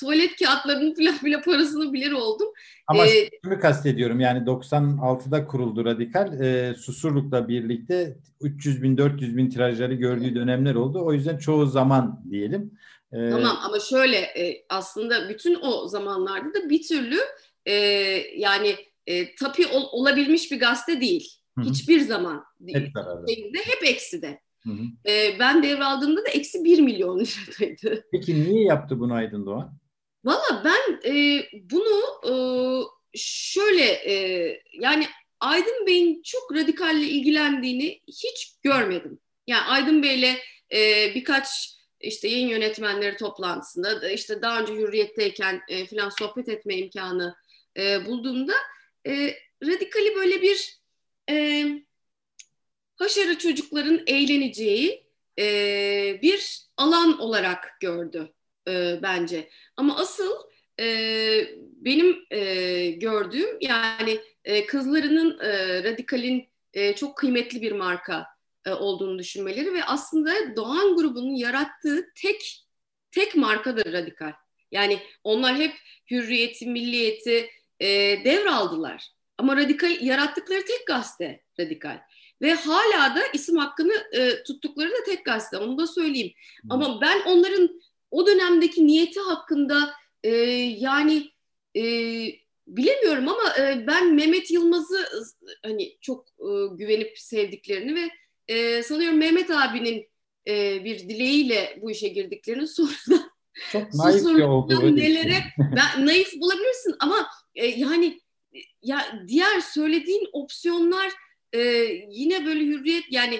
tuvalet 0.00 0.36
kağıtlarının 0.36 0.94
filan 0.94 1.16
bile 1.24 1.40
parasını 1.40 1.92
bilir 1.92 2.12
oldum. 2.12 2.48
Ama 2.86 3.06
ee, 3.06 3.30
şunu 3.44 3.60
kastediyorum 3.60 4.20
yani 4.20 4.46
96'da 4.46 5.46
kuruldu 5.46 5.84
Radikal 5.84 6.40
e, 6.40 6.74
Susurluk'la 6.74 7.48
birlikte 7.48 8.16
300 8.40 8.82
bin 8.82 8.98
400 8.98 9.36
bin 9.36 9.50
tirajları 9.50 9.94
gördüğü 9.94 10.34
dönemler 10.34 10.74
oldu. 10.74 11.04
O 11.04 11.12
yüzden 11.12 11.38
çoğu 11.38 11.66
zaman 11.66 12.22
diyelim. 12.30 12.78
Ee, 13.12 13.30
tamam 13.30 13.58
ama 13.64 13.80
şöyle 13.80 14.16
e, 14.16 14.64
aslında 14.68 15.28
bütün 15.28 15.58
o 15.62 15.88
zamanlarda 15.88 16.54
da 16.54 16.70
bir 16.70 16.82
türlü 16.82 17.18
e, 17.66 17.72
yani 18.36 18.76
e, 19.06 19.34
tapi 19.34 19.66
ol, 19.66 19.88
olabilmiş 19.92 20.52
bir 20.52 20.60
gazete 20.60 21.00
değil. 21.00 21.32
Hı-hı. 21.58 21.70
Hiçbir 21.70 22.00
zaman 22.00 22.44
değil. 22.60 22.78
Hep 22.78 22.92
Şeyinde, 23.28 23.58
hep 23.58 23.84
eksi 23.84 24.22
de. 24.22 24.40
E, 25.06 25.38
ben 25.38 25.62
devraldığımda 25.62 26.24
da 26.24 26.28
eksi 26.28 26.64
bir 26.64 26.78
milyon 26.78 27.18
liradaydı. 27.18 28.06
Peki 28.12 28.44
niye 28.44 28.64
yaptı 28.64 29.00
bunu 29.00 29.14
Aydın 29.14 29.46
Doğan? 29.46 29.78
Valla 30.24 30.62
ben 30.64 31.10
e, 31.12 31.44
bunu 31.70 32.02
e, 32.28 32.34
şöyle 33.14 33.84
e, 33.84 34.14
yani 34.72 35.06
Aydın 35.40 35.86
Bey'in 35.86 36.22
çok 36.24 36.54
radikalle 36.54 37.06
ilgilendiğini 37.06 38.00
hiç 38.08 38.56
görmedim. 38.62 39.18
Yani 39.46 39.62
Aydın 39.62 40.02
Bey'le 40.02 40.36
e, 40.72 41.14
birkaç 41.14 41.76
işte 42.00 42.28
yayın 42.28 42.48
yönetmenleri 42.48 43.16
toplantısında 43.16 44.10
işte 44.10 44.42
daha 44.42 44.60
önce 44.60 44.72
hürriyetteyken 44.72 45.60
e, 45.68 45.86
falan 45.86 46.08
sohbet 46.08 46.48
etme 46.48 46.76
imkanı 46.76 47.34
e, 47.76 48.06
bulduğumda 48.06 48.52
e, 49.06 49.34
radikali 49.62 50.14
böyle 50.16 50.42
bir 50.42 50.78
e, 51.30 51.66
haşarı 52.96 53.38
çocukların 53.38 54.02
eğleneceği 54.06 55.06
e, 55.38 56.18
bir 56.22 56.66
alan 56.76 57.20
olarak 57.20 57.80
gördü 57.80 58.32
e, 58.68 58.98
bence. 59.02 59.50
Ama 59.76 59.96
asıl 59.96 60.32
e, 60.80 60.86
benim 61.56 62.26
e, 62.30 62.90
gördüğüm 62.90 63.58
yani 63.60 64.20
e, 64.44 64.66
kızlarının 64.66 65.38
e, 65.40 65.82
radikalin 65.84 66.48
e, 66.74 66.94
çok 66.94 67.16
kıymetli 67.16 67.62
bir 67.62 67.72
marka 67.72 68.26
e, 68.64 68.72
olduğunu 68.72 69.18
düşünmeleri 69.18 69.74
ve 69.74 69.84
aslında 69.84 70.56
Doğan 70.56 70.96
grubunun 70.96 71.34
yarattığı 71.34 72.12
tek 72.14 72.66
tek 73.10 73.36
markadır 73.36 73.92
radikal. 73.92 74.32
Yani 74.70 74.98
onlar 75.24 75.56
hep 75.56 75.72
hürriyeti, 76.10 76.66
milliyeti 76.66 77.50
e, 77.80 77.88
devraldılar. 78.24 79.10
Ama 79.38 79.56
radikal 79.56 80.00
yarattıkları 80.00 80.64
tek 80.64 80.86
gazete 80.86 81.42
radikal. 81.60 81.98
Ve 82.42 82.54
hala 82.54 83.16
da 83.16 83.20
isim 83.32 83.56
hakkını 83.56 83.92
e, 84.12 84.42
tuttukları 84.42 84.90
da 84.90 85.04
tek 85.06 85.24
gazete. 85.24 85.56
Onu 85.56 85.78
da 85.78 85.86
söyleyeyim. 85.86 86.32
Hmm. 86.62 86.72
Ama 86.72 87.00
ben 87.00 87.22
onların 87.26 87.80
o 88.10 88.26
dönemdeki 88.26 88.86
niyeti 88.86 89.20
hakkında 89.20 89.92
e, 90.22 90.30
yani 90.78 91.30
e, 91.76 91.82
bilemiyorum 92.66 93.28
ama 93.28 93.54
e, 93.58 93.86
ben 93.86 94.14
Mehmet 94.14 94.50
Yılmaz'ı 94.50 95.06
hani 95.62 95.96
çok 96.00 96.28
e, 96.28 96.48
güvenip 96.76 97.18
sevdiklerini 97.18 97.94
ve 97.94 98.10
e, 98.48 98.82
sanıyorum 98.82 99.18
Mehmet 99.18 99.50
abinin 99.50 100.08
e, 100.48 100.84
bir 100.84 100.98
dileğiyle 100.98 101.78
bu 101.82 101.90
işe 101.90 102.08
girdiklerini 102.08 102.66
sonradan 102.66 103.30
çok 103.72 103.94
naif 103.94 104.24
bir 104.24 104.42
olduğu 104.42 104.96
nelere 104.96 105.44
ben 105.58 106.06
naif 106.06 106.40
bulabilirsin 106.40 106.94
ama 107.00 107.28
e, 107.56 107.66
yani 107.66 108.20
ya 108.82 108.98
diğer 109.28 109.60
söylediğin 109.60 110.28
opsiyonlar 110.32 111.10
e, 111.52 111.60
yine 112.10 112.46
böyle 112.46 112.60
hürriyet 112.60 113.04
yani 113.10 113.34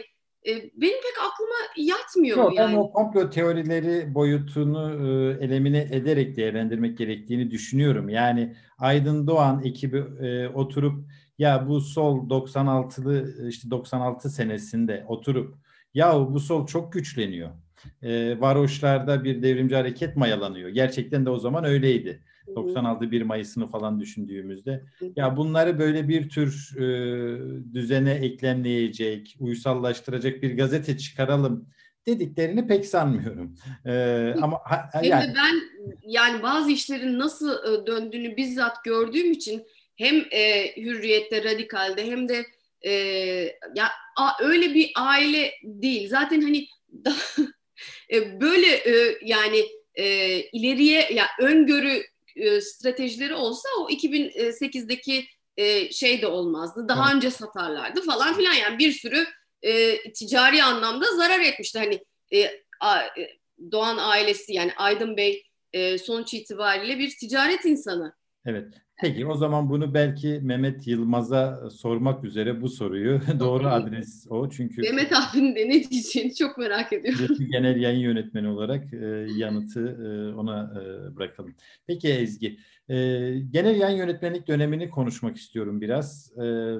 e, 0.46 0.52
benim 0.54 1.00
pek 1.02 1.16
aklıma 1.26 1.54
yatmıyor 1.76 2.36
Yok, 2.36 2.56
yani. 2.56 2.78
O 2.78 2.92
komplo 2.92 3.30
teorileri 3.30 4.14
boyutunu 4.14 4.90
e, 4.90 5.44
elemine 5.44 5.88
ederek 5.92 6.36
değerlendirmek 6.36 6.98
gerektiğini 6.98 7.50
düşünüyorum. 7.50 8.08
Yani 8.08 8.56
Aydın 8.78 9.26
Doğan 9.26 9.64
ekibi 9.64 10.04
e, 10.20 10.48
oturup 10.48 11.04
ya 11.38 11.68
bu 11.68 11.80
sol 11.80 12.28
96'lı 12.28 13.48
işte 13.48 13.70
96 13.70 14.30
senesinde 14.30 15.04
oturup 15.08 15.54
ya 15.94 16.34
bu 16.34 16.40
sol 16.40 16.66
çok 16.66 16.92
güçleniyor. 16.92 17.50
E, 18.02 18.40
varoşlarda 18.40 19.24
bir 19.24 19.42
devrimci 19.42 19.74
hareket 19.76 20.16
mayalanıyor. 20.16 20.68
Gerçekten 20.68 21.26
de 21.26 21.30
o 21.30 21.38
zaman 21.38 21.64
öyleydi. 21.64 22.22
96 22.55 23.11
1 23.11 23.22
Mayıs'ını 23.22 23.68
falan 23.68 24.01
düşündüğümüzde 24.01 24.84
ya 25.16 25.36
bunları 25.36 25.78
böyle 25.78 26.09
bir 26.09 26.28
tür 26.28 26.76
e, 26.76 26.84
düzene 27.74 28.12
eklemleyecek, 28.12 29.36
uysallaştıracak 29.40 30.42
bir 30.42 30.57
gazete 30.57 30.99
çıkaralım 30.99 31.68
dediklerini 32.07 32.66
pek 32.66 32.86
sanmıyorum. 32.86 33.55
Ee, 33.86 34.34
ama 34.42 34.61
ha, 34.64 34.88
Hem 34.92 35.05
yani... 35.05 35.28
de 35.28 35.34
ben 35.36 35.61
yani 36.03 36.42
bazı 36.42 36.70
işlerin 36.70 37.18
nasıl 37.18 37.51
e, 37.51 37.86
döndüğünü 37.86 38.36
bizzat 38.36 38.84
gördüğüm 38.84 39.32
için 39.32 39.66
hem 39.97 40.24
e, 40.30 40.76
hürriyette, 40.76 41.44
radikalde 41.44 42.07
hem 42.07 42.28
de 42.28 42.47
e, 42.82 42.92
ya 43.74 43.88
a, 44.16 44.44
öyle 44.44 44.74
bir 44.74 44.90
aile 44.97 45.51
değil. 45.62 46.09
Zaten 46.09 46.40
hani 46.40 46.66
daha, 47.05 47.47
e, 48.12 48.40
böyle 48.40 48.66
e, 48.66 49.18
yani 49.22 49.64
e, 49.94 50.38
ileriye 50.40 51.09
ya 51.12 51.26
öngörü 51.40 52.03
e, 52.37 52.61
stratejileri 52.61 53.34
olsa 53.34 53.68
o 53.80 53.91
2008'deki 53.91 55.26
e, 55.57 55.93
şey 55.93 56.22
de 56.22 56.26
olmazdı. 56.26 56.89
Daha 56.89 57.05
evet. 57.07 57.16
önce 57.16 57.30
satarlardı 57.30 58.03
falan 58.03 58.37
filan 58.37 58.53
yani 58.53 58.78
bir 58.78 58.93
sürü 58.93 59.26
e, 59.62 59.99
ticari 60.12 60.62
anlamda 60.62 61.16
zarar 61.16 61.41
etmişti. 61.41 61.78
Hani 61.78 62.05
e, 62.32 62.61
a, 62.80 63.01
Doğan 63.72 63.99
ailesi 63.99 64.53
yani 64.53 64.72
Aydın 64.76 65.16
Bey 65.16 65.43
e, 65.72 65.99
sonuç 65.99 66.34
itibariyle 66.34 66.99
bir 66.99 67.16
ticaret 67.16 67.64
insanı. 67.64 68.14
Evet. 68.47 68.74
Peki 69.01 69.26
o 69.26 69.34
zaman 69.34 69.70
bunu 69.70 69.94
belki 69.94 70.40
Mehmet 70.42 70.86
Yılmaz'a 70.86 71.70
sormak 71.70 72.24
üzere 72.24 72.62
bu 72.62 72.68
soruyu 72.68 73.20
doğru 73.40 73.66
adres 73.66 74.26
o 74.30 74.51
çünkü 74.51 74.82
Mehmet 74.82 75.12
abinin 75.12 75.57
de 75.57 75.68
ne 75.68 75.90
diyeceğini 75.90 76.34
çok 76.34 76.59
merak 76.59 76.92
ediyorum. 76.92 77.36
Genel 77.51 77.80
yayın 77.80 78.01
yönetmeni 78.01 78.49
olarak 78.49 78.94
e, 78.94 79.26
yanıtı 79.36 79.80
e, 79.80 80.34
ona 80.34 80.72
e, 80.80 81.16
bırakalım. 81.16 81.55
Peki 81.86 82.09
Ezgi, 82.09 82.59
e, 82.88 82.94
genel 83.51 83.80
yayın 83.80 83.97
yönetmenlik 83.97 84.49
dönemini 84.49 84.90
konuşmak 84.90 85.36
istiyorum 85.36 85.80
biraz. 85.80 86.32
E, 86.38 86.74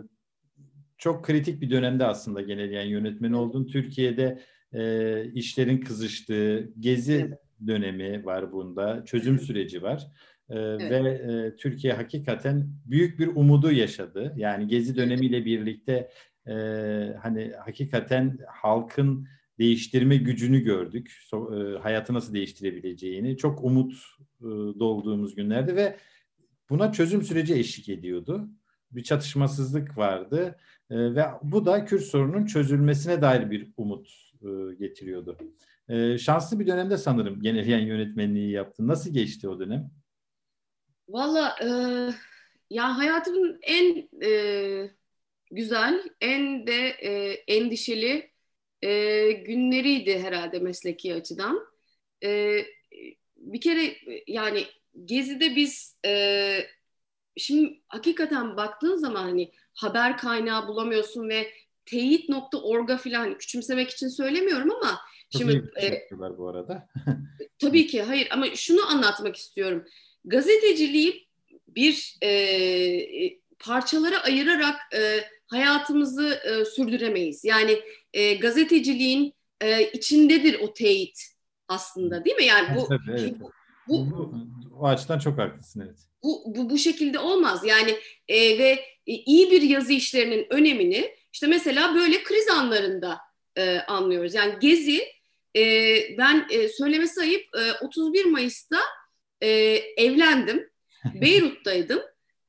çok 0.99 1.25
kritik 1.25 1.61
bir 1.61 1.71
dönemde 1.71 2.05
aslında 2.05 2.41
genel 2.41 2.71
yayın 2.71 2.91
yönetmeni 2.91 3.37
oldun. 3.37 3.67
Türkiye'de 3.67 4.39
e, 4.73 5.25
işlerin 5.35 5.81
kızıştığı, 5.81 6.73
gezi 6.81 7.27
evet. 7.29 7.39
dönemi 7.67 8.25
var 8.25 8.53
bunda, 8.53 9.05
çözüm 9.05 9.39
süreci 9.39 9.83
var. 9.83 10.07
Ee, 10.51 10.59
evet. 10.59 11.05
Ve 11.05 11.11
e, 11.11 11.57
Türkiye 11.57 11.93
hakikaten 11.93 12.69
büyük 12.85 13.19
bir 13.19 13.27
umudu 13.27 13.73
yaşadı. 13.73 14.35
Yani 14.37 14.69
Gezi 14.69 14.97
dönemiyle 14.97 15.45
birlikte 15.45 16.11
e, 16.47 16.53
hani 17.23 17.53
hakikaten 17.65 18.39
halkın 18.49 19.29
değiştirme 19.59 20.17
gücünü 20.17 20.61
gördük. 20.61 21.11
So, 21.21 21.55
e, 21.55 21.79
hayatı 21.79 22.15
nasıl 22.15 22.35
değiştirebileceğini. 22.35 23.37
Çok 23.37 23.65
umut 23.65 23.93
e, 24.41 24.45
dolduğumuz 24.79 25.35
günlerde 25.35 25.77
ve 25.77 25.97
buna 26.71 26.93
çözüm 26.93 27.23
süreci 27.23 27.55
eşlik 27.55 27.89
ediyordu. 27.89 28.49
Bir 28.91 29.03
çatışmasızlık 29.03 29.99
vardı 29.99 30.57
e, 30.91 31.15
ve 31.15 31.25
bu 31.43 31.67
da 31.67 31.85
Kürt 31.85 32.05
sorunun 32.05 32.47
çözülmesine 32.47 33.23
dair 33.23 33.51
bir 33.51 33.73
umut 33.77 34.09
e, 34.43 34.75
getiriyordu. 34.79 35.39
E, 35.89 36.19
şanslı 36.19 36.61
bir 36.61 36.67
dönemde 36.67 36.97
sanırım 36.97 37.43
genel 37.43 37.67
yayın 37.67 37.87
yönetmenliği 37.87 38.51
yaptın. 38.51 38.89
Nasıl 38.89 39.13
geçti 39.13 39.49
o 39.49 39.59
dönem? 39.61 39.91
Valla 41.09 41.57
e, 41.63 41.69
ya 42.71 42.99
hayatımın 42.99 43.59
en 43.63 44.09
e, 44.23 44.91
güzel, 45.51 46.03
en 46.21 46.67
de 46.67 46.89
e, 46.89 47.33
endişeli 47.33 48.31
e, 48.83 49.33
günleriydi 49.33 50.19
herhalde 50.19 50.59
mesleki 50.59 51.15
açıdan. 51.15 51.67
E, 52.25 52.61
bir 53.37 53.61
kere 53.61 53.97
yani 54.27 54.65
Gezi'de 55.05 55.57
biz 55.57 55.99
e, 56.07 56.59
şimdi 57.37 57.81
hakikaten 57.89 58.57
baktığın 58.57 58.97
zaman 58.97 59.23
hani 59.23 59.53
haber 59.75 60.17
kaynağı 60.17 60.69
bulamıyorsun 60.69 61.29
ve 61.29 61.53
teyit.org'a 61.87 62.97
falan 62.97 63.39
küçümsemek 63.39 63.91
için 63.91 64.09
söylemiyorum 64.09 64.71
ama 64.71 65.01
şimdi 65.37 65.71
e, 65.83 66.09
bu 66.39 66.49
arada. 66.49 66.89
tabii 67.59 67.87
ki 67.87 68.03
hayır 68.03 68.29
ama 68.31 68.47
şunu 68.55 68.91
anlatmak 68.91 69.37
istiyorum 69.37 69.87
gazeteciliği 70.27 71.29
bir 71.69 72.17
e, 72.23 72.29
e, 72.29 73.39
parçalara 73.59 74.23
ayırarak 74.23 74.77
e, 74.95 75.21
hayatımızı 75.47 76.41
e, 76.45 76.65
sürdüremeyiz. 76.65 77.45
Yani 77.45 77.81
e, 78.13 78.35
gazeteciliğin 78.35 79.35
e, 79.61 79.91
içindedir 79.91 80.61
o 80.61 80.73
teyit 80.73 81.19
aslında 81.69 82.25
değil 82.25 82.37
mi? 82.37 82.45
Yani 82.45 82.77
bu, 82.77 82.89
evet. 83.11 83.35
bu, 83.89 84.11
bu, 84.11 84.35
o 84.81 84.87
açıdan 84.87 85.19
çok 85.19 85.39
haklısın 85.39 85.83
evet. 85.87 85.99
Bu, 86.23 86.43
bu, 86.47 86.71
bu 86.71 86.79
şekilde 86.79 87.19
olmaz. 87.19 87.65
Yani 87.65 87.97
e, 88.29 88.59
ve 88.59 88.71
e, 89.07 89.13
iyi 89.13 89.51
bir 89.51 89.63
yazı 89.63 89.93
işlerinin 89.93 90.47
önemini 90.51 91.15
işte 91.33 91.47
mesela 91.47 91.95
böyle 91.95 92.23
kriz 92.23 92.49
anlarında 92.49 93.19
e, 93.57 93.79
anlıyoruz. 93.79 94.35
Yani 94.35 94.55
Gezi 94.61 95.03
e, 95.57 95.63
ben 96.19 96.47
e, 96.51 96.69
söylemesi 96.69 97.21
ayıp 97.21 97.45
e, 97.55 97.85
31 97.85 98.25
Mayıs'ta 98.25 98.79
e, 99.41 99.49
evlendim. 99.97 100.71
Beyrut'taydım. 101.15 102.01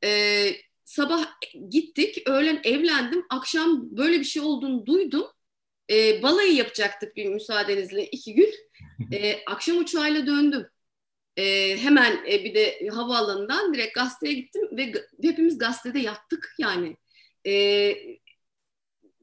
E, 0.03 0.49
sabah 0.85 1.25
gittik, 1.69 2.23
öğlen 2.25 2.61
evlendim. 2.63 3.25
Akşam 3.29 3.97
böyle 3.97 4.19
bir 4.19 4.25
şey 4.25 4.41
olduğunu 4.41 4.85
duydum. 4.85 5.27
E, 5.91 6.23
balayı 6.23 6.53
yapacaktık 6.53 7.15
bir 7.15 7.25
müsaadenizle 7.25 8.05
iki 8.05 8.35
gün. 8.35 8.49
E, 9.13 9.43
akşam 9.45 9.77
uçağıyla 9.77 10.27
döndüm. 10.27 10.67
E, 11.38 11.77
hemen 11.77 12.25
e, 12.31 12.43
bir 12.43 12.55
de 12.55 12.88
havaalanından 12.93 13.73
direkt 13.73 13.95
gazeteye 13.95 14.33
gittim 14.33 14.61
ve 14.71 14.93
hepimiz 15.21 15.57
gazetede 15.57 15.99
yattık 15.99 16.55
yani. 16.59 16.97
E, 17.47 17.53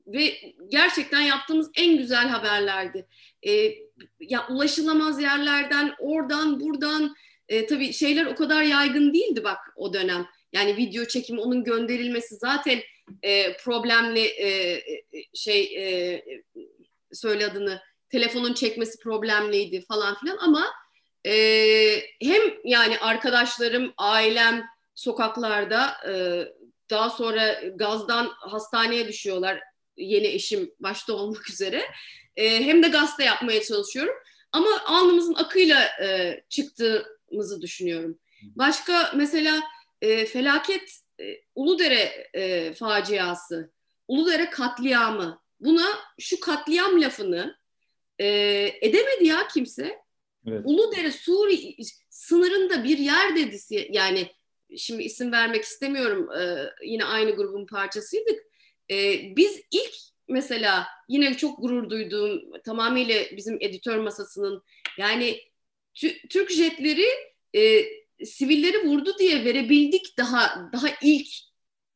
ve 0.07 0.35
gerçekten 0.69 1.21
yaptığımız 1.21 1.71
en 1.77 1.99
güzel 1.99 2.29
haberlerdi. 2.29 3.07
E, 3.47 3.75
ya 4.21 4.49
ulaşılamaz 4.49 5.23
yerlerden, 5.23 5.95
oradan, 5.99 6.61
buradan 6.61 7.15
e, 7.49 7.67
tabii 7.67 7.93
şeyler 7.93 8.27
o 8.27 8.35
kadar 8.35 8.63
yaygın 8.63 9.15
değildi 9.15 9.45
bak 9.45 9.59
o 9.77 9.95
dönem. 9.95 10.27
Yani 10.53 10.77
video 10.77 11.05
çekimi 11.05 11.41
onun 11.41 11.65
gönderilmesi 11.65 12.35
zaten 12.37 12.81
e, 13.23 13.57
problemli 13.57 14.21
e, 14.21 14.49
e, 14.49 15.05
şey 15.35 15.63
e, 15.79 16.25
söyle 17.13 17.47
adını 17.47 17.81
telefonun 18.09 18.55
çekmesi 18.55 18.99
problemliydi 18.99 19.81
falan 19.81 20.15
filan 20.15 20.37
ama 20.37 20.67
e, 21.27 21.33
hem 22.23 22.43
yani 22.65 22.99
arkadaşlarım, 22.99 23.95
ailem 23.97 24.65
sokaklarda 24.95 25.97
e, 26.09 26.13
daha 26.91 27.11
sonra 27.11 27.53
gazdan 27.75 28.31
hastaneye 28.37 29.09
düşüyorlar 29.09 29.61
yeni 29.97 30.27
eşim 30.27 30.71
başta 30.81 31.13
olmak 31.13 31.51
üzere 31.51 31.83
e, 32.37 32.65
hem 32.65 32.83
de 32.83 32.89
gazete 32.89 33.25
yapmaya 33.25 33.63
çalışıyorum 33.63 34.15
ama 34.53 34.69
alnımızın 34.87 35.35
akıyla 35.35 35.83
e, 36.03 36.41
çıktı 36.49 37.07
yaptığımızı 37.35 37.63
düşünüyorum. 37.63 38.19
Başka 38.43 39.13
mesela 39.17 39.63
e, 40.01 40.27
felaket 40.27 41.01
e, 41.21 41.25
Uludere 41.55 42.29
e, 42.35 42.73
faciası, 42.73 43.73
Uludere 44.09 44.51
katliamı. 44.51 45.41
Buna 45.61 45.87
şu 46.21 46.41
katliam 46.41 47.03
lafını 47.03 47.57
e, 48.19 48.27
edemedi 48.81 49.27
ya 49.27 49.49
kimse. 49.55 49.99
Evet. 50.47 50.61
Uludere 50.65 51.11
Suriye 51.11 51.77
sınırında 52.11 52.85
bir 52.85 52.99
yer 52.99 53.37
dedisi 53.37 53.89
yani 53.91 54.31
şimdi 54.77 55.03
isim 55.03 55.33
vermek 55.33 55.63
istemiyorum 55.63 56.29
e, 56.33 56.71
yine 56.83 57.05
aynı 57.05 57.31
grubun 57.31 57.67
parçasıydık. 57.67 58.39
E, 58.91 58.97
biz 59.37 59.61
ilk 59.71 59.95
mesela 60.29 60.87
yine 61.09 61.37
çok 61.37 61.61
gurur 61.61 61.91
duyduğum 61.91 62.61
tamamıyla 62.65 63.25
bizim 63.37 63.59
editör 63.61 63.99
masasının 63.99 64.63
yani 64.99 65.41
Türk 66.31 66.51
jetleri 66.51 67.07
e, 67.57 67.85
sivilleri 68.25 68.89
vurdu 68.89 69.19
diye 69.19 69.45
verebildik 69.45 70.19
daha 70.19 70.71
daha 70.73 70.89
ilk 71.03 71.29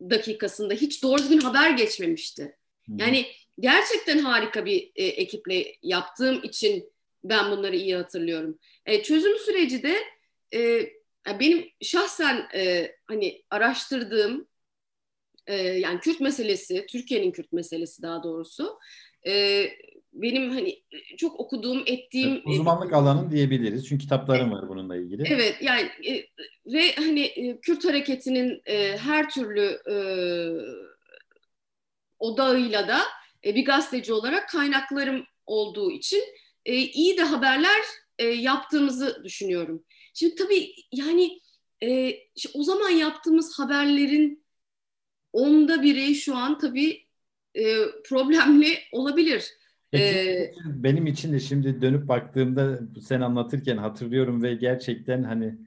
dakikasında 0.00 0.74
hiç 0.74 1.02
doğru 1.02 1.18
düzgün 1.18 1.40
haber 1.40 1.70
geçmemişti. 1.70 2.56
Yani 2.98 3.26
gerçekten 3.60 4.18
harika 4.18 4.64
bir 4.64 4.92
e, 4.96 5.04
ekiple 5.04 5.76
yaptığım 5.82 6.42
için 6.42 6.92
ben 7.24 7.50
bunları 7.50 7.76
iyi 7.76 7.96
hatırlıyorum. 7.96 8.58
E, 8.86 9.02
çözüm 9.02 9.38
süreci 9.38 9.82
de 9.82 9.96
e, 10.54 10.90
benim 11.40 11.68
şahsen 11.82 12.48
e, 12.54 12.92
hani 13.06 13.42
araştırdığım 13.50 14.48
e, 15.46 15.56
yani 15.56 16.00
Kürt 16.00 16.20
meselesi, 16.20 16.86
Türkiye'nin 16.86 17.32
Kürt 17.32 17.52
meselesi 17.52 18.02
daha 18.02 18.22
doğrusu 18.22 18.78
e, 19.26 19.64
benim 20.12 20.50
hani 20.50 20.82
çok 21.16 21.40
okuduğum, 21.40 21.82
ettiğim... 21.86 22.32
Evet, 22.32 22.42
uzmanlık 22.46 22.92
alanın 22.92 23.30
diyebiliriz. 23.30 23.88
Çünkü 23.88 24.02
kitaplarım 24.02 24.52
var 24.52 24.68
bununla 24.68 24.96
ilgili. 24.96 25.22
Evet 25.26 25.56
yani 25.60 25.90
e, 26.06 26.24
ve 26.66 26.94
hani 26.94 27.20
e, 27.20 27.60
Kürt 27.60 27.84
hareketinin 27.84 28.62
e, 28.66 28.96
her 28.96 29.30
türlü 29.30 29.80
e, 29.90 29.96
odağıyla 32.18 32.88
da 32.88 33.00
e, 33.44 33.54
bir 33.54 33.64
gazeteci 33.64 34.12
olarak 34.12 34.48
kaynaklarım 34.48 35.24
olduğu 35.46 35.90
için 35.90 36.22
e, 36.64 36.74
iyi 36.76 37.16
de 37.16 37.22
haberler 37.22 37.80
e, 38.18 38.24
yaptığımızı 38.24 39.24
düşünüyorum. 39.24 39.84
Şimdi 40.14 40.34
tabii 40.34 40.74
yani 40.92 41.40
e, 41.82 42.18
o 42.54 42.62
zaman 42.62 42.90
yaptığımız 42.90 43.58
haberlerin 43.58 44.44
onda 45.32 45.82
biri 45.82 46.14
şu 46.14 46.36
an 46.36 46.58
tabii 46.58 47.06
e, 47.54 47.76
problemli 48.04 48.78
olabilir. 48.92 49.57
Ee, 49.94 50.52
benim 50.66 51.06
için 51.06 51.32
de 51.32 51.40
şimdi 51.40 51.82
dönüp 51.82 52.08
baktığımda 52.08 52.80
sen 53.00 53.20
anlatırken 53.20 53.76
hatırlıyorum 53.76 54.42
ve 54.42 54.54
gerçekten 54.54 55.22
hani 55.22 55.58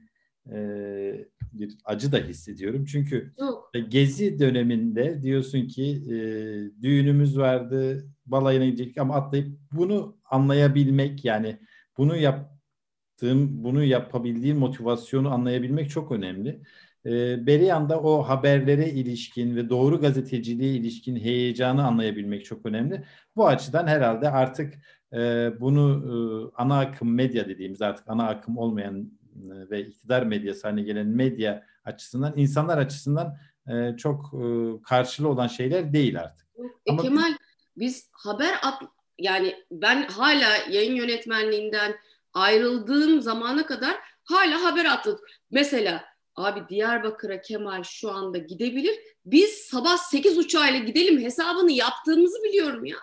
e, 0.52 1.26
bir 1.52 1.78
acı 1.84 2.12
da 2.12 2.18
hissediyorum. 2.18 2.84
Çünkü 2.84 3.34
yok. 3.40 3.72
gezi 3.88 4.38
döneminde 4.38 5.22
diyorsun 5.22 5.66
ki 5.66 6.02
e, 6.10 6.82
düğünümüz 6.82 7.38
vardı, 7.38 8.08
balayına 8.26 8.64
gidecektik 8.66 8.98
ama 8.98 9.14
atlayıp 9.14 9.58
bunu 9.72 10.16
anlayabilmek 10.24 11.24
yani 11.24 11.58
bunu 11.98 12.16
yaptığım, 12.16 13.64
bunu 13.64 13.84
yapabildiğim 13.84 14.58
motivasyonu 14.58 15.32
anlayabilmek 15.32 15.90
çok 15.90 16.12
önemli. 16.12 16.62
E, 17.06 17.46
Beriyan'da 17.46 18.00
o 18.00 18.22
haberlere 18.22 18.88
ilişkin 18.88 19.56
ve 19.56 19.68
doğru 19.68 20.00
gazeteciliğe 20.00 20.72
ilişkin 20.72 21.16
heyecanı 21.16 21.86
anlayabilmek 21.86 22.44
çok 22.44 22.66
önemli. 22.66 23.04
Bu 23.36 23.46
açıdan 23.46 23.86
herhalde 23.86 24.30
artık 24.30 24.74
e, 25.12 25.50
bunu 25.60 26.02
e, 26.06 26.14
ana 26.62 26.78
akım 26.78 27.14
medya 27.14 27.48
dediğimiz 27.48 27.82
artık 27.82 28.08
ana 28.08 28.28
akım 28.28 28.58
olmayan 28.58 29.10
e, 29.34 29.70
ve 29.70 29.86
iktidar 29.86 30.22
medyası 30.22 30.68
haline 30.68 30.82
gelen 30.82 31.06
medya 31.06 31.64
açısından 31.84 32.32
insanlar 32.36 32.78
açısından 32.78 33.36
e, 33.68 33.96
çok 33.96 34.34
e, 34.34 34.44
karşılığı 34.82 35.28
olan 35.28 35.46
şeyler 35.46 35.92
değil 35.92 36.20
artık. 36.20 36.46
E, 36.86 36.92
Ama 36.92 37.02
Kemal 37.02 37.36
biz 37.76 38.10
haber 38.12 38.52
at 38.62 38.82
yani 39.18 39.54
ben 39.70 40.02
hala 40.08 40.56
yayın 40.70 40.94
yönetmenliğinden 40.94 41.94
ayrıldığım 42.34 43.20
zamana 43.20 43.66
kadar 43.66 43.96
hala 44.24 44.64
haber 44.64 44.84
atladık. 44.84 45.28
Mesela 45.50 46.04
abi 46.36 46.68
Diyarbakır'a 46.68 47.40
Kemal 47.40 47.82
şu 47.82 48.10
anda 48.10 48.38
gidebilir. 48.38 48.98
Biz 49.24 49.50
sabah 49.50 49.96
8 49.96 50.38
uçağıyla 50.38 50.78
gidelim 50.78 51.20
hesabını 51.20 51.72
yaptığımızı 51.72 52.42
biliyorum 52.42 52.84
ya. 52.84 52.96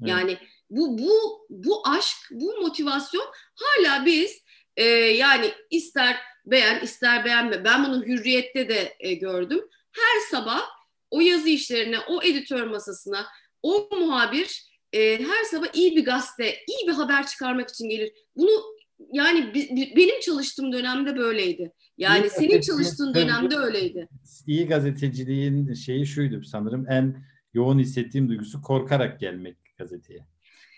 Evet. 0.00 0.10
Yani 0.10 0.38
bu 0.70 0.98
bu 0.98 1.46
bu 1.50 1.88
aşk, 1.88 2.16
bu 2.30 2.60
motivasyon 2.60 3.26
hala 3.54 4.06
biz 4.06 4.42
e, 4.76 4.84
yani 4.94 5.52
ister 5.70 6.16
beğen 6.46 6.80
ister 6.80 7.24
beğenme. 7.24 7.64
Ben 7.64 7.84
bunu 7.84 8.04
hürriyette 8.04 8.68
de 8.68 8.96
e, 9.00 9.14
gördüm. 9.14 9.68
Her 9.92 10.20
sabah 10.30 10.62
o 11.10 11.20
yazı 11.20 11.48
işlerine, 11.48 11.98
o 11.98 12.22
editör 12.22 12.66
masasına, 12.66 13.26
o 13.62 13.88
muhabir 13.92 14.68
e, 14.92 15.18
her 15.18 15.44
sabah 15.44 15.66
iyi 15.74 15.96
bir 15.96 16.04
gazete, 16.04 16.64
iyi 16.68 16.88
bir 16.88 16.92
haber 16.92 17.26
çıkarmak 17.26 17.68
için 17.68 17.88
gelir. 17.88 18.12
Bunu 18.36 18.50
yani 19.12 19.54
bi, 19.54 19.92
benim 19.96 20.20
çalıştığım 20.20 20.72
dönemde 20.72 21.16
böyleydi. 21.16 21.72
Yani 21.98 22.26
iyi 22.26 22.30
senin 22.30 22.60
çalıştığın 22.60 23.14
dönemde 23.14 23.56
öyleydi. 23.56 24.08
İyi 24.46 24.66
gazeteciliğin 24.66 25.74
şeyi 25.74 26.06
şuydu 26.06 26.44
sanırım 26.44 26.86
en 26.90 27.24
yoğun 27.54 27.78
hissettiğim 27.78 28.28
duygusu 28.28 28.62
korkarak 28.62 29.20
gelmek 29.20 29.56
gazeteye. 29.78 30.26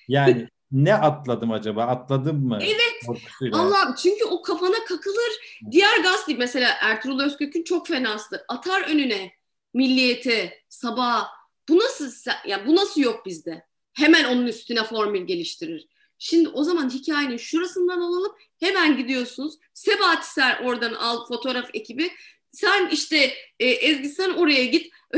Yani 0.09 0.49
ne 0.73 0.95
atladım 0.95 1.53
acaba? 1.53 1.85
Atladım 1.85 2.47
mı? 2.47 2.59
Evet. 2.63 3.21
Allah 3.53 3.95
çünkü 4.03 4.25
o 4.25 4.43
kafana 4.43 4.85
kakılır. 4.89 5.61
Diğer 5.71 6.03
gazete 6.03 6.35
mesela 6.35 6.71
Ertuğrul 6.81 7.21
Özkök'ün 7.21 7.65
çok 7.65 7.89
fenastı. 7.89 8.45
Atar 8.49 8.91
önüne 8.91 9.33
milliyete, 9.75 10.53
sabah. 10.69 11.29
Bu 11.69 11.79
nasıl 11.79 12.31
ya 12.47 12.67
bu 12.67 12.77
nasıl 12.77 13.01
yok 13.01 13.27
bizde? 13.27 13.65
Hemen 13.93 14.25
onun 14.25 14.47
üstüne 14.47 14.85
formül 14.85 15.27
geliştirir. 15.27 15.89
Şimdi 16.23 16.49
o 16.49 16.65
zaman 16.65 16.91
hikayenin 16.91 17.37
şurasından 17.37 18.01
alalım. 18.01 18.33
Hemen 18.61 18.97
gidiyorsunuz. 18.97 19.55
Sebahat 19.75 20.27
Ser 20.27 20.61
oradan 20.65 20.95
al 20.95 21.27
fotoğraf 21.27 21.71
ekibi. 21.75 22.11
Sen 22.53 22.89
işte 22.89 23.17
e, 23.59 23.67
Ezgi 23.67 24.09
sen 24.09 24.31
oraya 24.31 24.65
git. 24.65 24.93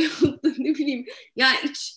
ne 0.59 0.75
bileyim. 0.75 1.07
Yani 1.37 1.57
hiç 1.65 1.97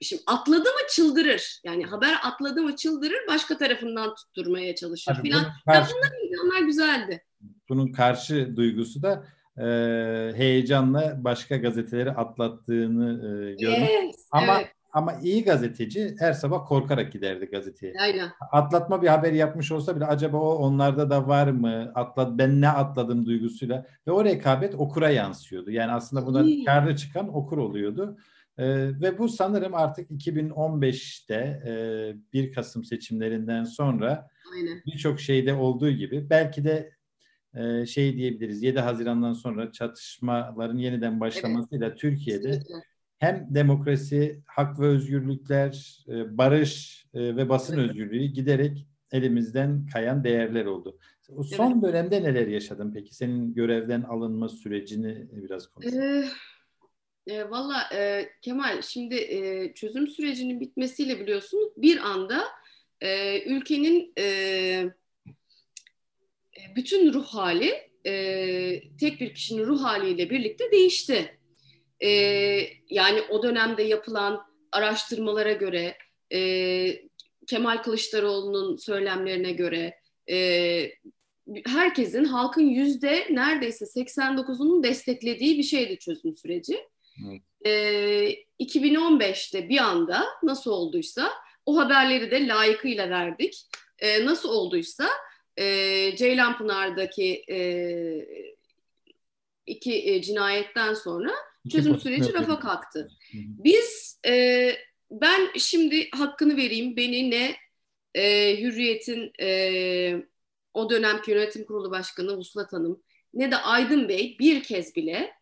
şimdi 0.00 0.22
atladı 0.26 0.68
mı 0.68 0.88
çıldırır. 0.90 1.60
Yani 1.64 1.84
haber 1.84 2.14
atladı 2.22 2.62
mı 2.62 2.76
çıldırır. 2.76 3.18
Başka 3.28 3.58
tarafından 3.58 4.14
tutturmaya 4.14 4.74
çalışır 4.74 5.12
Tabii 5.14 5.28
filan. 5.28 5.44
Karşı, 5.66 5.90
ya 5.90 5.96
bunlar 5.96 6.10
insanlar 6.24 6.66
güzeldi. 6.66 7.24
Bunun 7.68 7.92
karşı 7.92 8.56
duygusu 8.56 9.02
da 9.02 9.26
e, 9.58 9.66
heyecanla 10.36 11.24
başka 11.24 11.56
gazeteleri 11.56 12.10
atlattığını 12.10 13.10
e, 13.10 13.54
görmek. 13.54 13.90
Yes, 13.90 14.28
Ama 14.30 14.60
evet. 14.60 14.75
Ama 14.96 15.18
iyi 15.22 15.44
gazeteci 15.44 16.16
her 16.18 16.32
sabah 16.32 16.66
korkarak 16.66 17.12
giderdi 17.12 17.46
gazeteye. 17.46 17.94
Aynen. 18.00 18.28
Atlatma 18.52 19.02
bir 19.02 19.08
haber 19.08 19.32
yapmış 19.32 19.72
olsa 19.72 19.96
bile 19.96 20.06
acaba 20.06 20.36
o 20.36 20.54
onlarda 20.54 21.10
da 21.10 21.28
var 21.28 21.48
mı? 21.48 21.92
Atlat 21.94 22.38
ben 22.38 22.60
ne 22.60 22.68
atladım 22.68 23.26
duygusuyla 23.26 23.86
ve 24.06 24.10
o 24.10 24.24
rekabet 24.24 24.74
okura 24.74 25.10
yansıyordu. 25.10 25.70
Yani 25.70 25.92
aslında 25.92 26.26
buna 26.26 26.64
karlı 26.66 26.96
çıkan 26.96 27.36
okur 27.36 27.58
oluyordu. 27.58 28.16
Ee, 28.58 28.66
ve 29.00 29.18
bu 29.18 29.28
sanırım 29.28 29.74
artık 29.74 30.10
2015'te 30.10 31.62
e, 31.66 32.32
1 32.32 32.52
Kasım 32.52 32.84
seçimlerinden 32.84 33.64
sonra 33.64 34.28
birçok 34.86 35.20
şeyde 35.20 35.54
olduğu 35.54 35.90
gibi 35.90 36.30
belki 36.30 36.64
de 36.64 36.92
e, 37.54 37.86
şey 37.86 38.16
diyebiliriz 38.16 38.62
7 38.62 38.80
Haziran'dan 38.80 39.32
sonra 39.32 39.72
çatışmaların 39.72 40.78
yeniden 40.78 41.20
başlamasıyla 41.20 41.86
evet. 41.86 41.98
Türkiye'de 41.98 42.50
Kesinlikle 42.50 42.95
hem 43.18 43.46
demokrasi, 43.50 44.42
hak 44.46 44.80
ve 44.80 44.86
özgürlükler, 44.86 46.04
e, 46.08 46.38
barış 46.38 47.06
e, 47.14 47.36
ve 47.36 47.48
basın 47.48 47.78
özgürlüğü 47.78 48.24
giderek 48.24 48.86
elimizden 49.12 49.86
kayan 49.92 50.24
değerler 50.24 50.64
oldu. 50.64 50.98
O 51.28 51.42
son 51.42 51.72
evet. 51.72 51.82
dönemde 51.82 52.22
neler 52.22 52.46
yaşadın 52.46 52.92
peki? 52.92 53.14
Senin 53.14 53.54
görevden 53.54 54.02
alınma 54.02 54.48
sürecini 54.48 55.26
biraz 55.32 55.66
konuşalım. 55.66 56.02
Ee, 56.02 57.34
e, 57.34 57.50
Valla 57.50 57.82
e, 57.94 58.28
Kemal 58.42 58.82
şimdi 58.82 59.14
e, 59.14 59.72
çözüm 59.74 60.06
sürecinin 60.06 60.60
bitmesiyle 60.60 61.20
biliyorsun 61.20 61.72
bir 61.76 61.98
anda 61.98 62.44
e, 63.00 63.40
ülkenin 63.42 64.12
e, 64.18 64.84
bütün 66.76 67.12
ruh 67.12 67.26
hali 67.26 67.72
e, 68.06 68.96
tek 69.00 69.20
bir 69.20 69.34
kişinin 69.34 69.66
ruh 69.66 69.82
haliyle 69.82 70.30
birlikte 70.30 70.72
değişti 70.72 71.38
e, 72.00 72.10
yani 72.90 73.20
o 73.30 73.42
dönemde 73.42 73.82
yapılan 73.82 74.46
araştırmalara 74.72 75.52
göre 75.52 75.96
e, 76.32 76.40
Kemal 77.46 77.82
Kılıçdaroğlu'nun 77.82 78.76
söylemlerine 78.76 79.52
göre 79.52 80.00
e, 80.30 80.90
herkesin 81.66 82.24
halkın 82.24 82.68
yüzde 82.68 83.26
neredeyse 83.30 83.84
89'unun 83.84 84.82
desteklediği 84.82 85.58
bir 85.58 85.62
şeydi 85.62 85.98
çözüm 85.98 86.34
süreci. 86.34 86.78
Evet. 87.26 87.42
E, 87.66 88.64
2015'te 88.64 89.68
bir 89.68 89.78
anda 89.78 90.24
nasıl 90.42 90.70
olduysa 90.70 91.32
o 91.66 91.76
haberleri 91.76 92.30
de 92.30 92.46
layıkıyla 92.46 93.10
verdik. 93.10 93.66
E, 93.98 94.24
nasıl 94.24 94.48
olduysa 94.48 95.08
e, 95.56 95.64
Ceylanpınar'daki 96.16 97.44
e, 97.50 97.58
iki 99.66 100.10
e, 100.10 100.22
cinayetten 100.22 100.94
sonra 100.94 101.30
çözüm 101.72 102.00
süreci 102.00 102.34
rafa 102.34 102.60
kalktı. 102.60 103.08
Biz 103.34 104.20
e, 104.26 104.72
ben 105.10 105.40
şimdi 105.58 106.10
hakkını 106.10 106.56
vereyim 106.56 106.96
beni 106.96 107.30
ne 107.30 107.56
e, 108.14 108.56
Hürriyet'in 108.60 109.32
e, 109.40 110.22
o 110.74 110.90
dönemki 110.90 111.30
yönetim 111.30 111.64
kurulu 111.64 111.90
başkanı 111.90 112.36
Vuslat 112.36 112.72
Hanım 112.72 113.02
ne 113.34 113.50
de 113.50 113.56
Aydın 113.56 114.08
Bey 114.08 114.36
bir 114.40 114.62
kez 114.62 114.96
bile 114.96 115.32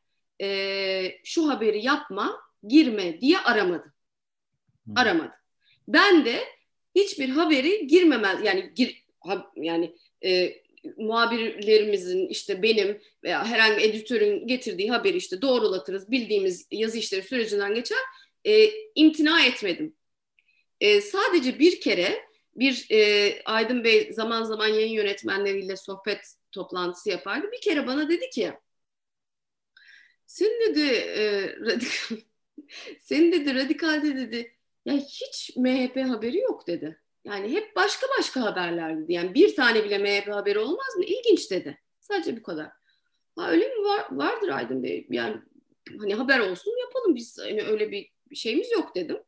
e, 0.43 1.21
şu 1.25 1.49
haberi 1.49 1.85
yapma, 1.85 2.41
girme 2.69 3.21
diye 3.21 3.39
aramadı. 3.39 3.95
Aramadı. 4.97 5.33
Ben 5.89 6.25
de 6.25 6.41
hiçbir 6.95 7.29
haberi 7.29 7.87
girmemez 7.87 8.45
yani 8.45 8.73
gir, 8.75 9.05
ha, 9.21 9.53
yani 9.57 9.97
e, 10.25 10.55
muhabirlerimizin 10.97 12.29
işte 12.29 12.63
benim 12.63 13.01
veya 13.25 13.47
herhangi 13.47 13.79
bir 13.79 13.83
editörün 13.83 14.47
getirdiği 14.47 14.91
haberi 14.91 15.17
işte 15.17 15.43
doğrulatırız 15.43 16.11
bildiğimiz 16.11 16.69
yazı 16.71 16.99
işleri 16.99 17.23
sürecinden 17.23 17.75
geçer 17.75 17.99
e, 18.47 18.71
imtina 18.95 19.45
etmedim. 19.45 19.97
E, 20.81 21.01
sadece 21.01 21.59
bir 21.59 21.81
kere 21.81 22.25
bir 22.57 22.87
e, 22.91 23.43
Aydın 23.45 23.85
Bey 23.85 24.13
zaman 24.13 24.43
zaman 24.43 24.69
yayın 24.69 24.93
yönetmenleriyle 24.93 25.77
sohbet 25.77 26.35
toplantısı 26.53 27.11
yapardı. 27.11 27.53
Bir 27.53 27.61
kere 27.61 27.87
bana 27.87 28.09
dedi 28.09 28.31
ki 28.31 28.53
sen 30.27 30.51
dedi 30.61 30.81
e, 30.95 31.57
radikal 31.61 32.17
senin 33.01 33.33
dedi 33.33 33.55
radikalde 33.55 34.17
dedi 34.17 34.57
ya 34.85 34.95
hiç 34.95 35.57
MHP 35.57 35.97
haberi 35.97 36.39
yok 36.39 36.67
dedi. 36.67 37.04
Yani 37.25 37.53
hep 37.53 37.77
başka 37.77 38.07
başka 38.19 38.41
haberler 38.43 38.99
dedi. 38.99 39.13
Yani 39.13 39.35
bir 39.35 39.57
tane 39.57 39.85
bile 39.85 39.99
MHP 39.99 40.29
haberi 40.29 40.59
olmaz 40.59 40.97
mı? 40.97 41.05
İlginç 41.05 41.51
dedi. 41.51 41.79
Sadece 42.01 42.37
bu 42.37 42.43
kadar. 42.43 42.71
Ha 43.37 43.51
öyle 43.51 43.69
mi 43.69 43.85
var? 43.85 44.07
Vardır 44.11 44.49
Aydın 44.49 44.83
Bey. 44.83 45.07
Yani 45.11 45.37
hani 45.99 46.15
haber 46.15 46.39
olsun 46.39 46.81
yapalım 46.81 47.15
biz. 47.15 47.39
Hani 47.41 47.63
öyle 47.63 47.91
bir 47.91 48.11
şeyimiz 48.35 48.73
yok 48.73 48.95
dedim. 48.95 49.19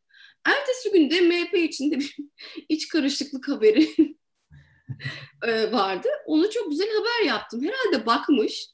Ertesi 0.44 0.92
günde 0.92 1.20
MHP 1.20 1.54
içinde 1.54 1.98
bir 1.98 2.16
iç 2.68 2.88
karışıklık 2.88 3.48
haberi 3.48 3.88
e, 5.46 5.72
vardı. 5.72 6.08
Onu 6.26 6.50
çok 6.50 6.70
güzel 6.70 6.88
haber 6.88 7.26
yaptım. 7.26 7.64
Herhalde 7.64 8.06
bakmış. 8.06 8.66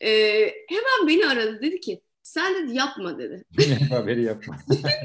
Ee, 0.00 0.54
hemen 0.68 1.08
beni 1.08 1.26
aradı 1.26 1.62
dedi 1.62 1.80
ki 1.80 2.02
sen 2.26 2.54
dedi 2.54 2.76
yapma 2.76 3.18
dedi. 3.18 3.44
MHP 3.58 3.90
haberi 3.90 4.22
yapma. 4.22 4.58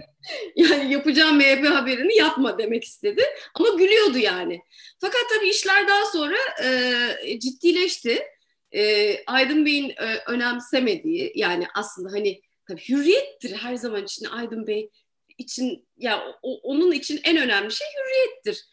yani 0.55 0.93
yapacağım 0.93 1.37
MHP 1.37 1.65
haberini 1.65 2.15
yapma 2.15 2.57
demek 2.57 2.83
istedi. 2.83 3.23
Ama 3.53 3.69
gülüyordu 3.69 4.17
yani. 4.17 4.61
Fakat 5.01 5.21
tabii 5.35 5.49
işler 5.49 5.87
daha 5.87 6.05
sonra 6.05 6.37
e, 6.63 7.39
ciddileşti. 7.39 8.23
E, 8.71 9.15
Aydın 9.25 9.65
Bey'in 9.65 9.89
e, 9.89 10.17
önemsemediği 10.27 11.31
yani 11.35 11.67
aslında 11.75 12.11
hani 12.11 12.41
tabii 12.67 12.81
hürriyettir 12.89 13.55
her 13.55 13.75
zaman 13.75 14.03
için 14.03 14.25
Aydın 14.25 14.67
Bey 14.67 14.89
için 15.37 15.87
ya 15.97 16.23
o, 16.41 16.59
onun 16.59 16.91
için 16.91 17.19
en 17.23 17.37
önemli 17.37 17.71
şey 17.71 17.87
hürriyettir. 17.87 18.65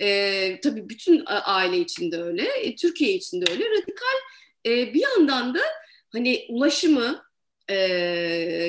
E, 0.00 0.60
tabii 0.60 0.88
bütün 0.88 1.22
aile 1.26 1.78
içinde 1.78 2.22
öyle, 2.22 2.42
e, 2.42 2.76
Türkiye 2.76 3.12
içinde 3.12 3.44
öyle. 3.50 3.64
Radikal 3.70 4.16
e, 4.66 4.94
bir 4.94 5.02
yandan 5.02 5.54
da 5.54 5.60
hani 6.12 6.46
ulaşımı 6.48 7.24
e, 7.68 7.74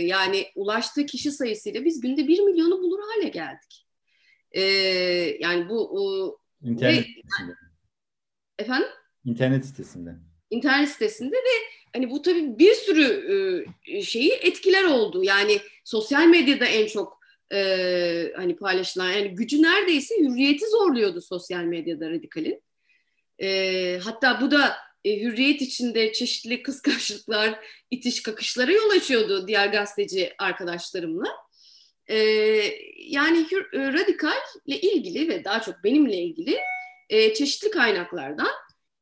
yani 0.05 0.45
ulaştığı 0.55 1.05
kişi 1.05 1.31
sayısıyla 1.31 1.85
biz 1.85 2.01
günde 2.01 2.27
bir 2.27 2.39
milyonu 2.39 2.81
bulur 2.81 2.99
hale 2.99 3.29
geldik. 3.29 3.87
E, 4.51 4.61
yani 5.39 5.69
bu 5.69 5.89
o, 5.91 6.37
internet 6.61 6.97
ve, 6.97 7.03
sitesinde. 7.03 7.55
Efendim? 8.59 8.89
İnternet 9.25 9.65
sitesinde. 9.65 10.15
İnternet 10.49 10.89
sitesinde 10.89 11.35
ve 11.35 11.75
hani 11.93 12.09
bu 12.09 12.21
tabii 12.21 12.59
bir 12.59 12.73
sürü 12.73 13.65
e, 13.85 14.01
şeyi 14.01 14.31
etkiler 14.31 14.83
oldu. 14.83 15.23
Yani 15.23 15.59
sosyal 15.83 16.27
medyada 16.27 16.65
en 16.65 16.87
çok 16.87 17.19
e, 17.53 18.31
hani 18.35 18.55
paylaşılan 18.55 19.11
yani 19.11 19.35
gücü 19.35 19.61
neredeyse 19.61 20.15
hürriyeti 20.19 20.65
zorluyordu 20.69 21.21
sosyal 21.21 21.63
medyada 21.63 22.09
radikalin. 22.09 22.61
E, 23.41 23.99
hatta 24.03 24.41
bu 24.41 24.51
da 24.51 24.75
e, 25.05 25.21
hürriyet 25.21 25.61
içinde 25.61 26.13
çeşitli 26.13 26.63
kıskançlıklar, 26.63 27.59
itiş 27.91 28.23
kakışlara 28.23 28.71
yol 28.71 28.89
açıyordu 28.89 29.47
diğer 29.47 29.67
gazeteci 29.67 30.33
arkadaşlarımla. 30.37 31.27
E, 32.07 32.17
yani 32.97 33.47
hür, 33.51 33.73
e, 33.73 33.93
radikalle 33.93 34.81
ilgili 34.81 35.29
ve 35.29 35.43
daha 35.43 35.61
çok 35.61 35.83
benimle 35.83 36.17
ilgili 36.17 36.59
e, 37.09 37.33
çeşitli 37.33 37.71
kaynaklardan 37.71 38.51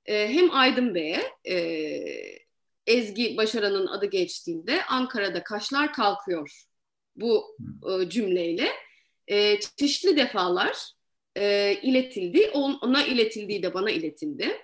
e, 0.05 0.27
hem 0.27 0.51
Aydın 0.51 0.95
Bey'e 0.95 1.23
e, 1.45 1.57
Ezgi 2.87 3.37
Başaran'ın 3.37 3.87
adı 3.87 4.05
geçtiğinde 4.05 4.83
Ankara'da 4.85 5.43
kaşlar 5.43 5.93
kalkıyor 5.93 6.65
bu 7.15 7.57
e, 7.89 8.09
cümleyle 8.09 8.67
e, 9.27 9.59
çeşitli 9.59 10.17
defalar 10.17 10.91
e, 11.35 11.75
iletildi. 11.81 12.49
On, 12.53 12.79
ona 12.81 13.05
iletildiği 13.05 13.63
de 13.63 13.73
bana 13.73 13.91
iletildi. 13.91 14.57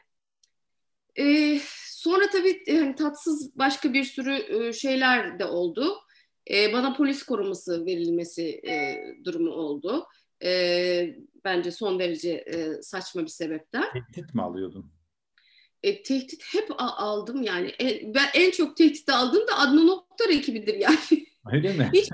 E, 1.20 1.60
sonra 1.86 2.30
tabii 2.30 2.64
yani 2.68 2.96
tatsız 2.96 3.58
başka 3.58 3.94
bir 3.94 4.04
sürü 4.04 4.34
e, 4.34 4.74
şeyler 4.74 5.40
de 5.40 5.46
oldu. 5.46 5.98
E, 6.52 6.74
bana 6.74 6.94
polis 6.94 7.24
koruması 7.24 7.86
verilmesi 7.86 8.62
e, 8.68 9.04
durumu 9.26 9.52
oldu. 9.52 10.06
E, 10.44 11.16
bence 11.46 11.72
son 11.72 12.00
derece 12.00 12.32
e, 12.32 12.82
saçma 12.82 13.22
bir 13.22 13.28
sebepten. 13.28 13.86
Tehdit 13.94 14.36
mi 14.36 14.42
alıyordun? 14.42 14.92
E, 15.84 16.04
tehdit 16.04 16.44
hep 16.54 16.70
aldım 16.78 17.42
yani. 17.42 17.74
E, 17.82 18.14
ben 18.16 18.28
en 18.34 18.52
çok 18.52 18.78
tehdit 18.78 19.10
aldığım 19.10 19.48
da 19.48 19.58
Adnan 19.58 19.90
Oktar 19.90 20.30
ekibidir 20.30 20.74
yani. 20.74 21.26
Öyle 21.54 21.74
mi? 21.74 21.90
Hiç, 21.94 22.10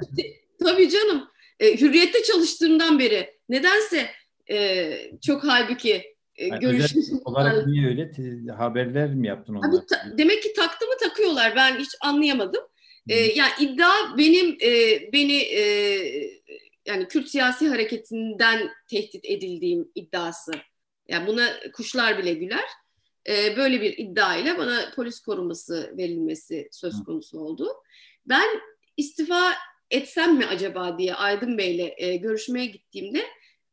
tabii 0.64 0.90
canım. 0.90 1.28
E, 1.60 1.82
hürriyette 1.82 2.24
çalıştığımdan 2.24 3.00
beri 3.00 3.40
nedense 3.50 4.10
e, 4.52 4.98
çok 5.22 5.44
halbuki 5.44 6.15
yani 6.38 6.60
görüşüm 6.60 7.22
olarak 7.26 7.68
niye 7.68 7.88
öyle 7.88 8.12
haberler 8.58 9.14
mi 9.14 9.28
yaptın 9.28 9.56
onlar? 9.56 9.88
ta, 9.88 10.18
demek 10.18 10.44
ki 10.44 10.54
taktı 10.54 10.86
mı 10.86 10.94
takıyorlar. 11.00 11.56
Ben 11.56 11.80
hiç 11.80 11.90
anlayamadım. 12.02 12.64
E, 13.10 13.16
yani 13.16 13.52
iddia 13.60 14.18
benim 14.18 14.58
e, 14.62 15.00
beni 15.14 15.38
e, 15.38 15.62
yani 16.86 17.08
Kürt 17.08 17.28
siyasi 17.28 17.70
hareketinden 17.70 18.70
tehdit 18.90 19.26
edildiğim 19.26 19.92
iddiası. 19.96 20.52
Yani 21.08 21.28
buna 21.28 21.50
kuşlar 21.74 22.18
bile 22.18 22.34
güler. 22.34 22.66
E, 23.30 23.58
böyle 23.58 23.82
bir 23.82 23.98
iddia 23.98 24.36
ile 24.36 24.58
bana 24.58 24.92
polis 24.96 25.20
koruması 25.20 25.94
verilmesi 25.98 26.68
söz 26.72 27.04
konusu 27.04 27.40
oldu. 27.40 27.68
Ben 28.26 28.62
istifa 28.98 29.54
etsem 29.92 30.36
mi 30.38 30.46
acaba 30.46 30.98
diye 30.98 31.16
Aydın 31.16 31.58
Bey'le 31.58 31.94
e, 31.98 32.16
görüşmeye 32.16 32.66
gittiğimde 32.66 33.26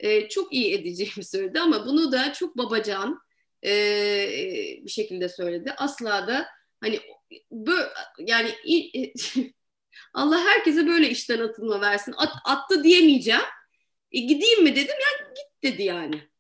e, 0.03 0.29
çok 0.29 0.53
iyi 0.53 0.75
edeceğimi 0.75 1.25
söyledi 1.25 1.61
ama 1.61 1.87
bunu 1.87 2.13
da 2.13 2.33
çok 2.33 2.59
babacan 2.59 3.21
e, 3.65 3.71
bir 4.85 4.91
şekilde 4.91 5.29
söyledi. 5.29 5.73
Asla 5.77 6.27
da 6.27 6.47
hani 6.81 7.01
böyle 7.51 7.89
yani 8.19 8.55
Allah 10.15 10.45
herkese 10.45 10.87
böyle 10.87 11.11
işten 11.11 11.39
atılma 11.39 11.81
versin. 11.81 12.15
At, 12.17 12.33
attı 12.45 12.85
diyemeyeceğim. 12.85 13.41
E, 14.13 14.21
gideyim 14.21 14.63
mi 14.63 14.77
dedim 14.77 14.97
ya 15.01 15.29
git 15.29 15.63
dedi 15.63 15.83
yani. 15.83 16.32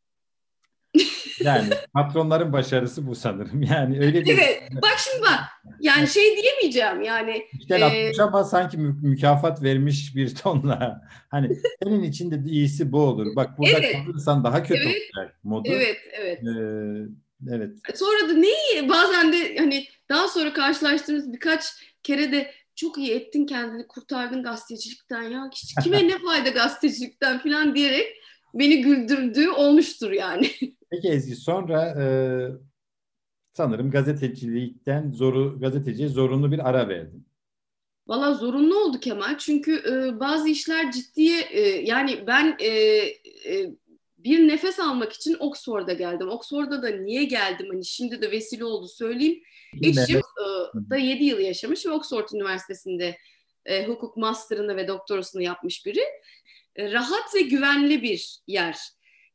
Yani 1.41 1.69
patronların 1.95 2.53
başarısı 2.53 3.07
bu 3.07 3.15
sanırım. 3.15 3.63
Yani 3.63 4.01
öyle 4.01 4.25
bir... 4.25 4.39
Evet. 4.39 4.63
Bak 4.83 4.95
şimdi 4.99 5.23
bak. 5.23 5.41
Yani 5.81 6.09
şey 6.09 6.37
diyemeyeceğim 6.37 7.03
yani. 7.03 7.47
İşte 7.61 7.75
e... 7.79 7.85
atmış 7.85 8.21
ama 8.21 8.45
sanki 8.45 8.79
mü- 8.79 8.99
mükafat 9.03 9.63
vermiş 9.63 10.17
bir 10.17 10.35
tonla. 10.35 11.03
Hani 11.31 11.57
senin 11.83 12.03
için 12.03 12.31
de 12.31 12.51
iyisi 12.51 12.93
bu 12.93 13.01
olur. 13.01 13.37
Bak 13.37 13.59
burada 13.59 13.79
evet. 13.79 13.97
kalırsan 14.07 14.45
daha 14.45 14.63
kötü 14.63 14.83
evet. 14.83 15.03
olacak 15.17 15.37
modu. 15.45 15.69
Evet, 15.73 15.97
evet. 16.13 16.39
Ee, 16.43 17.55
evet. 17.55 17.71
Sonra 17.95 18.29
da 18.29 18.33
neyi 18.33 18.89
bazen 18.89 19.33
de 19.33 19.57
hani 19.59 19.87
daha 20.09 20.29
sonra 20.29 20.53
karşılaştığımız 20.53 21.33
birkaç 21.33 21.65
kere 22.03 22.33
de 22.33 22.53
çok 22.75 22.99
iyi 22.99 23.13
ettin 23.13 23.47
kendini 23.47 23.87
kurtardın 23.87 24.43
gazetecilikten 24.43 25.23
ya. 25.23 25.51
Kime 25.83 26.09
ne 26.09 26.19
fayda 26.19 26.49
gazetecilikten 26.49 27.39
falan 27.39 27.75
diyerek 27.75 28.22
beni 28.55 28.83
güldürdüğü 28.83 29.51
olmuştur 29.51 30.11
yani. 30.11 30.51
Peki 30.91 31.09
Ezgi 31.09 31.37
sonra 31.37 32.03
e, 32.03 32.05
sanırım 33.53 33.91
gazetecilikten 33.91 35.11
zoru 35.11 35.61
gazeteciye 35.61 36.09
zorunlu 36.09 36.53
bir 36.53 36.69
ara 36.69 36.89
verdin. 36.89 37.27
Valla 38.07 38.35
zorunlu 38.35 38.85
oldu 38.85 39.01
Kemal 39.01 39.39
çünkü 39.39 39.83
e, 39.91 40.21
bazı 40.21 40.49
işler 40.49 40.93
ciddiye 40.93 41.41
e, 41.41 41.61
yani 41.61 42.27
ben 42.27 42.57
e, 42.59 42.69
e, 42.69 43.71
bir 44.19 44.49
nefes 44.49 44.81
almak 44.81 45.13
için 45.13 45.37
Oxford'a 45.41 45.93
geldim. 45.93 46.29
Oxford'a 46.29 46.83
da 46.83 46.89
niye 46.89 47.25
geldim 47.25 47.67
hani 47.71 47.85
şimdi 47.85 48.23
de 48.23 48.31
vesile 48.31 48.65
oldu 48.65 48.89
söyleyeyim. 48.89 49.43
Eşim 49.83 50.19
e, 50.19 50.91
da 50.91 50.97
7 50.97 51.25
yıl 51.25 51.39
yaşamış 51.39 51.87
ve 51.87 51.91
Oxford 51.91 52.29
Üniversitesi'nde 52.35 53.17
e, 53.67 53.87
hukuk 53.87 54.17
master'ını 54.17 54.77
ve 54.77 54.89
doktorasını 54.89 55.43
yapmış 55.43 55.87
biri. 55.87 56.01
E, 56.77 56.93
rahat 56.93 57.35
ve 57.35 57.41
güvenli 57.41 58.03
bir 58.03 58.39
yer. 58.47 58.79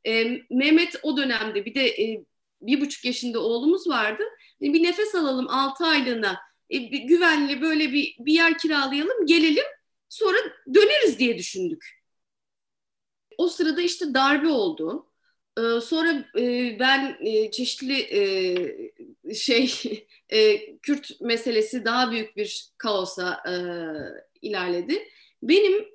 E, 0.07 0.41
Mehmet 0.49 0.95
o 1.03 1.17
dönemde 1.17 1.65
bir 1.65 1.75
de 1.75 1.87
e, 1.87 2.25
bir 2.61 2.81
buçuk 2.81 3.05
yaşında 3.05 3.39
oğlumuz 3.39 3.87
vardı. 3.87 4.23
Bir 4.61 4.83
nefes 4.83 5.15
alalım 5.15 5.47
altı 5.49 5.85
aylığına 5.85 6.39
e, 6.69 6.77
güvenli 6.77 7.61
böyle 7.61 7.93
bir, 7.93 8.15
bir 8.19 8.33
yer 8.33 8.57
kiralayalım, 8.57 9.25
gelelim 9.25 9.65
sonra 10.09 10.37
döneriz 10.73 11.19
diye 11.19 11.37
düşündük. 11.37 11.97
O 13.37 13.47
sırada 13.47 13.81
işte 13.81 14.13
darbe 14.13 14.47
oldu. 14.47 15.07
Ee, 15.57 15.81
sonra 15.81 16.25
e, 16.37 16.77
ben 16.79 17.17
e, 17.21 17.51
çeşitli 17.51 17.99
e, 19.29 19.33
şey 19.33 19.71
Kürt 20.81 21.21
meselesi 21.21 21.85
daha 21.85 22.11
büyük 22.11 22.37
bir 22.37 22.69
kaosa 22.77 23.43
ilerledi. 24.41 25.07
Benim 25.43 25.85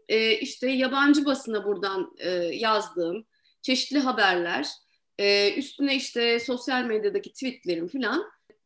işte 0.40 0.70
yabancı 0.70 1.24
basına 1.24 1.64
buradan 1.64 2.16
yazdığım 2.52 3.26
çeşitli 3.62 3.98
haberler, 3.98 4.66
üstüne 5.56 5.96
işte 5.96 6.40
sosyal 6.40 6.84
medyadaki 6.84 7.32
tweetlerim 7.32 7.88
falan 7.88 8.24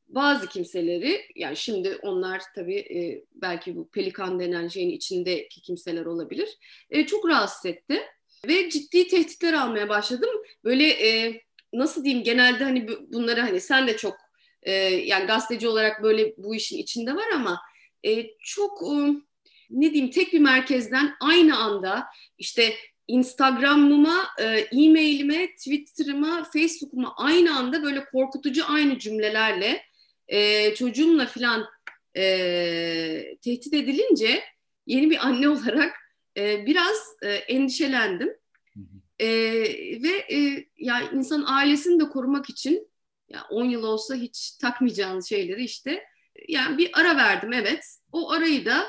bazı 0.09 0.47
kimseleri 0.49 1.21
yani 1.35 1.57
şimdi 1.57 1.99
onlar 2.03 2.43
tabii 2.55 3.25
belki 3.35 3.77
bu 3.77 3.91
pelikan 3.91 4.41
denen 4.41 4.69
şeyin 4.69 4.91
içindeki 4.91 5.63
kimseler 5.63 6.05
olabilir 6.07 6.59
çok 7.07 7.29
rahatsız 7.29 7.67
etti 7.67 8.03
ve 8.47 8.71
ciddi 8.71 9.09
tehditler 9.09 9.53
almaya 9.53 9.89
başladım. 9.89 10.31
Böyle 10.65 10.89
e, 10.89 11.43
nasıl 11.73 12.05
diyeyim 12.05 12.25
genelde 12.25 12.65
hani 12.65 12.89
bunları 12.89 13.41
hani 13.41 13.61
sen 13.61 13.89
de 13.89 13.97
çok 13.97 14.17
e, 14.63 14.73
yani 14.83 15.27
gazeteci 15.27 15.69
olarak 15.69 16.03
böyle 16.03 16.35
bu 16.37 16.55
işin 16.55 16.79
içinde 16.79 17.15
var 17.15 17.29
ama 17.35 17.61
e, 18.07 18.27
çok 18.41 18.83
e, 18.83 18.97
ne 19.71 19.93
diyeyim 19.93 20.11
tek 20.11 20.33
bir 20.33 20.39
merkezden 20.39 21.15
aynı 21.21 21.59
anda 21.59 22.07
işte 22.39 22.75
Instagram'ıma, 23.09 24.29
e, 24.39 24.45
e-mailime, 24.83 25.47
Twitter'ıma, 25.57 26.45
Facebook'uma 26.45 27.15
aynı 27.17 27.57
anda 27.57 27.83
böyle 27.83 28.05
korkutucu 28.05 28.65
aynı 28.69 28.99
cümlelerle 28.99 29.83
e, 30.29 30.75
çocuğumla 30.75 31.27
filan 31.27 31.67
e, 32.17 33.37
tehdit 33.43 33.75
edilince 33.75 34.45
yeni 34.87 35.11
bir 35.11 35.27
anne 35.27 35.49
olarak 35.49 35.95
e, 36.37 36.67
biraz 36.67 37.17
e, 37.23 37.29
endişelendim. 37.29 38.37
E, 39.19 39.29
ve 40.03 40.27
e, 40.33 40.67
yani 40.77 41.07
insan 41.15 41.45
ailesini 41.47 42.01
de 42.01 42.09
korumak 42.09 42.51
için 42.51 42.89
ya 43.29 43.47
10 43.51 43.65
yıl 43.65 43.83
olsa 43.83 44.15
hiç 44.15 44.51
takmayacağınız 44.51 45.29
şeyleri 45.29 45.65
işte 45.65 46.05
yani 46.49 46.79
bir 46.79 46.91
ara 47.01 47.17
verdim 47.17 47.53
evet. 47.53 47.85
O 48.13 48.31
arayı 48.31 48.65
da 48.65 48.87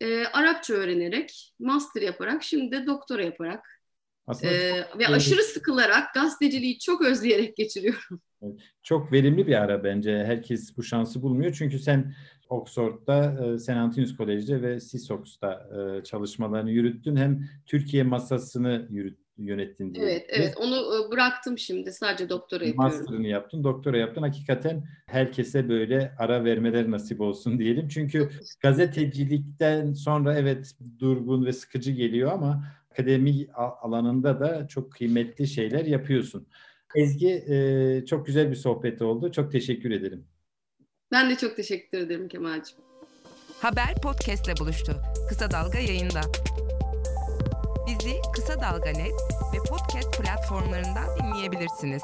e, 0.00 0.24
Arapça 0.24 0.74
öğrenerek, 0.74 1.54
master 1.58 2.02
yaparak, 2.02 2.42
şimdi 2.42 2.72
de 2.72 2.86
doktora 2.86 3.22
yaparak 3.22 3.80
Aslında 4.26 4.52
e, 4.52 4.86
ve 4.98 5.08
aşırı 5.08 5.42
sıkılarak 5.42 6.14
gazeteciliği 6.14 6.78
çok 6.78 7.02
özleyerek 7.02 7.56
geçiriyorum. 7.56 8.20
Çok 8.82 9.12
verimli 9.12 9.46
bir 9.46 9.54
ara 9.54 9.84
bence. 9.84 10.24
Herkes 10.26 10.76
bu 10.76 10.82
şansı 10.82 11.22
bulmuyor. 11.22 11.54
Çünkü 11.58 11.78
sen 11.78 12.14
Oxford'da, 12.48 13.46
e, 13.54 13.58
St. 13.58 13.70
Antonius 13.70 14.16
College'de 14.16 14.62
ve 14.62 14.80
Sissox'ta 14.80 15.68
e, 15.78 16.04
çalışmalarını 16.04 16.70
yürüttün. 16.70 17.16
Hem 17.16 17.48
Türkiye 17.66 18.02
masasını 18.02 18.86
yürüt, 18.90 19.18
yönettin 19.46 19.94
diye. 19.94 20.04
Evet, 20.04 20.26
evet. 20.28 20.54
Onu 20.56 21.10
bıraktım 21.10 21.58
şimdi. 21.58 21.92
Sadece 21.92 22.28
doktora 22.28 22.64
yapıyorum. 22.64 22.98
Master'ını 22.98 23.26
yaptın, 23.26 23.64
doktora 23.64 23.98
yaptın. 23.98 24.22
Hakikaten 24.22 24.88
herkese 25.06 25.68
böyle 25.68 26.14
ara 26.18 26.44
vermeler 26.44 26.90
nasip 26.90 27.20
olsun 27.20 27.58
diyelim. 27.58 27.88
Çünkü 27.88 28.30
gazetecilikten 28.60 29.92
sonra 29.92 30.38
evet 30.38 30.74
durgun 30.98 31.46
ve 31.46 31.52
sıkıcı 31.52 31.92
geliyor 31.92 32.32
ama 32.32 32.64
akademi 32.90 33.46
alanında 33.82 34.40
da 34.40 34.68
çok 34.68 34.92
kıymetli 34.92 35.46
şeyler 35.46 35.84
yapıyorsun. 35.84 36.46
Ezgi 36.96 37.44
çok 38.08 38.26
güzel 38.26 38.50
bir 38.50 38.56
sohbet 38.56 39.02
oldu. 39.02 39.32
Çok 39.32 39.52
teşekkür 39.52 39.90
ederim. 39.90 40.24
Ben 41.12 41.30
de 41.30 41.36
çok 41.36 41.56
teşekkür 41.56 41.98
ederim 41.98 42.28
Kemal'cim. 42.28 42.78
Haber 43.60 43.94
podcastle 44.02 44.52
buluştu. 44.60 44.96
Kısa 45.28 45.50
Dalga 45.50 45.78
yayında. 45.78 46.20
Bizi 48.04 48.20
Kısa 48.32 48.60
Dalga 48.60 48.90
Net 48.90 49.14
ve 49.54 49.58
podcast 49.68 50.18
platformlarından 50.18 51.04
dinleyebilirsiniz. 51.18 52.02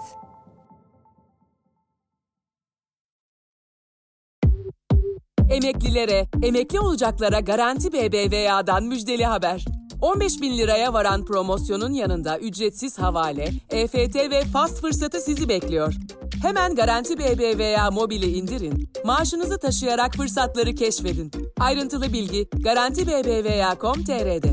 Emeklilere, 5.51 6.27
emekli 6.43 6.81
olacaklara 6.81 7.41
Garanti 7.41 7.93
BBVA'dan 7.93 8.85
müjdeli 8.85 9.25
haber. 9.25 9.65
15 10.01 10.41
bin 10.41 10.59
liraya 10.59 10.93
varan 10.93 11.25
promosyonun 11.25 11.93
yanında 11.93 12.39
ücretsiz 12.39 12.99
havale, 12.99 13.49
EFT 13.71 14.17
ve 14.17 14.41
fast 14.41 14.81
fırsatı 14.81 15.21
sizi 15.21 15.49
bekliyor. 15.49 15.95
Hemen 16.43 16.75
Garanti 16.75 17.19
BBVA 17.19 17.91
mobili 17.91 18.27
indirin, 18.27 18.91
maaşınızı 19.05 19.59
taşıyarak 19.59 20.15
fırsatları 20.15 20.75
keşfedin. 20.75 21.31
Ayrıntılı 21.61 22.13
bilgi 22.13 22.49
Garanti 22.63 23.07
BBVA.com.tr'de. 23.07 24.53